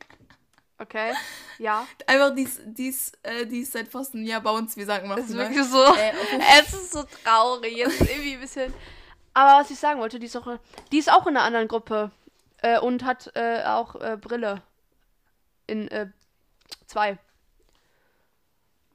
Okay? 0.78 1.14
Ja. 1.58 1.86
Einfach, 2.06 2.34
die 2.34 2.42
ist, 2.42 2.60
die, 2.66 2.88
ist, 2.88 3.18
äh, 3.22 3.46
die 3.46 3.60
ist 3.60 3.72
seit 3.72 3.88
fast 3.88 4.14
einem 4.14 4.24
Jahr 4.24 4.42
bei 4.42 4.50
uns, 4.50 4.76
wir 4.76 4.84
sagen 4.84 5.08
mal. 5.08 5.16
Das 5.16 5.26
ist 5.26 5.34
ne? 5.34 5.38
wirklich 5.38 5.64
so. 5.64 5.82
Äh, 5.82 6.12
es 6.60 6.74
ist 6.74 6.92
so 6.92 7.02
traurig. 7.24 7.76
Jetzt 7.78 7.98
irgendwie 7.98 8.34
ein 8.34 8.40
bisschen. 8.40 8.74
Aber 9.32 9.60
was 9.60 9.70
ich 9.70 9.78
sagen 9.78 10.00
wollte, 10.00 10.18
die 10.18 10.26
ist 10.26 10.36
auch, 10.36 10.58
die 10.92 10.98
ist 10.98 11.10
auch 11.10 11.26
in 11.26 11.36
einer 11.36 11.46
anderen 11.46 11.66
Gruppe. 11.66 12.10
Äh, 12.62 12.78
und 12.80 13.04
hat 13.04 13.30
äh, 13.34 13.62
auch 13.64 13.94
äh, 13.96 14.16
Brille. 14.20 14.62
In 15.66 15.88
äh, 15.88 16.08
zwei. 16.86 17.18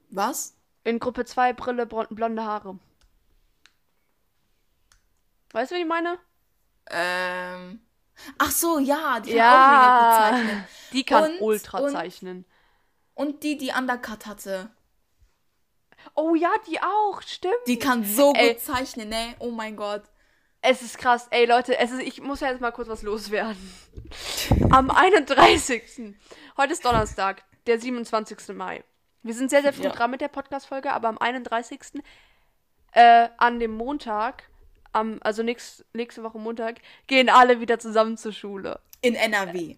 Was? 0.09 0.55
In 0.83 0.99
Gruppe 0.99 1.25
2 1.25 1.53
Brille, 1.53 1.85
blonde 1.85 2.43
Haare. 2.43 2.79
Weißt 5.51 5.71
du, 5.71 5.75
wie 5.75 5.81
ich 5.81 5.87
meine? 5.87 6.17
Ähm. 6.89 7.81
Ach 8.37 8.51
so, 8.51 8.77
ja, 8.79 9.19
die 9.19 9.31
kann 9.31 9.37
Ja. 9.37 9.53
auch 9.55 10.31
mega 10.31 10.39
gut 10.41 10.45
zeichnen. 10.47 10.67
Die 10.93 11.03
kann 11.03 11.31
Und- 11.33 11.41
ultra 11.41 11.79
und- 11.79 11.91
zeichnen. 11.91 12.45
Und 13.13 13.43
die, 13.43 13.57
die 13.57 13.71
Undercut 13.71 14.25
hatte. 14.25 14.69
Oh 16.15 16.33
ja, 16.35 16.49
die 16.67 16.81
auch, 16.81 17.21
stimmt. 17.21 17.53
Die 17.67 17.77
kann 17.77 18.03
so 18.03 18.33
Ey. 18.33 18.53
gut 18.53 18.61
zeichnen, 18.61 19.09
ne? 19.09 19.35
Oh 19.39 19.51
mein 19.51 19.75
Gott. 19.75 20.03
Es 20.61 20.81
ist 20.81 20.97
krass. 20.97 21.27
Ey, 21.31 21.45
Leute, 21.45 21.77
es 21.79 21.91
ist, 21.91 22.01
ich 22.01 22.21
muss 22.21 22.39
ja 22.41 22.49
jetzt 22.49 22.61
mal 22.61 22.71
kurz 22.71 22.87
was 22.87 23.01
loswerden. 23.01 23.73
Am 24.71 24.91
31. 24.91 26.15
Heute 26.57 26.73
ist 26.73 26.85
Donnerstag, 26.85 27.43
der 27.65 27.79
27. 27.79 28.55
Mai. 28.55 28.83
Wir 29.23 29.33
sind 29.33 29.49
sehr, 29.49 29.61
sehr 29.63 29.73
früh 29.73 29.83
Ja. 29.83 29.89
dran 29.91 30.11
mit 30.11 30.21
der 30.21 30.27
Podcast-Folge, 30.27 30.91
aber 30.93 31.07
am 31.07 31.17
31. 31.17 32.01
Äh, 32.93 33.29
an 33.37 33.59
dem 33.59 33.71
Montag, 33.71 34.43
am, 34.93 35.19
also 35.23 35.41
nächst, 35.43 35.85
nächste 35.93 36.23
Woche 36.23 36.37
Montag, 36.37 36.79
gehen 37.07 37.29
alle 37.29 37.59
wieder 37.59 37.79
zusammen 37.79 38.17
zur 38.17 38.33
Schule. 38.33 38.79
In 39.01 39.15
NRW. 39.15 39.77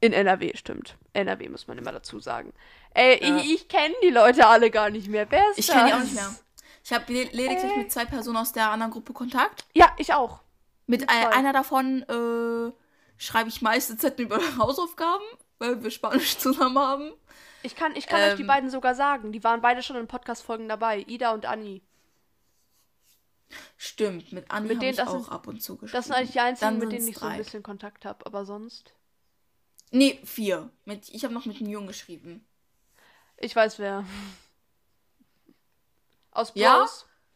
In 0.00 0.12
NRW, 0.12 0.52
stimmt. 0.56 0.96
NRW 1.12 1.48
muss 1.50 1.66
man 1.66 1.76
immer 1.78 1.92
dazu 1.92 2.18
sagen. 2.18 2.52
Ey, 2.94 3.22
Ja. 3.22 3.36
ich, 3.36 3.52
ich 3.54 3.68
kenne 3.68 3.94
die 4.02 4.10
Leute 4.10 4.46
alle 4.46 4.70
gar 4.70 4.88
nicht 4.90 5.08
mehr. 5.08 5.30
Wer 5.30 5.50
ist 5.50 5.58
Ich 5.58 5.66
das? 5.66 5.76
kenne 5.76 5.88
die 5.88 5.94
auch 5.94 6.00
nicht 6.00 6.14
mehr. 6.14 6.34
Ich 6.84 6.92
habe 6.92 7.12
le 7.12 7.24
lediglich 7.24 7.72
Äh. 7.72 7.76
mit 7.78 7.92
zwei 7.92 8.04
Personen 8.04 8.36
aus 8.38 8.52
der 8.52 8.70
anderen 8.70 8.92
Gruppe 8.92 9.12
Kontakt. 9.12 9.64
Ja, 9.74 9.92
ich 9.98 10.12
auch. 10.14 10.40
Mit 10.86 11.08
ein, 11.08 11.26
einer 11.28 11.52
davon 11.52 12.02
äh, 12.02 12.72
schreibe 13.16 13.48
ich 13.48 13.62
meiste 13.62 13.96
Zeit 13.96 14.18
über 14.18 14.38
Hausaufgaben, 14.58 15.24
weil 15.58 15.82
wir 15.82 15.90
Spanisch 15.90 16.38
zusammen 16.38 16.78
haben. 16.78 17.12
Ich 17.62 17.76
kann, 17.76 17.94
ich 17.94 18.06
kann 18.08 18.20
euch 18.20 18.34
die 18.34 18.42
Ähm. 18.42 18.48
beiden 18.48 18.70
sogar 18.70 18.94
sagen. 18.96 19.30
Die 19.32 19.44
waren 19.44 19.60
beide 19.60 19.82
schon 19.82 19.94
in 19.96 20.08
Podcast-Folgen 20.08 20.68
dabei. 20.68 21.04
Ida 21.06 21.32
und 21.32 21.46
Anni. 21.46 21.82
Stimmt, 23.76 24.32
mit 24.32 24.50
Anni 24.50 24.74
habe 24.74 24.86
ich 24.86 24.96
das 24.96 25.08
auch 25.08 25.24
sind- 25.24 25.30
ab 25.32 25.46
und 25.46 25.62
zu 25.62 25.76
geschrieben. 25.76 25.92
Das 25.96 26.06
sind 26.06 26.14
eigentlich 26.16 26.32
die 26.32 26.40
einzigen, 26.40 26.78
mit 26.78 26.90
denen 26.92 27.06
ich 27.06 27.18
so 27.18 27.26
ein 27.26 27.32
drei. 27.32 27.38
bisschen 27.38 27.62
Kontakt 27.62 28.04
habe. 28.04 28.24
Aber 28.26 28.44
sonst. 28.44 28.92
Nee, 29.90 30.18
vier. 30.24 30.70
Mit, 30.84 31.08
ich 31.10 31.22
habe 31.24 31.34
noch 31.34 31.44
mit 31.44 31.56
einem 31.58 31.68
Jungen 31.68 31.86
geschrieben. 31.86 32.44
Ich 33.36 33.54
weiß 33.54 33.78
wer. 33.78 34.04
Aus 36.32 36.52
Bros. 36.52 36.62
Ja? 36.62 36.86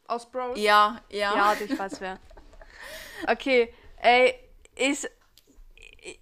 Aus 0.09 0.31
Bros. 0.31 0.59
Ja, 0.59 1.01
ja. 1.11 1.35
Ja, 1.37 1.55
ich 1.55 1.79
weiß 1.79 2.01
wer. 2.01 2.19
Okay, 3.29 3.73
ey, 3.99 4.35
ich, 4.75 5.07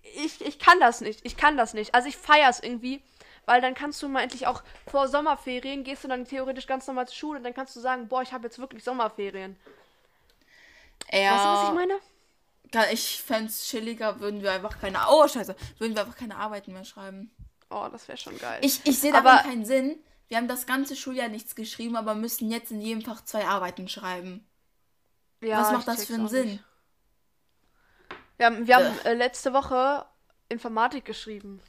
ich, 0.03 0.41
ich 0.41 0.59
kann 0.59 0.79
das 0.81 1.01
nicht. 1.01 1.25
Ich 1.25 1.37
kann 1.37 1.57
das 1.57 1.75
nicht. 1.75 1.95
Also 1.95 2.09
ich 2.09 2.16
feiere 2.16 2.49
es 2.51 2.61
irgendwie, 2.61 3.03
weil 3.47 3.61
dann 3.61 3.75
kannst 3.75 4.03
du 4.03 4.09
mal 4.09 4.22
endlich 4.22 4.47
auch 4.47 4.62
vor 4.87 5.09
Sommerferien, 5.09 5.85
gehst 5.85 6.05
du 6.05 6.09
dann 6.09 6.25
theoretisch 6.25 6.66
ganz 6.66 6.87
normal 6.87 7.07
zur 7.09 7.16
Schule 7.16 7.39
und 7.39 7.45
dann 7.45 7.55
kannst 7.55 7.75
du 7.77 7.81
sagen, 7.81 8.09
boah, 8.09 8.22
ich 8.22 8.33
habe 8.33 8.45
jetzt 8.45 8.59
wirklich 8.59 8.83
Sommerferien. 8.85 9.57
Ja. 11.12 11.33
Weißt 11.35 11.45
du, 11.45 11.49
was 11.49 11.68
ich 11.68 11.75
meine? 11.75 12.93
Ich 12.93 13.22
fände 13.22 13.47
es 13.51 13.66
chilliger, 13.68 14.18
würden 14.18 14.43
wir 14.43 14.51
einfach 14.51 14.81
keine. 14.81 14.99
Oh, 15.09 15.29
scheiße. 15.29 15.55
Würden 15.79 15.95
wir 15.95 16.03
einfach 16.03 16.16
keine 16.16 16.37
Arbeiten 16.37 16.72
mehr 16.72 16.85
schreiben. 16.85 17.31
Oh, 17.70 17.87
das 17.91 18.09
wäre 18.09 18.18
schon 18.18 18.37
geil. 18.39 18.59
Ich, 18.62 18.81
ich 18.85 18.99
sehe 18.99 19.12
darin 19.12 19.27
Aber- 19.29 19.43
keinen 19.43 19.64
Sinn. 19.64 20.03
Wir 20.35 20.39
haben 20.39 20.49
das 20.49 20.66
ganze 20.66 20.97
Schuljahr 20.97 21.28
nichts 21.28 21.55
geschrieben, 21.55 21.95
aber 21.95 22.16
müssen 22.16 22.51
jetzt 22.51 22.72
in 22.72 22.80
jedem 22.80 23.03
Fach 23.03 23.24
zwei 23.24 23.47
Arbeiten 23.47 23.87
schreiben. 23.89 24.45
Ja, 25.41 25.61
Was 25.61 25.70
macht 25.70 25.87
das 25.87 26.07
für 26.07 26.14
einen 26.14 26.26
Sinn? 26.26 26.49
nicht. 26.49 26.64
Wir 28.39 28.47
haben, 28.47 28.66
wir 28.66 28.74
haben 28.74 28.99
äh, 29.05 29.14
letzte 29.14 29.53
Woche 29.53 30.05
Informatik 30.49 31.05
geschrieben. 31.05 31.62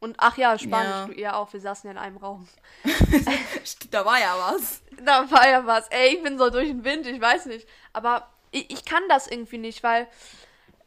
Und 0.00 0.16
ach 0.16 0.38
ja, 0.38 0.58
Spanisch, 0.58 0.88
Ja. 0.88 1.04
du 1.04 1.12
ihr 1.12 1.36
auch. 1.36 1.52
Wir 1.52 1.60
saßen 1.60 1.86
ja 1.86 1.90
in 1.92 1.98
einem 1.98 2.16
Raum. 2.16 2.48
Da 3.90 4.06
war 4.06 4.20
ja 4.20 4.38
was. 4.38 4.80
Da 5.04 5.30
war 5.30 5.46
ja 5.46 5.66
was. 5.66 5.86
Ey, 5.88 6.16
ich 6.16 6.22
bin 6.22 6.38
so 6.38 6.48
durch 6.48 6.68
den 6.68 6.82
Wind, 6.82 7.06
ich 7.06 7.20
weiß 7.20 7.44
nicht. 7.44 7.68
Aber 7.92 8.32
ich, 8.52 8.70
ich 8.70 8.86
kann 8.86 9.02
das 9.10 9.26
irgendwie 9.26 9.58
nicht, 9.58 9.82
weil 9.82 10.08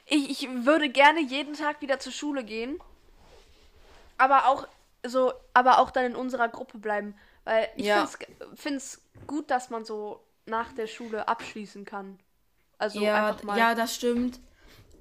ich, 0.08 0.32
ich 0.32 0.50
würde 0.66 0.90
gerne 0.90 1.22
jeden 1.22 1.54
Tag 1.54 1.82
wieder 1.82 2.00
zur 2.00 2.14
Schule 2.14 2.44
gehen. 2.44 2.80
Aber 4.18 4.48
auch 4.48 4.68
so, 5.06 5.34
aber 5.54 5.80
auch 5.80 5.92
dann 5.92 6.06
in 6.06 6.16
unserer 6.16 6.50
Gruppe 6.50 6.78
bleiben. 6.78 7.16
Weil 7.46 7.68
ich 7.76 7.86
Ja. 7.86 8.08
finde 8.56 8.78
es 8.78 9.02
gut, 9.28 9.50
dass 9.52 9.70
man 9.70 9.86
so 9.86 10.24
nach 10.46 10.74
der 10.74 10.88
Schule 10.88 11.28
abschließen 11.28 11.86
kann. 11.86 12.20
Also 12.78 13.02
ja, 13.02 13.28
einfach 13.30 13.44
mal. 13.44 13.58
ja, 13.58 13.76
das 13.76 13.96
stimmt. 13.96 14.40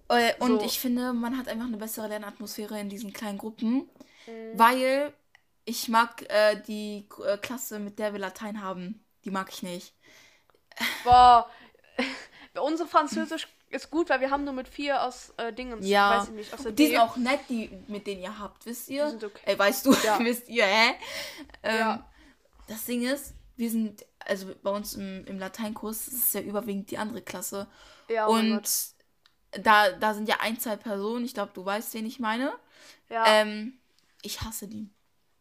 Äh, 0.09 0.35
Und 0.39 0.61
So. 0.61 0.67
ich 0.67 0.81
finde, 0.81 1.13
man 1.13 1.37
hat 1.39 1.49
einfach 1.49 1.67
eine 1.67 1.77
bessere 1.77 2.09
Lernatmosphäre 2.09 2.81
in 2.81 2.89
diesen 2.89 3.13
kleinen 3.13 3.39
Gruppen, 3.39 3.89
Mhm. 4.27 4.59
weil 4.59 5.13
ich 5.65 5.89
mag 5.89 6.23
äh, 6.31 6.57
die 6.67 7.07
äh, 7.27 7.37
Klasse, 7.39 7.79
mit 7.79 7.99
der 7.99 8.13
wir 8.13 8.21
Latein 8.21 8.63
haben. 8.63 9.05
Die 9.25 9.31
mag 9.31 9.49
ich 9.53 9.63
nicht. 9.63 9.95
Boah. 11.05 11.49
Unsere 12.61 12.89
Französisch 12.89 13.49
ist 13.71 13.91
gut, 13.91 14.09
weil 14.09 14.21
wir 14.21 14.31
haben 14.31 14.45
nur 14.45 14.55
mit 14.55 14.69
vier 14.69 15.03
aus 15.03 15.33
äh, 15.37 15.53
Dingens, 15.53 15.87
Ja. 15.87 16.19
weiß 16.19 16.29
ich 16.29 16.35
nicht, 16.35 16.55
aus 16.55 16.63
der 16.63 16.73
Die 16.73 16.85
D. 16.85 16.91
sind 16.91 16.99
auch 17.01 17.17
nett, 17.17 17.41
die, 17.49 17.71
mit 17.89 18.07
denen 18.07 18.23
ihr 18.23 18.39
habt, 18.39 18.65
wisst 18.67 18.89
ihr? 18.89 19.05
Die 19.05 19.11
sind 19.13 19.25
okay. 19.25 19.41
Ey, 19.45 19.59
weißt 19.59 19.87
du, 19.87 19.93
Ja. 20.05 20.19
wisst 20.25 20.49
ihr, 20.49 20.65
hä? 20.65 20.95
Ähm, 21.63 21.79
Ja. 21.79 22.11
Das 22.67 22.85
Ding 22.85 23.03
ist, 23.03 23.35
wir 23.57 23.71
sind, 23.71 24.05
also 24.21 24.55
bei 24.63 24.71
uns 24.71 24.95
im, 24.95 25.25
im 25.27 25.39
Lateinkurs 25.39 26.09
ist 26.09 26.27
es 26.27 26.33
ja 26.35 26.41
überwiegend 26.41 26.91
die 26.91 26.99
andere 26.99 27.23
Klasse. 27.23 27.67
Ja, 28.09 28.27
oh 28.29 28.33
Und 28.35 28.69
da, 29.53 29.91
da 29.93 30.15
sind 30.15 30.29
ja 30.29 30.37
ein, 30.41 30.59
zwei 30.61 30.77
Personen, 30.77 31.25
ich 31.25 31.35
glaube, 31.35 31.53
du 31.55 31.65
weißt, 31.65 31.95
wen 31.95 32.07
ich 32.07 32.19
meine. 32.21 32.53
Ja. 33.09 33.25
Ähm, 33.27 33.79
ich 34.23 34.43
hasse 34.43 34.69
die. 34.69 34.91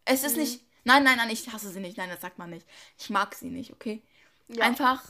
Es 0.05 0.21
Mhm. 0.21 0.27
ist 0.27 0.37
nicht. 0.37 0.61
Nein, 0.85 1.03
nein, 1.03 1.17
nein, 1.17 1.29
ich 1.29 1.51
hasse 1.51 1.69
sie 1.69 1.81
nicht. 1.81 1.97
Nein, 1.97 2.09
das 2.09 2.21
sagt 2.21 2.37
man 2.37 2.49
nicht. 2.49 2.65
Ich 2.97 3.09
mag 3.09 3.35
sie 3.35 3.49
nicht, 3.49 3.73
okay? 3.73 4.01
ja. 4.47 4.63
Einfach, 4.63 5.03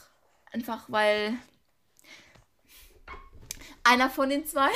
einfach, 0.51 0.85
weil 0.87 1.37
einer 3.87 4.09
von 4.09 4.29
den 4.29 4.45
zwei, 4.45 4.69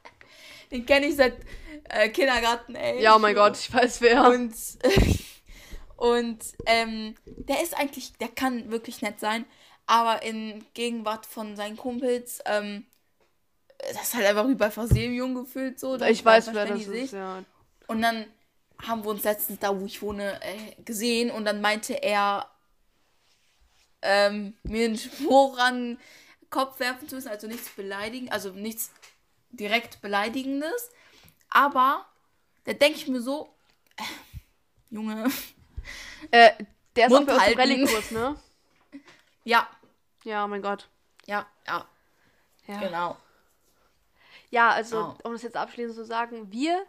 den 0.70 0.86
kenne 0.86 1.06
ich 1.06 1.16
seit 1.16 1.36
äh, 1.88 2.08
Kindergarten, 2.08 2.74
ey. 2.74 3.02
ja, 3.02 3.16
oh 3.16 3.18
mein. 3.18 3.34
Gott, 3.34 3.56
ich 3.58 3.72
weiß 3.72 4.00
wer. 4.00 4.28
Und, 4.28 4.54
und 5.96 6.38
ähm, 6.66 7.14
der 7.24 7.62
ist 7.62 7.76
eigentlich, 7.76 8.12
der 8.18 8.28
kann 8.28 8.70
wirklich 8.70 9.02
nett 9.02 9.20
sein, 9.20 9.44
aber 9.86 10.22
in 10.22 10.64
Gegenwart 10.74 11.26
von 11.26 11.56
seinen 11.56 11.76
Kumpels, 11.76 12.40
ähm, 12.46 12.86
das 13.92 14.02
ist 14.02 14.14
halt 14.14 14.26
einfach 14.26 14.48
wie 14.48 14.54
bei 14.54 14.70
Versehen 14.70 15.14
jung 15.14 15.34
gefühlt 15.34 15.80
so. 15.80 15.96
ich 15.96 16.24
weiß, 16.24 16.52
wer 16.52 16.66
das 16.66 16.78
die 16.78 16.84
ist, 16.84 16.90
sich. 16.90 17.12
ja. 17.12 17.44
Und 17.86 18.02
dann 18.02 18.26
haben 18.86 19.04
wir 19.04 19.10
uns 19.10 19.24
letztens 19.24 19.58
da, 19.58 19.78
wo 19.78 19.84
ich 19.84 20.00
wohne, 20.00 20.40
äh, 20.42 20.82
gesehen 20.82 21.30
und 21.30 21.44
dann 21.44 21.60
meinte 21.60 21.94
er, 21.94 22.48
ähm, 24.02 24.54
mir 24.62 24.86
einen 24.86 24.96
Spruch 24.96 25.58
an 25.58 25.98
Kopf 26.50 26.80
werfen 26.80 27.08
zu 27.08 27.14
müssen, 27.14 27.28
also 27.28 27.46
nichts 27.46 27.68
beleidigen, 27.70 28.30
also 28.30 28.50
nichts 28.50 28.90
direkt 29.50 30.00
beleidigendes. 30.02 30.90
Aber 31.48 32.06
da 32.64 32.72
denke 32.72 32.98
ich 32.98 33.08
mir 33.08 33.20
so, 33.20 33.54
äh, 33.96 34.02
Junge, 34.90 35.30
Äh, 36.32 36.52
der 36.96 37.06
ist 37.06 37.12
auch 37.12 37.18
Mund 37.20 37.30
im 37.30 37.40
halten. 37.40 37.58
Rallye-Kurs, 37.60 38.10
ne? 38.10 38.36
ja, 39.44 39.68
Ja, 40.24 40.44
oh 40.44 40.48
mein 40.48 40.60
Gott. 40.62 40.88
ja, 41.26 41.46
ja, 41.66 41.88
Ja, 42.66 42.78
genau. 42.80 43.16
ja 44.50 44.68
also, 44.70 45.16
Oh. 45.18 45.28
um 45.28 45.32
das 45.32 45.42
jetzt 45.42 45.56
abschließend 45.56 45.94
zu 45.96 46.04
sagen, 46.04 46.52
wir 46.52 46.84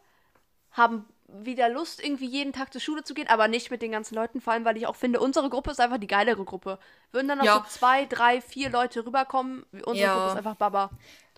haben 0.71 1.05
wieder 1.33 1.69
Lust, 1.69 2.03
irgendwie 2.03 2.25
jeden 2.27 2.53
Tag 2.53 2.71
zur 2.73 2.81
Schule 2.81 3.03
zu 3.03 3.13
gehen, 3.13 3.27
aber 3.27 3.47
nicht 3.47 3.71
mit 3.71 3.81
den 3.81 3.91
ganzen 3.91 4.15
Leuten, 4.15 4.41
vor 4.41 4.53
allem, 4.53 4.65
weil 4.65 4.77
ich 4.77 4.87
auch 4.87 4.95
finde, 4.95 5.19
unsere 5.19 5.49
Gruppe 5.49 5.71
ist 5.71 5.79
einfach 5.79 5.97
die 5.97 6.07
geilere 6.07 6.43
Gruppe. 6.45 6.77
Würden 7.11 7.27
dann 7.27 7.37
noch 7.39 7.45
Ja. 7.45 7.63
so 7.65 7.77
zwei, 7.77 8.05
drei, 8.05 8.41
vier 8.41 8.69
Leute 8.69 9.05
rüberkommen, 9.05 9.65
unsere 9.85 9.95
Ja. 9.97 10.13
Gruppe 10.15 10.31
ist 10.31 10.37
einfach 10.37 10.55
Baba. 10.55 10.89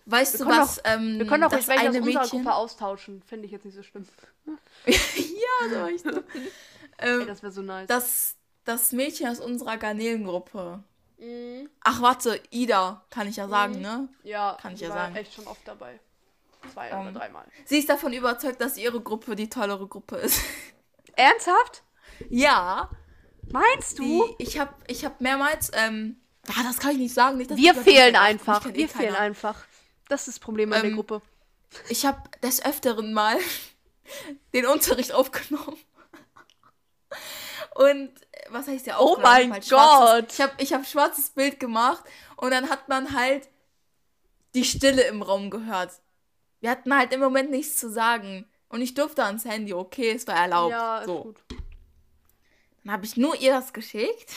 Weißt 0.06 0.38
Wir 0.38 0.44
du 0.46 0.50
was? 0.50 0.78
auch- 0.78 0.82
ähm, 0.84 1.18
Wir 1.18 1.26
können 1.26 1.44
auch 1.44 1.50
das 1.50 1.66
welche 1.68 1.88
aus 1.88 1.96
unserer 1.96 2.26
Gruppe 2.28 2.54
austauschen, 2.54 3.22
finde 3.22 3.46
ich 3.46 3.52
jetzt 3.52 3.64
nicht 3.64 3.74
so 3.74 3.82
schlimm. 3.82 4.06
ja, 4.86 5.68
so 5.70 5.86
ich 5.86 6.02
so. 6.02 6.10
Ey, 6.98 7.20
ähm, 7.22 7.26
das 7.26 7.42
wäre 7.42 7.52
so 7.52 7.62
nice. 7.62 7.88
das, 7.88 8.36
das 8.64 8.92
Mädchen 8.92 9.28
aus 9.28 9.40
unserer 9.40 9.76
Garnelengruppe. 9.78 10.82
Mhm. 11.18 11.68
Ach, 11.82 12.02
warte, 12.02 12.40
Ida, 12.50 13.04
kann 13.10 13.28
ich 13.28 13.36
ja 13.36 13.48
sagen, 13.48 13.80
ne? 13.80 14.08
Ja, 14.24 14.58
Kann 14.60 14.74
ich 14.74 14.80
ja 14.80 14.88
war 14.90 14.96
sagen. 14.96 15.16
echt 15.16 15.32
schon 15.34 15.46
oft 15.46 15.66
dabei. 15.66 15.98
Zwei 16.72 16.90
Ähm. 16.90 17.00
oder 17.00 17.12
dreimal. 17.12 17.46
Sie 17.64 17.78
ist 17.78 17.88
davon 17.88 18.12
überzeugt, 18.12 18.60
dass 18.60 18.76
ihre 18.76 19.00
Gruppe 19.00 19.36
die 19.36 19.48
tollere 19.48 19.86
Gruppe 19.86 20.16
ist. 20.16 20.40
Ernsthaft? 21.16 21.82
ja. 22.30 22.90
Meinst 23.52 23.98
Die, 23.98 24.18
du? 24.18 24.34
ich 24.38 24.58
habe 24.58 24.74
ich 24.86 25.04
hab 25.04 25.20
mehrmals, 25.20 25.70
ähm, 25.74 26.16
ah, 26.48 26.62
das 26.62 26.78
kann 26.78 26.92
ich 26.92 26.96
nicht 26.98 27.14
sagen. 27.14 27.36
Nicht, 27.36 27.54
Wir 27.54 27.74
fehlen 27.74 28.16
einfach. 28.16 28.64
eh 28.64 28.72
Wir 28.74 28.88
fehlen 28.88 29.08
keiner. 29.12 29.18
einfach. 29.20 29.64
Das 30.08 30.22
ist 30.22 30.36
das 30.36 30.38
Problem 30.40 30.72
an 30.72 30.80
der 30.80 30.90
Ähm, 30.90 30.96
Gruppe. 30.96 31.20
Ich 31.90 32.06
habe 32.06 32.22
des 32.42 32.64
Öfteren 32.64 33.12
mal 33.12 33.36
den 34.54 34.64
Unterricht 34.66 35.12
aufgenommen. 35.12 35.76
Und 37.74 38.10
was 38.48 38.66
heißt 38.68 38.86
ja 38.86 38.98
Oh 38.98 39.16
aufgenommen? 39.16 39.22
mein 39.22 39.52
halt 39.52 39.68
Gott. 39.68 40.32
Ich 40.32 40.40
habe 40.40 40.52
ich 40.58 40.72
hab 40.72 40.86
schwarzes 40.86 41.30
Bild 41.30 41.60
gemacht 41.60 42.02
und 42.36 42.50
dann 42.50 42.70
hat 42.70 42.88
man 42.88 43.12
halt 43.14 43.48
die 44.54 44.64
Stille 44.64 45.02
im 45.02 45.22
Raum 45.22 45.50
gehört. 45.50 45.92
Wir 46.64 46.70
hatten 46.70 46.96
halt 46.96 47.12
im 47.12 47.20
Moment 47.20 47.50
nichts 47.50 47.76
zu 47.76 47.90
sagen. 47.90 48.46
Und 48.70 48.80
ich 48.80 48.94
durfte 48.94 49.22
ans 49.22 49.44
Handy, 49.44 49.74
okay, 49.74 50.12
es 50.12 50.26
war 50.26 50.34
erlaubt. 50.36 50.70
Ja, 50.70 50.98
ist 51.00 51.04
so. 51.06 51.22
gut. 51.24 51.36
Dann 52.82 52.94
habe 52.94 53.04
ich 53.04 53.18
nur 53.18 53.36
ihr 53.38 53.52
das 53.52 53.74
geschickt. 53.74 54.32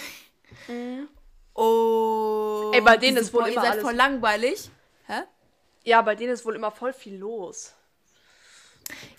Mhm. 0.67 1.07
Und 1.53 2.73
Ey, 2.73 2.81
bei 2.81 2.97
denen 2.97 3.15
ist 3.15 3.33
wohl 3.33 3.43
boah, 3.43 3.47
immer 3.47 3.55
ihr 3.55 3.61
seid 3.61 3.71
alles- 3.71 3.83
voll 3.83 3.93
langweilig. 3.93 4.69
Hä? 5.05 5.21
Ja, 5.85 6.01
bei 6.01 6.15
denen 6.15 6.33
ist 6.33 6.45
wohl 6.45 6.55
immer 6.57 6.69
voll 6.69 6.91
viel 6.91 7.15
los. 7.15 7.73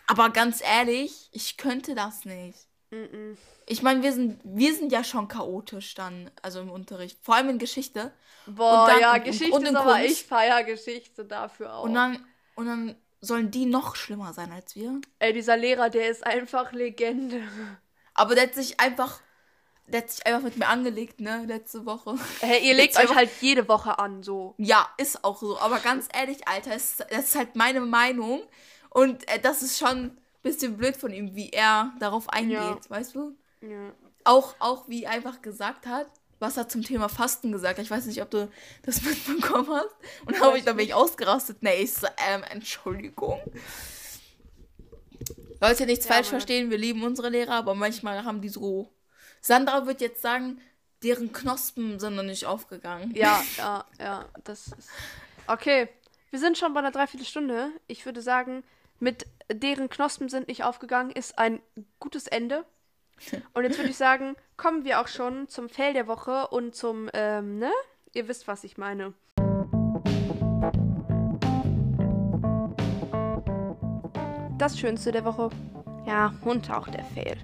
Aber 0.07 0.29
ganz 0.29 0.61
ehrlich, 0.63 1.31
ich 1.33 1.57
könnte 1.57 1.95
das 1.95 2.27
nicht. 2.27 2.59
Mhm. 2.91 3.39
Ich 3.65 3.83
meine, 3.83 4.03
wir 4.03 4.13
sind, 4.13 4.39
wir 4.45 4.75
sind 4.75 4.93
ja 4.93 5.03
schon 5.03 5.29
chaotisch 5.29 5.95
dann, 5.95 6.31
also 6.43 6.61
im 6.61 6.71
Unterricht. 6.71 7.19
Vor 7.23 7.37
allem 7.37 7.49
in 7.49 7.59
Geschichte. 7.59 8.13
Boah, 8.45 8.83
Und 8.83 8.89
dann- 8.91 9.01
ja, 9.01 9.15
und- 9.15 9.25
Geschichte 9.25 9.55
und 9.55 9.63
in 9.63 9.69
ist 9.69 9.77
aber 9.77 9.93
Kunst. 9.95 10.11
ich 10.11 10.25
feier 10.27 10.63
Geschichte 10.65 11.25
dafür 11.25 11.73
auch. 11.75 11.85
Und 11.85 11.95
dann, 11.95 12.23
und 12.59 12.67
dann 12.67 12.97
sollen 13.21 13.51
die 13.51 13.67
noch 13.67 13.95
schlimmer 13.97 14.33
sein 14.33 14.51
als 14.53 14.75
wir. 14.77 15.01
Ey, 15.21 15.33
dieser 15.33 15.57
Lehrer, 15.57 15.91
der 15.91 16.09
ist 16.11 16.27
einfach 16.27 16.73
Legende. 16.73 17.41
Aber 18.15 18.35
der 18.35 18.45
hat 18.45 18.55
sich 18.55 18.79
einfach, 18.81 19.21
der 19.87 20.03
hat 20.03 20.11
sich 20.11 20.27
einfach 20.27 20.43
mit 20.43 20.57
mir 20.57 20.67
angelegt, 20.69 21.21
ne, 21.21 21.45
letzte 21.47 21.87
Woche. 21.87 22.17
Hey, 22.41 22.67
ihr 22.69 22.75
legt 22.75 22.97
euch 22.99 23.15
halt 23.15 23.31
jede 23.41 23.69
Woche 23.69 23.99
an, 23.99 24.23
so. 24.23 24.55
Ja, 24.59 24.89
ist 24.99 25.25
auch 25.25 25.39
so. 25.39 25.59
Aber 25.59 25.79
ganz 25.79 26.09
ehrlich, 26.13 26.47
Alter, 26.49 26.71
das 26.71 27.01
ist 27.11 27.37
halt 27.37 27.55
meine 27.57 27.81
Meinung. 27.81 28.43
Und 28.91 29.29
äh, 29.29 29.39
das 29.41 29.63
ist 29.63 29.79
schon 29.79 29.97
ein 30.07 30.19
bisschen 30.43 30.77
blöd 30.77 30.97
von 30.97 31.13
ihm, 31.13 31.35
wie 31.37 31.51
er 31.51 31.93
darauf 32.01 32.29
eingeht, 32.29 32.55
Ja. 32.57 32.79
weißt 32.89 33.15
du? 33.15 33.37
Ja. 33.61 33.93
Auch, 34.25 34.55
auch 34.59 34.89
wie 34.89 35.05
er 35.05 35.13
einfach 35.13 35.43
gesagt 35.43 35.87
hat, 35.87 36.09
was 36.39 36.57
er 36.57 36.69
zum 36.69 36.83
Thema 36.83 37.09
Fasten 37.09 37.53
gesagt 37.53 37.79
hat. 37.79 37.85
Ich 37.85 37.91
weiß 37.91 38.07
nicht, 38.07 38.23
ob 38.23 38.31
du 38.31 38.51
das 38.83 39.03
mitbekommen 39.03 39.71
hast. 39.71 39.95
Und 40.27 40.37
da, 40.37 40.47
hab 40.47 40.57
ich, 40.57 40.65
da 40.65 40.73
bin 40.73 40.87
ich 40.87 40.95
ausgerastet. 40.95 41.59
Nee, 41.63 41.83
ich 41.83 41.95
so, 41.95 42.07
ähm, 42.29 42.45
Entschuldigung. 42.45 43.41
Leute, 45.61 45.87
nichts 45.87 46.07
Ja, 46.07 46.15
falsch 46.15 46.29
verstehen, 46.29 46.71
wir 46.71 46.79
lieben 46.79 47.03
unsere 47.03 47.31
Lehrer, 47.31 47.55
aber 47.55 47.75
manchmal 47.75 48.25
haben 48.25 48.41
die 48.41 48.49
so. 48.49 48.93
Sandra 49.41 49.87
wird 49.87 50.01
jetzt 50.01 50.23
sagen, 50.23 50.61
deren 51.03 51.33
Knospen 51.33 51.99
sind 51.99 52.15
noch 52.17 52.23
nicht 52.23 52.47
aufgegangen. 52.47 53.13
Ja, 53.15 53.43
ja, 53.57 53.85
ja, 53.99 54.25
das 54.45 54.69
ist. 54.69 54.89
Okay, 55.47 55.89
wir 56.31 56.39
sind 56.39 56.59
schon 56.59 56.75
bei 56.75 56.81
einer 56.81 56.91
Dreiviertelstunde. 56.91 57.71
Ich 57.87 58.05
würde 58.07 58.23
sagen, 58.23 58.63
mit 59.01 59.27
deren 59.51 59.89
Knospen 59.89 60.29
sind 60.29 60.49
nicht 60.49 60.65
aufgegangen, 60.65 61.11
ist 61.11 61.39
ein 61.39 61.61
gutes 61.99 62.27
Ende. 62.27 62.65
Und 63.55 63.65
jetzt 63.65 63.79
würde 63.79 63.91
ich 63.91 63.97
sagen, 63.97 64.37
kommen 64.57 64.85
wir 64.85 65.01
auch 65.01 65.09
schon 65.09 65.49
zum 65.49 65.69
Fail 65.69 65.93
der 65.93 66.07
Woche 66.07 66.49
und 66.49 66.75
zum, 66.75 67.09
ähm, 67.15 67.59
ne? 67.59 67.71
Ihr 68.13 68.27
wisst, 68.29 68.49
was 68.49 68.65
ich 68.65 68.79
meine. 68.79 69.13
Das 74.59 74.79
Schönste 74.79 75.13
der 75.13 75.25
Woche. 75.25 75.51
Ja, 76.07 76.35
und 76.45 76.71
auch 76.71 76.89
der 76.89 77.05
Fail. 77.05 77.37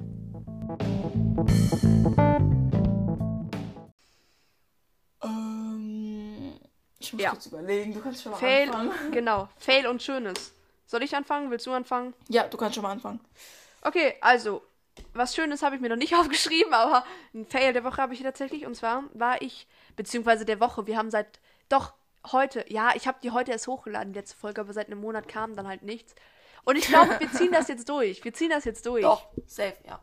Ähm, 5.22 6.54
ich 6.98 7.12
muss 7.12 7.22
Ja. 7.22 7.30
kurz 7.30 7.46
überlegen. 7.46 7.94
Du 7.94 8.00
kannst 8.00 8.22
schon 8.22 8.32
mal 8.32 8.38
Fail, 8.38 8.70
anfangen. 8.70 8.90
genau. 9.12 9.48
Fail 9.58 9.86
und 9.86 10.02
Schönes. 10.02 10.52
Soll 10.86 11.02
ich 11.02 11.14
anfangen? 11.16 11.50
Willst 11.50 11.66
du 11.66 11.72
anfangen? 11.72 12.14
Ja, 12.28 12.46
du 12.46 12.56
kannst 12.56 12.74
schon 12.74 12.82
mal 12.82 12.92
anfangen. 12.92 13.20
Okay, 13.82 14.14
also, 14.20 14.62
was 15.14 15.34
Schönes 15.34 15.62
habe 15.62 15.76
ich 15.76 15.80
mir 15.80 15.88
noch 15.88 15.96
nicht 15.96 16.14
aufgeschrieben, 16.16 16.72
aber 16.74 17.04
ein 17.34 17.46
Fail 17.46 17.72
der 17.72 17.84
Woche 17.84 17.98
habe 18.02 18.14
ich 18.14 18.22
tatsächlich. 18.22 18.66
Und 18.66 18.74
zwar 18.74 19.04
war 19.14 19.40
ich, 19.42 19.66
beziehungsweise 19.96 20.44
der 20.44 20.60
Woche, 20.60 20.86
wir 20.86 20.96
haben 20.96 21.10
seit, 21.10 21.40
doch, 21.68 21.92
heute, 22.32 22.64
ja, 22.68 22.92
ich 22.94 23.06
habe 23.06 23.18
die 23.22 23.30
heute 23.32 23.52
erst 23.52 23.66
hochgeladen, 23.66 24.12
die 24.12 24.18
letzte 24.18 24.36
Folge, 24.36 24.60
aber 24.60 24.72
seit 24.72 24.86
einem 24.86 25.00
Monat 25.00 25.28
kam 25.28 25.54
dann 25.56 25.66
halt 25.68 25.82
nichts. 25.82 26.14
Und 26.64 26.76
ich 26.76 26.86
glaube, 26.86 27.20
wir 27.20 27.30
ziehen 27.32 27.52
das 27.52 27.68
jetzt 27.68 27.88
durch. 27.88 28.24
Wir 28.24 28.32
ziehen 28.32 28.48
das 28.50 28.64
jetzt 28.64 28.86
durch. 28.86 29.02
Doch, 29.02 29.26
safe, 29.46 29.76
ja. 29.86 30.00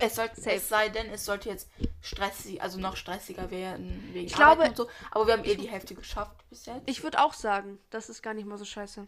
Es, 0.00 0.16
sollte, 0.16 0.40
Safe. 0.40 0.56
es 0.56 0.68
sei 0.68 0.88
denn, 0.88 1.08
es 1.10 1.24
sollte 1.24 1.48
jetzt 1.48 1.70
stressig, 2.00 2.60
also 2.60 2.78
noch 2.80 2.96
stressiger 2.96 3.50
werden 3.50 4.10
wegen 4.12 4.26
Ich 4.26 4.36
Arbeiten 4.36 4.74
glaube- 4.74 4.90
so. 4.90 5.08
Aber 5.10 5.26
wir 5.26 5.34
haben 5.34 5.44
eh 5.44 5.54
die 5.54 5.68
Hälfte 5.68 5.94
geschafft 5.94 6.32
bis 6.50 6.66
jetzt. 6.66 6.82
Ich 6.86 7.02
würde 7.02 7.22
auch 7.22 7.32
sagen, 7.34 7.78
das 7.90 8.08
ist 8.08 8.22
gar 8.22 8.34
nicht 8.34 8.46
mal 8.46 8.58
so 8.58 8.64
scheiße. 8.64 9.06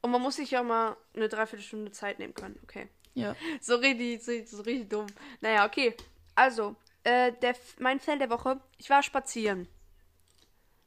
Und 0.00 0.10
man 0.10 0.20
muss 0.20 0.36
sich 0.36 0.50
ja 0.50 0.62
mal 0.62 0.96
eine 1.14 1.28
Dreiviertelstunde 1.28 1.92
Zeit 1.92 2.18
nehmen 2.18 2.34
können. 2.34 2.58
Okay. 2.64 2.88
Ja. 3.18 3.36
So 3.60 3.76
richtig, 3.76 4.22
so, 4.22 4.56
so 4.56 4.62
richtig 4.62 4.88
dumm. 4.88 5.06
Naja, 5.40 5.66
okay. 5.66 5.94
Also, 6.34 6.76
äh, 7.04 7.32
der, 7.32 7.54
mein 7.78 8.00
Fan 8.00 8.18
der 8.18 8.30
Woche, 8.30 8.60
ich 8.78 8.88
war 8.90 9.02
spazieren. 9.02 9.68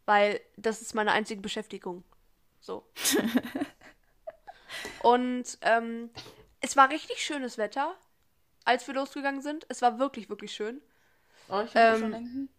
Weil 0.06 0.42
das 0.58 0.82
ist 0.82 0.96
meine 0.96 1.12
einzige 1.12 1.42
Beschäftigung. 1.42 2.04
So. 2.60 2.86
Und 5.04 5.58
ähm, 5.62 6.10
es 6.60 6.76
war 6.76 6.90
richtig 6.90 7.24
schönes 7.24 7.58
Wetter, 7.58 7.96
als 8.66 8.88
wir 8.88 8.94
losgegangen 8.94 9.42
sind. 9.42 9.66
Es 9.70 9.82
war 9.82 10.00
wirklich, 10.00 10.30
wirklich 10.30 10.54
schön. 10.54 10.82
Oh, 11.50 11.62
ich 11.66 11.74
kann 11.74 11.84
Ähm, 11.84 11.94
mir 11.94 12.00
schon 12.00 12.12
denken. 12.12 12.50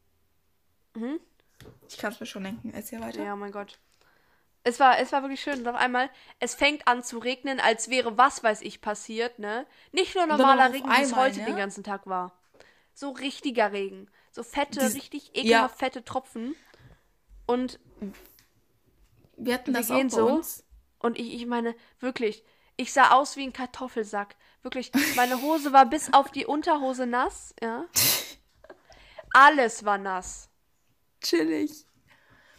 Mhm. 0.95 1.21
Ich 1.89 1.99
kann 1.99 2.13
es 2.13 2.21
mir 2.21 2.27
schon 2.27 2.45
denken. 2.45 2.73
Erzähl 2.75 3.01
weiter. 3.01 3.23
Ja, 3.23 3.37
mein 3.37 3.53
Gott. 3.53 3.79
Es 4.65 4.79
war, 4.79 4.99
es 4.99 5.11
war 5.13 5.23
wirklich 5.23 5.43
schön. 5.43 5.59
Und 5.61 5.69
auf 5.69 5.75
einmal, 5.77 6.09
es 6.39 6.55
fängt 6.55 6.87
an 6.87 7.03
zu 7.03 7.19
regnen, 7.19 7.59
als 7.61 7.91
wäre 7.91 8.17
was 8.17 8.43
weiß 8.45 8.63
ich 8.63 8.81
passiert, 8.81 9.39
ne? 9.39 9.67
Nicht 9.91 10.15
nur 10.15 10.27
normaler 10.27 10.73
Regen, 10.73 10.89
wie 10.89 11.03
es 11.03 11.17
heute 11.17 11.41
ne? 11.41 11.47
den 11.47 11.57
ganzen 11.57 11.83
Tag 11.83 12.07
war. 12.07 12.33
So 12.95 13.11
richtiger 13.11 13.73
Regen. 13.73 14.09
So 14.31 14.43
fette, 14.43 14.81
Dies- 14.81 14.95
richtig 14.95 15.33
ja. 15.35 15.43
ekelhaft 15.43 15.79
fette 15.79 16.05
Tropfen. 16.05 16.55
Und, 17.47 17.81
Wir 19.37 19.55
hatten 19.55 19.73
Wir 19.75 19.81
das 19.81 19.91
auch 19.91 19.97
gehen 19.97 20.09
bei 20.09 20.17
so. 20.17 20.27
uns. 20.27 20.65
und 21.01 21.19
ich, 21.19 21.35
ich 21.35 21.47
meine, 21.47 21.75
wirklich, 21.99 22.45
ich 22.77 22.93
sah 22.93 23.11
aus 23.11 23.37
wie 23.37 23.43
ein 23.45 23.53
Kartoffelsack. 23.53 24.37
Wirklich, 24.63 24.93
meine 25.17 25.43
Hose 25.43 25.73
war 25.73 25.87
bis 25.87 26.13
auf 26.13 26.31
die 26.31 26.47
Unterhose 26.47 27.07
nass, 27.07 27.53
ja. 27.61 27.85
Alles 29.33 29.85
war 29.85 29.99
nass. 29.99 30.49
Chillig. 31.21 31.85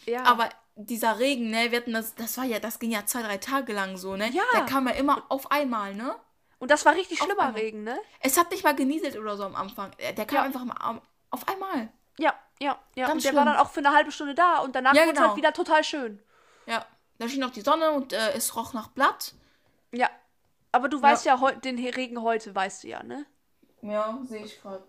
Ja. 0.06 0.24
Aber 0.26 0.49
dieser 0.76 1.20
Regen, 1.20 1.50
ne, 1.52 1.72
wir 1.72 1.80
hatten 1.80 1.94
das, 1.94 2.16
das 2.16 2.38
war 2.38 2.46
ja, 2.46 2.60
das 2.60 2.80
ging 2.80 2.92
ja 2.92 3.06
zwei, 3.06 3.22
drei 3.22 3.38
Tage 3.38 3.74
lang 3.74 3.98
so, 3.98 4.16
ne? 4.16 4.30
Ja. 4.32 4.44
Der 4.54 4.66
kam 4.66 4.88
ja 4.88 4.94
immer 4.94 5.24
auf 5.30 5.52
einmal, 5.52 5.94
ne? 5.96 6.16
und 6.60 6.72
das 6.72 6.86
war 6.86 6.96
richtig 6.96 7.20
auf 7.22 7.28
schlimmer 7.28 7.44
einmal. 7.48 7.62
Regen, 7.62 7.84
ne? 7.84 7.98
Es 8.22 8.38
hat 8.40 8.50
nicht 8.52 8.64
mal 8.64 8.74
genieselt 8.76 9.18
oder 9.18 9.36
so 9.36 9.44
am 9.44 9.56
Anfang. 9.56 9.92
Der 10.00 10.26
kam 10.26 10.38
Ja. 10.38 10.42
einfach 10.44 10.64
mal 10.64 11.02
auf 11.30 11.48
einmal. 11.50 11.90
Ja, 12.18 12.34
ja, 12.60 12.80
ja. 12.96 13.08
Ganz 13.08 13.16
und 13.18 13.24
der 13.26 13.34
war 13.36 13.44
schlimm. 13.44 13.54
dann 13.54 13.66
auch 13.66 13.70
für 13.72 13.80
eine 13.82 13.92
halbe 13.92 14.12
Stunde 14.14 14.34
da 14.34 14.60
und 14.60 14.74
danach 14.76 14.94
Ja, 14.94 15.02
wurde 15.02 15.12
es 15.12 15.16
genau. 15.18 15.28
halt 15.30 15.38
wieder 15.38 15.52
total 15.54 15.84
schön. 15.84 16.22
Ja. 16.66 16.86
Da 17.20 17.28
schien 17.28 17.42
noch 17.42 17.50
die 17.52 17.62
Sonne 17.62 17.92
und 17.92 18.14
äh, 18.14 18.32
es 18.34 18.56
roch 18.56 18.74
nach 18.74 18.88
Blatt. 18.88 19.34
Ja. 19.92 20.10
Aber 20.72 20.90
du 20.90 21.02
weißt 21.02 21.26
ja, 21.26 21.40
heu- 21.40 21.56
den 21.56 21.78
Regen 21.78 22.22
heute, 22.22 22.56
weißt 22.56 22.84
du 22.84 22.88
ja, 22.88 23.04
ne? 23.04 23.26
Ja, 23.82 24.18
sehe 24.24 24.46
ich 24.46 24.62
gerade. 24.62 24.84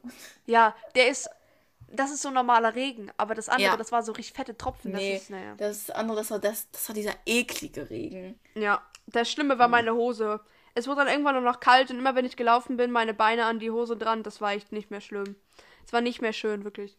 Ja, 0.47 0.75
der 0.95 1.09
ist. 1.09 1.29
Das 1.89 2.11
ist 2.11 2.23
so 2.23 2.31
normaler 2.31 2.75
Regen, 2.75 3.11
aber 3.17 3.35
das 3.35 3.49
andere, 3.49 3.71
Ja. 3.73 3.77
das 3.77 3.93
war 3.93 4.03
so 4.03 4.13
richtig 4.13 4.35
fette 4.35 4.57
Tropfen. 4.57 4.93
Das 4.93 5.01
Nee, 5.01 5.17
ist, 5.17 5.31
naja. 5.31 5.55
das 5.57 5.91
andere, 5.91 6.19
das 6.19 6.31
war, 6.31 6.39
das, 6.41 6.71
das 6.71 6.89
war 6.89 6.95
dieser 6.95 7.15
eklige 7.27 7.89
Regen. 7.91 8.39
Ja. 8.55 8.83
Das 9.07 9.31
Schlimme 9.31 9.59
war 9.59 9.69
meine 9.69 9.95
Hose. 9.95 10.41
Es 10.75 10.87
wurde 10.89 11.01
dann 11.05 11.09
irgendwann 11.09 11.35
nur 11.35 11.45
noch 11.45 11.61
kalt 11.61 11.91
und 11.91 11.99
immer 11.99 12.15
wenn 12.15 12.25
ich 12.25 12.37
gelaufen 12.37 12.77
bin, 12.77 12.91
meine 12.91 13.15
Beine 13.15 13.45
an 13.45 13.59
die 13.59 13.71
Hose 13.71 13.97
dran, 13.97 14.23
das 14.23 14.41
war 14.41 14.53
echt 14.53 14.73
nicht 14.73 14.91
mehr 14.91 15.03
schlimm. 15.03 15.37
Es 15.87 15.93
war 15.93 16.01
nicht 16.01 16.23
mehr 16.23 16.33
schön, 16.33 16.65
wirklich. 16.65 16.97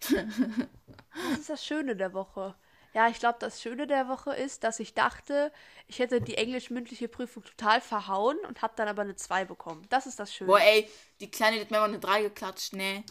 Was 0.00 1.38
ist 1.38 1.48
das 1.50 1.64
Schöne 1.64 1.96
der 1.96 2.12
Woche? 2.12 2.54
Ja, 2.94 3.08
ich 3.08 3.18
glaube, 3.20 3.36
das 3.40 3.60
Schöne 3.62 3.86
der 3.86 4.08
Woche 4.08 4.34
ist, 4.34 4.64
dass 4.64 4.80
ich 4.80 4.94
dachte, 4.94 5.52
ich 5.86 5.98
hätte 5.98 6.20
die 6.20 6.36
englisch-mündliche 6.36 7.08
Prüfung 7.08 7.44
total 7.44 7.80
verhauen 7.80 8.38
und 8.48 8.62
habe 8.62 8.72
dann 8.76 8.88
aber 8.88 9.02
eine 9.02 9.16
2 9.16 9.44
bekommen. 9.44 9.86
Das 9.90 10.06
ist 10.06 10.18
das 10.18 10.34
Schöne. 10.34 10.48
Boah, 10.50 10.60
ey, 10.60 10.88
die 11.20 11.30
Kleine 11.30 11.60
hat 11.60 11.70
mir 11.70 11.78
mal 11.78 11.84
eine 11.88 11.98
3 11.98 12.22
geklatscht, 12.22 12.72
ne? 12.72 13.04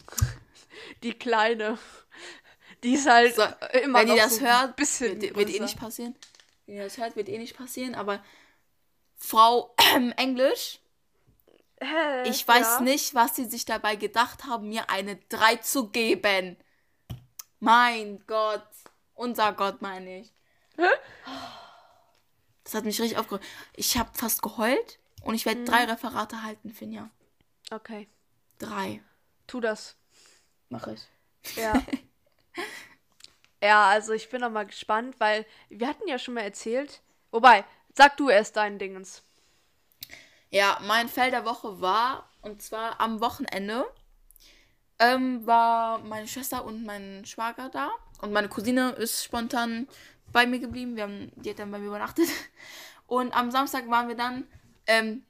Die 1.03 1.13
Kleine. 1.13 1.77
Die 2.83 2.93
ist 2.93 3.07
halt 3.07 3.35
So, 3.35 3.41
äh, 3.41 3.79
immer 3.83 3.99
Wenn 3.99 4.07
noch 4.09 4.15
die 4.15 4.19
das 4.21 4.35
so 4.35 4.41
hört, 4.41 4.63
ein 4.69 4.75
bisschen 4.75 5.21
wird, 5.21 5.35
wird 5.35 5.49
eh 5.49 5.59
nicht 5.59 5.79
passieren. 5.79 6.15
Wenn 6.65 6.75
ihr 6.75 6.83
das 6.83 6.97
hört, 6.97 7.15
wird 7.15 7.29
eh 7.29 7.37
nicht 7.37 7.55
passieren, 7.57 7.95
aber 7.95 8.23
Frau 9.17 9.73
Englisch, 10.17 10.79
Hä? 11.81 12.23
ich 12.29 12.47
weiß 12.47 12.67
ja. 12.77 12.81
nicht, 12.81 13.13
was 13.15 13.35
sie 13.35 13.45
sich 13.45 13.65
dabei 13.65 13.95
gedacht 13.95 14.45
haben, 14.45 14.69
mir 14.69 14.89
eine 14.89 15.15
3 15.29 15.57
zu 15.57 15.89
geben. 15.89 16.57
Mein 17.59 18.23
Gott. 18.27 18.65
Unser 19.13 19.53
Gott, 19.53 19.81
meine 19.81 20.19
ich. 20.19 20.33
Das 22.63 22.73
hat 22.73 22.83
mich 22.85 22.99
richtig 22.99 23.17
aufgeregt. 23.17 23.45
Ich 23.75 23.97
habe 23.97 24.09
fast 24.13 24.41
geheult 24.41 24.99
und 25.23 25.35
ich 25.35 25.45
werde 25.45 25.61
Mhm. 25.61 25.65
drei 25.65 25.85
Referate 25.85 26.43
halten, 26.43 26.71
Finja. 26.73 27.09
Okay, 27.71 28.07
Drei. 28.59 29.01
tu 29.47 29.59
das. 29.59 29.95
Mach 30.75 30.87
ich. 30.87 31.07
Ja. 31.55 31.81
ja, 33.61 33.87
also 33.87 34.11
ich 34.11 34.29
bin 34.29 34.41
noch 34.41 34.49
mal 34.49 34.65
gespannt, 34.65 35.15
weil 35.19 35.45
wir 35.69 35.87
hatten 35.87 36.05
ja 36.07 36.19
schon 36.19 36.33
mal 36.33 36.41
erzählt. 36.41 37.01
Wobei, 37.31 37.63
sag 37.93 38.17
du 38.17 38.29
erst 38.29 38.57
deinen 38.57 38.77
Dingens. 38.77 39.23
Ja, 40.49 40.77
mein 40.81 41.07
Fell 41.07 41.31
der 41.31 41.45
Woche 41.45 41.79
war, 41.79 42.29
und 42.41 42.61
zwar 42.61 42.99
am 42.99 43.21
Wochenende, 43.21 43.85
ähm, 44.99 45.47
war 45.47 45.99
meine 45.99 46.27
Schwester 46.27 46.65
und 46.65 46.83
mein 46.85 47.25
Schwager 47.25 47.69
da. 47.69 47.91
Und 48.21 48.33
meine 48.33 48.49
Cousine 48.49 48.91
ist 48.91 49.23
spontan 49.23 49.87
bei 50.33 50.45
mir 50.45 50.59
geblieben. 50.59 50.97
Wir 50.97 51.03
haben, 51.03 51.31
die 51.37 51.51
hat 51.51 51.59
dann 51.59 51.71
bei 51.71 51.79
mir 51.79 51.87
übernachtet. 51.87 52.27
Und 53.07 53.33
am 53.33 53.51
Samstag 53.51 53.87
waren 53.87 54.07
wir 54.07 54.15
dann, 54.15 54.47
ähm, 54.87 55.23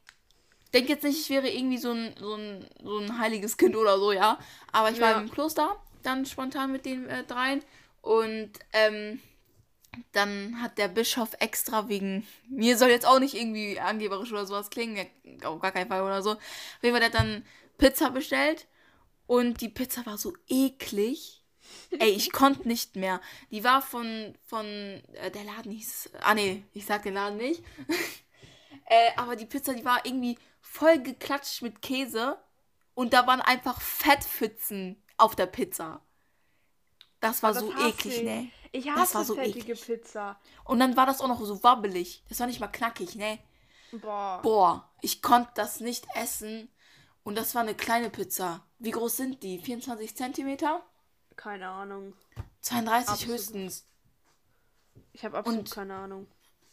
denk 0.76 0.90
jetzt 0.90 1.04
nicht, 1.04 1.20
ich 1.20 1.30
wäre 1.32 1.50
irgendwie 1.50 1.78
so 1.80 1.92
ein, 1.92 2.16
so 2.20 2.36
ein, 2.36 2.66
so 2.84 3.00
ein 3.00 3.20
heiliges 3.20 3.58
Kind 3.58 3.76
oder 3.76 3.98
so, 4.00 4.12
ja. 4.12 4.38
Aber 4.72 4.92
ich 4.92 5.02
war 5.02 5.12
Ja. 5.12 5.20
im 5.22 5.32
Kloster, 5.32 5.76
dann 6.04 6.26
spontan 6.26 6.72
mit 6.72 6.86
den 6.86 7.08
äh, 7.10 7.24
dreien. 7.24 7.64
Und, 8.02 8.52
ähm, 8.74 9.20
dann 10.12 10.62
hat 10.62 10.78
der 10.78 10.88
Bischof 10.90 11.32
extra 11.40 11.88
wegen 11.90 12.28
mir 12.50 12.78
soll 12.78 12.90
jetzt 12.90 13.06
auch 13.08 13.20
nicht 13.20 13.34
irgendwie 13.34 13.80
angeberisch 13.80 14.32
oder 14.32 14.46
sowas 14.46 14.70
klingen, 14.70 15.08
auf 15.44 15.60
gar 15.62 15.72
keinen 15.72 15.88
Fall 15.90 16.02
oder 16.04 16.22
so. 16.22 16.32
Auf 16.32 16.40
jeden 16.84 16.94
Fall 16.94 17.00
der 17.00 17.10
hat 17.10 17.16
dann 17.28 17.46
Pizza 17.78 18.10
bestellt 18.12 18.68
und 19.28 19.62
die 19.62 19.70
Pizza 19.70 20.06
war 20.06 20.18
so 20.18 20.34
eklig. 20.50 21.44
Ey, 22.00 22.12
ich 22.12 22.32
konnte 22.34 22.68
nicht 22.68 22.96
mehr. 22.96 23.22
Die 23.52 23.64
war 23.64 23.82
von 23.82 24.36
von 24.46 24.66
äh, 24.66 25.32
der 25.34 25.44
Laden 25.46 25.72
hieß 25.72 26.12
ah 26.22 26.34
nee, 26.36 26.64
ich 26.74 26.86
sag 26.86 27.04
den 27.04 27.16
Laden 27.16 27.38
nicht. 27.38 27.64
äh, 28.86 29.12
aber 29.18 29.36
die 29.36 29.46
Pizza, 29.46 29.74
die 29.74 29.86
war 29.86 30.06
irgendwie 30.06 30.38
voll 30.66 31.00
geklatscht 31.00 31.62
mit 31.62 31.82
Käse 31.82 32.38
und 32.96 33.14
da 33.14 33.28
waren 33.28 33.42
einfach 33.42 33.80
Fettpfützen 33.82 35.02
auf 35.18 35.36
der 35.36 35.46
Pizza. 35.46 36.02
Das 37.20 37.44
war 37.44 37.54
Das 37.54 37.62
so 37.64 37.74
hasse 37.74 37.88
eklig, 37.90 38.18
ich. 38.18 38.24
ne? 38.24 38.52
Ich 38.72 38.86
Das 38.86 38.96
hasse 38.98 39.14
war 39.16 39.26
so 39.26 39.36
fettige 39.36 39.72
eklig. 39.74 39.86
Pizza. 39.86 40.40
Und 40.66 40.80
dann 40.80 40.98
war 40.98 41.06
das 41.06 41.22
auch 41.22 41.28
noch 41.28 41.40
so 41.44 41.64
wabbelig. 41.64 42.24
Das 42.28 42.40
war 42.40 42.48
nicht 42.48 42.60
mal 42.60 42.68
knackig, 42.68 43.16
ne? 43.16 43.40
Boah. 43.94 44.42
Boah, 44.42 44.90
ich 45.02 45.22
konnte 45.22 45.52
das 45.56 45.80
nicht 45.80 46.06
essen. 46.16 46.70
Und 47.24 47.36
das 47.36 47.56
war 47.56 47.62
eine 47.62 47.74
kleine 47.76 48.10
Pizza. 48.10 48.66
Wie 48.80 48.92
groß 48.92 49.18
sind 49.18 49.42
die? 49.44 49.60
24 49.60 50.16
Zentimeter? 50.16 50.84
Keine 51.36 51.70
Ahnung. 51.70 52.14
32 52.62 53.10
Absolut. 53.14 53.34
höchstens. 53.40 53.88
Ich 55.14 55.24
habe 55.26 55.38
absolut 55.38 55.60
Und- 55.62 55.72
keine 55.72 55.96
Ahnung. 55.96 56.28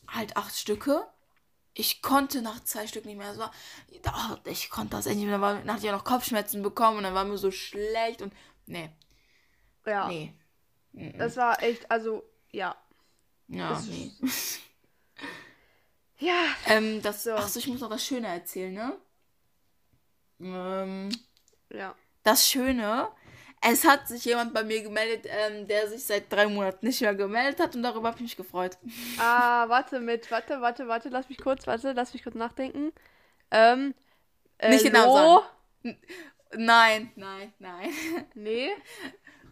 Halt 0.08 0.36
acht 0.36 0.54
Stücke. 0.58 1.06
Ich 1.74 2.02
konnte 2.02 2.42
nach 2.42 2.62
zwei 2.64 2.86
Stück 2.86 3.06
nicht 3.06 3.16
mehr. 3.16 3.30
Es 3.30 3.38
war, 3.38 3.50
ich 4.44 4.68
konnte 4.70 4.90
das 4.96 5.06
echt 5.06 5.16
nicht 5.16 5.26
mehr. 5.26 5.38
Dann, 5.38 5.70
hatte 5.72 5.84
ich 5.86 5.90
auch 5.90 5.96
noch 5.96 6.04
Kopfschmerzen 6.04 6.62
bekommen 6.62 6.98
und 6.98 7.04
dann 7.04 7.14
war 7.14 7.24
mir 7.24 7.38
so 7.38 7.50
schlecht 7.50 8.20
und. 8.22 8.32
Nee, 8.66 8.90
Ja. 9.86 10.06
nee. 10.08 10.34
Das 11.18 11.36
war 11.36 11.62
echt, 11.62 11.90
also, 11.90 12.22
ja. 12.50 12.76
Ja, 13.48 13.70
Das- 13.70 13.86
nee. 13.86 14.10
Ja. 16.18 16.44
Ähm, 16.66 17.02
das, 17.02 17.24
So. 17.24 17.32
Ach 17.32 17.48
so, 17.48 17.58
ich 17.58 17.66
muss 17.66 17.80
noch 17.80 17.88
das 17.90 18.04
Schöne 18.06 18.28
erzählen, 18.28 18.72
ne? 18.72 18.96
Ähm, 20.40 21.10
Ja. 21.70 21.94
das 22.22 22.46
Schöne, 22.48 23.08
es 23.62 23.84
hat 23.84 24.08
sich 24.08 24.24
jemand 24.24 24.52
bei 24.54 24.64
mir 24.64 24.82
gemeldet, 24.82 25.26
ähm, 25.30 25.66
der 25.68 25.88
sich 25.88 26.04
seit 26.04 26.30
drei 26.32 26.46
Monaten 26.46 26.86
nicht 26.86 27.00
mehr 27.00 27.14
gemeldet 27.14 27.60
hat 27.60 27.74
und 27.76 27.82
darüber 27.82 28.08
habe 28.08 28.16
ich 28.18 28.22
mich 28.22 28.36
gefreut. 28.36 28.76
Ah, 29.18 29.68
warte 29.68 30.00
mit, 30.00 30.30
warte, 30.30 30.60
warte, 30.60 30.88
warte, 30.88 31.08
lass 31.08 31.28
mich 31.28 31.38
kurz, 31.38 31.66
warte, 31.66 31.92
lass 31.92 32.12
mich 32.12 32.22
kurz 32.22 32.34
nachdenken. 32.36 32.92
Ähm, 33.50 33.94
Äh, 34.58 34.70
Nicht 34.70 34.92
Namen 34.92 35.06
Lo? 35.06 35.42
Nein, 36.54 37.10
nein, 37.16 37.52
nein. 37.58 37.90
Nee. 38.34 38.70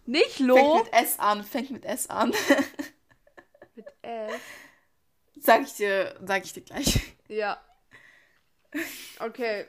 Nicht 0.07 0.37
Fängt 0.37 0.49
Lo. 0.49 0.79
mit 0.79 0.93
S 0.93 1.19
an, 1.19 1.43
fängt 1.45 1.71
mit 1.71 1.85
S 1.85 2.09
an. 2.11 2.33
Mit 3.75 3.87
S. 4.03 4.33
sag 5.41 5.63
ich 5.63 5.75
dir, 5.75 6.19
sag 6.25 6.45
ich 6.45 6.53
dir 6.53 6.63
gleich. 6.63 7.01
Ja. 7.29 7.61
Okay. 9.19 9.67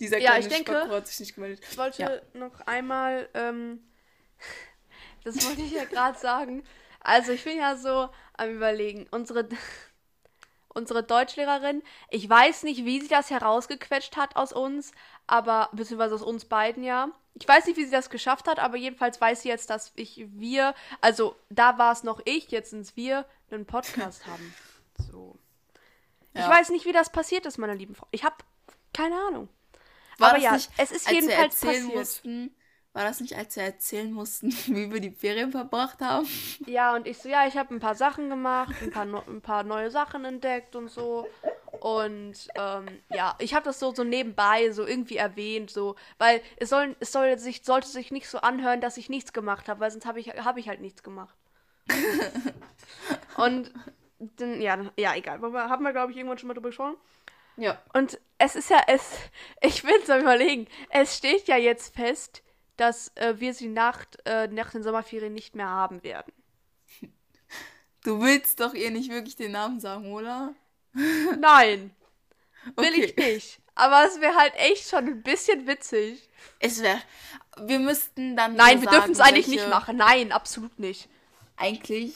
Dieser 0.00 0.18
Ja, 0.18 0.30
kleine 0.30 0.46
ich 0.46 0.52
denke- 0.52 0.72
Spacko 0.72 0.94
hat 0.94 1.06
sich 1.06 1.20
nicht 1.20 1.34
gemeldet. 1.34 1.64
Ich 1.70 1.76
wollte 1.78 2.02
Ja. 2.02 2.38
noch 2.38 2.60
einmal, 2.62 3.28
ähm, 3.34 3.80
das 5.24 5.44
wollte 5.46 5.60
ich 5.62 5.72
ja 5.72 5.84
gerade 5.84 6.18
sagen. 6.18 6.64
Also 7.00 7.32
ich 7.32 7.44
bin 7.44 7.58
ja 7.58 7.76
so 7.76 8.08
am 8.34 8.50
überlegen. 8.50 9.06
Unsere, 9.10 9.48
unsere 10.68 11.02
Deutschlehrerin, 11.02 11.82
ich 12.10 12.28
weiß 12.28 12.62
nicht, 12.62 12.84
wie 12.84 13.00
sie 13.00 13.08
das 13.08 13.30
herausgequetscht 13.30 14.16
hat 14.16 14.36
aus 14.36 14.52
uns, 14.52 14.92
aber, 15.26 15.68
beziehungsweise 15.72 16.14
aus 16.14 16.22
uns 16.22 16.44
beiden 16.46 16.82
ja. 16.82 17.10
Ich 17.34 17.46
weiß 17.46 17.66
nicht, 17.66 17.76
wie 17.76 17.84
sie 17.84 17.90
das 17.92 18.10
geschafft 18.10 18.48
hat, 18.48 18.58
aber 18.58 18.76
jedenfalls 18.76 19.20
weiß 19.20 19.42
sie 19.42 19.48
jetzt, 19.48 19.70
dass 19.70 19.92
ich, 19.96 20.24
wir, 20.32 20.74
also 21.00 21.36
da 21.48 21.78
war 21.78 21.92
es 21.92 22.02
noch 22.02 22.20
ich, 22.24 22.50
jetzt 22.50 22.70
sind 22.70 22.96
wir, 22.96 23.24
einen 23.50 23.66
Podcast 23.66 24.26
haben. 24.26 24.54
So. 25.10 25.38
Ich 26.34 26.40
Ja. 26.40 26.48
weiß 26.50 26.68
nicht, 26.70 26.84
wie 26.84 26.92
das 26.92 27.10
passiert 27.10 27.46
ist, 27.46 27.56
meine 27.58 27.74
lieben 27.74 27.94
Frau. 27.94 28.06
Ich 28.10 28.22
habe 28.24 28.36
keine 28.92 29.16
Ahnung. 29.28 29.48
War 30.20 30.30
aber 30.30 30.38
das 30.38 30.44
ja, 30.44 30.52
nicht, 30.52 30.70
es 30.76 30.92
ist 30.92 31.06
als 31.06 31.14
wir 31.14 31.22
jedenfalls 31.22 31.54
erzählen 31.54 31.84
passiert. 31.84 31.98
mussten, 31.98 32.56
war 32.92 33.04
das 33.04 33.20
nicht, 33.20 33.36
als 33.36 33.56
wir 33.56 33.62
erzählen 33.62 34.12
mussten, 34.12 34.50
wie 34.66 34.92
wir 34.92 35.00
die 35.00 35.12
Ferien 35.12 35.52
verbracht 35.52 36.00
haben? 36.00 36.26
Ja, 36.66 36.94
und 36.94 37.06
ich 37.06 37.18
so, 37.18 37.28
ja, 37.28 37.46
ich 37.46 37.56
habe 37.56 37.74
ein 37.74 37.80
paar 37.80 37.94
Sachen 37.94 38.28
gemacht, 38.28 38.74
ein 38.82 38.90
paar, 38.90 39.04
no 39.04 39.22
ein 39.26 39.40
paar 39.40 39.62
neue 39.62 39.90
Sachen 39.90 40.24
entdeckt 40.24 40.74
und 40.76 40.88
so. 40.88 41.28
Und 41.80 42.48
ähm, 42.56 42.86
ja, 43.08 43.36
ich 43.38 43.54
habe 43.54 43.64
das 43.64 43.78
so, 43.78 43.94
so 43.94 44.04
nebenbei 44.04 44.70
so 44.72 44.86
irgendwie 44.86 45.16
erwähnt, 45.16 45.70
so, 45.70 45.96
weil 46.18 46.42
es 46.56 46.68
soll, 46.68 46.94
es 47.00 47.12
soll 47.12 47.38
sich, 47.38 47.62
sollte 47.64 47.88
sich 47.88 48.10
nicht 48.10 48.28
so 48.28 48.38
anhören, 48.38 48.80
dass 48.80 48.96
ich 48.96 49.08
nichts 49.08 49.32
gemacht 49.32 49.68
habe, 49.68 49.80
weil 49.80 49.90
sonst 49.90 50.04
habe 50.04 50.20
ich, 50.20 50.28
hab 50.28 50.58
ich 50.58 50.68
halt 50.68 50.80
nichts 50.80 51.02
gemacht. 51.02 51.34
und 53.36 53.72
dann, 54.18 54.60
ja, 54.60 54.78
ja, 54.98 55.14
egal. 55.14 55.40
Haben 55.40 55.52
wir, 55.52 55.68
haben 55.70 55.84
wir 55.84 55.92
glaube 55.92 56.12
ich, 56.12 56.18
irgendwann 56.18 56.38
schon 56.38 56.48
mal 56.48 56.54
drüber 56.54 56.68
gesprochen. 56.68 56.96
Ja. 57.56 57.80
Und 57.94 58.18
es 58.40 58.56
ist 58.56 58.70
ja, 58.70 58.82
es, 58.86 59.02
ich 59.60 59.84
will 59.84 60.00
es 60.02 60.08
überlegen, 60.08 60.66
es 60.88 61.16
steht 61.16 61.46
ja 61.46 61.56
jetzt 61.56 61.94
fest, 61.94 62.42
dass 62.76 63.12
äh, 63.16 63.34
wir 63.38 63.54
sie 63.54 63.68
nach, 63.68 64.06
äh, 64.24 64.48
nach 64.48 64.70
den 64.70 64.82
Sommerferien 64.82 65.32
nicht 65.32 65.54
mehr 65.54 65.68
haben 65.68 66.02
werden. 66.02 66.32
Du 68.02 68.22
willst 68.22 68.60
doch 68.60 68.72
ihr 68.72 68.90
nicht 68.90 69.10
wirklich 69.10 69.36
den 69.36 69.52
Namen 69.52 69.78
sagen, 69.78 70.10
oder? 70.14 70.54
Nein, 71.38 71.94
will 72.74 72.88
Okay. 72.88 73.04
ich 73.04 73.16
nicht. 73.16 73.60
Aber 73.74 74.06
es 74.06 74.18
wäre 74.22 74.34
halt 74.36 74.54
echt 74.56 74.88
schon 74.88 75.06
ein 75.06 75.22
bisschen 75.22 75.66
witzig. 75.66 76.26
Es 76.60 76.80
wäre. 76.80 76.98
Wir 77.58 77.78
müssten 77.78 78.36
dann. 78.36 78.56
Nein, 78.56 78.80
wir 78.80 78.88
dürfen 78.88 79.12
es 79.12 79.20
eigentlich 79.20 79.48
nicht 79.48 79.68
machen. 79.68 79.98
Nein, 79.98 80.32
absolut 80.32 80.78
nicht. 80.78 81.10
Eigentlich 81.58 82.14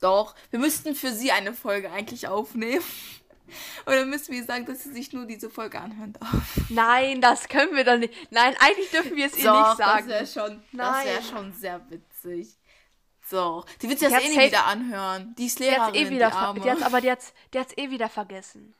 doch. 0.00 0.34
Wir 0.50 0.58
müssten 0.58 0.94
für 0.94 1.12
sie 1.12 1.32
eine 1.32 1.52
Folge 1.52 1.90
eigentlich 1.90 2.28
aufnehmen. 2.28 2.82
Dann 3.84 4.10
müssen 4.10 4.32
wir 4.32 4.44
sagen, 4.44 4.66
dass 4.66 4.82
sie 4.82 4.92
sich 4.92 5.12
nur 5.12 5.26
diese 5.26 5.48
Folge 5.50 5.80
anhören 5.80 6.12
darf. 6.14 6.56
Nein, 6.68 7.20
das 7.20 7.48
können 7.48 7.74
wir 7.76 7.84
doch 7.84 7.96
nicht. 7.98 8.12
Nein, 8.32 8.54
eigentlich 8.58 8.90
dürfen 8.90 9.16
wir 9.16 9.26
es 9.26 9.36
ihr 9.38 9.44
Doch, 9.44 9.68
nicht 9.68 9.78
sagen. 9.78 10.08
Das 10.08 10.34
wäre 10.34 10.48
schon, 10.48 10.62
das 10.72 10.90
Nein. 10.90 11.06
wär 11.06 11.22
schon 11.22 11.52
sehr 11.52 11.90
witzig. 11.90 12.48
So. 13.28 13.64
Die 13.82 13.88
wird 13.88 13.98
sich 13.98 14.08
Die 14.08 14.14
das 14.14 14.22
hat's 14.22 14.24
eh 14.24 14.28
nie 14.28 14.34
safe- 14.36 14.46
wieder 14.48 14.66
anhören. 14.66 15.34
Die 15.36 15.46
ist 15.46 15.58
Die 15.58 15.64
hat's 15.70 15.92
Lehrerin, 15.92 15.94
eh 15.94 16.10
wieder, 16.10 16.26
die 16.26 16.32
ver- 16.32 16.38
Arme. 16.38 16.60
die 16.60 16.70
hat's, 16.70 16.82
aber 16.82 17.00
die 17.00 17.10
hat's, 17.10 17.32
die 17.52 17.58
hat's 17.58 17.72
eh 17.76 17.90
wieder 17.90 18.08
vergessen. 18.08 18.74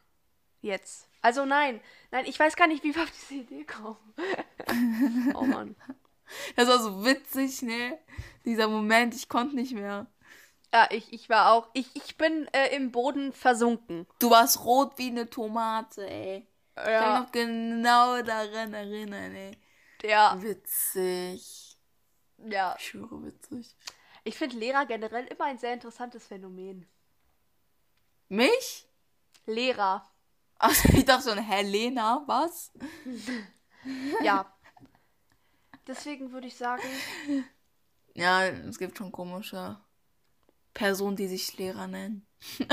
Jetzt. 0.62 1.08
Also 1.20 1.44
nein, 1.44 1.80
nein, 2.12 2.24
ich 2.26 2.38
weiß 2.38 2.54
gar 2.56 2.68
nicht, 2.68 2.84
wie 2.84 2.94
wir 2.94 3.02
auf 3.02 3.10
diese 3.10 3.40
Idee 3.40 3.64
kommen. 3.64 3.96
oh 5.34 5.42
Mann. 5.44 5.74
Das 6.56 6.68
war 6.68 6.78
so 6.80 7.04
witzig, 7.04 7.62
ne? 7.62 7.98
Dieser 8.44 8.68
Moment, 8.68 9.14
ich 9.14 9.28
konnte 9.28 9.54
nicht 9.56 9.72
mehr. 9.74 10.06
Ja, 10.76 10.88
ich, 10.90 11.10
ich 11.12 11.30
war 11.30 11.52
auch, 11.52 11.68
ich, 11.72 11.86
ich 11.96 12.18
bin 12.18 12.46
äh, 12.52 12.74
im 12.76 12.92
Boden 12.92 13.32
versunken. 13.32 14.06
Du 14.18 14.28
warst 14.30 14.62
rot 14.64 14.98
wie 14.98 15.08
eine 15.08 15.30
Tomate, 15.30 16.06
ey. 16.06 16.46
Ich 16.76 16.82
kann 16.82 16.92
Ja, 16.92 17.20
mich 17.20 17.26
noch 17.26 17.32
genau 17.32 18.20
daran 18.22 18.74
erinnern, 18.74 19.34
ey. 19.34 19.58
ja, 20.02 20.38
Witzig. 20.42 21.78
ja. 22.38 22.78
Ich 22.78 22.86
schwöre, 22.88 23.22
witzig. 23.24 23.76
Ich 24.24 24.36
finde 24.36 24.56
Lehrer 24.58 24.84
generell 24.84 25.24
immer 25.26 25.46
ein 25.46 25.58
sehr 25.58 25.72
interessantes 25.72 26.26
Phänomen. 26.26 26.86
Mich? 28.28 28.86
Lehrer, 29.46 30.08
Also 30.58 30.88
ich 30.92 31.04
dachte 31.04 31.30
schon, 31.30 31.38
Helena, 31.38 32.22
was? 32.26 32.72
ja. 34.22 34.52
Deswegen 35.86 36.32
würde 36.32 36.48
ich 36.48 36.56
sagen, 36.56 36.82
Ja, 38.14 38.44
es 38.46 38.78
gibt 38.78 38.98
schon 38.98 39.12
komische 39.12 39.78
Personen, 40.76 41.16
die 41.16 41.26
sich 41.26 41.56
Lehrer 41.56 41.86
nennen. 41.86 42.26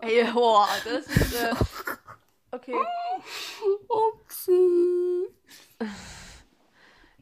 ey, 0.00 0.24
boah, 0.32 0.68
das 0.84 1.06
ist, 1.06 1.34
äh, 1.34 1.54
okay. 2.50 2.74
Upsi. 3.88 5.28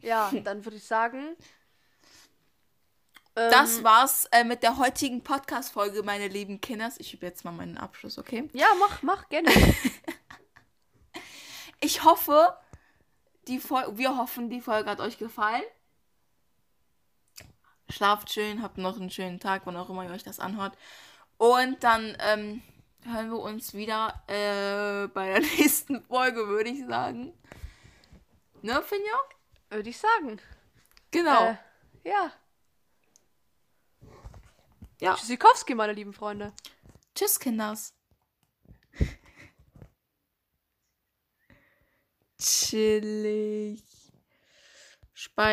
Ja, 0.01 0.31
dann 0.43 0.65
würde 0.65 0.77
ich 0.77 0.83
sagen, 0.83 1.37
ähm, 3.35 3.51
Das 3.51 3.83
war's 3.83 4.25
äh, 4.31 4.43
mit 4.43 4.63
der 4.63 4.77
heutigen 4.79 5.23
Podcast-Folge, 5.23 6.01
meine 6.01 6.29
lieben 6.29 6.59
Kinders. 6.59 6.99
Ich 6.99 7.13
übe 7.13 7.27
jetzt 7.27 7.45
mal 7.45 7.51
meinen 7.51 7.77
Abschluss, 7.77 8.17
okay? 8.17 8.49
ja, 8.53 8.67
mach, 8.79 9.03
mach 9.03 9.29
gerne. 9.29 9.51
Ich 11.79 12.05
hoffe, 12.05 12.57
die 13.49 13.61
wir 13.61 14.17
hoffen, 14.17 14.49
die 14.49 14.61
Folge 14.61 14.89
hat 14.89 15.01
euch 15.01 15.17
gefallen. 15.17 15.63
Schlaft 17.93 18.33
schön, 18.33 18.63
habt 18.63 18.79
noch 18.79 18.99
einen 18.99 19.11
schönen 19.11 19.39
Tag, 19.39 19.61
wann 19.65 19.77
auch 19.77 19.89
immer 19.89 20.03
ihr 20.03 20.09
euch 20.09 20.23
das 20.23 20.39
anhört. 20.39 20.75
Und 21.37 21.83
dann 21.83 22.17
ähm, 22.19 22.63
hören 23.03 23.29
wir 23.29 23.37
uns 23.39 23.75
wieder 23.75 24.23
äh, 24.27 25.07
bei 25.09 25.27
der 25.27 25.39
nächsten 25.57 26.01
Folge, 26.01 26.47
würde 26.47 26.71
ich 26.71 26.85
sagen. 26.87 27.33
Ne, 28.63 28.81
Finja? 28.81 29.13
Würde 29.69 29.89
ich 29.91 29.99
sagen. 29.99 30.41
Genau. 31.11 31.51
Äh, 31.51 31.57
ja. 32.03 32.31
ja. 34.99 35.13
Tschüssikowski, 35.13 35.75
meine 35.75 35.93
lieben 35.93 36.13
Freunde. 36.13 36.51
Tschüss, 37.13 37.39
Kinders. 37.39 37.93
Chillig. 42.39 43.83
Speichern. 45.13 45.51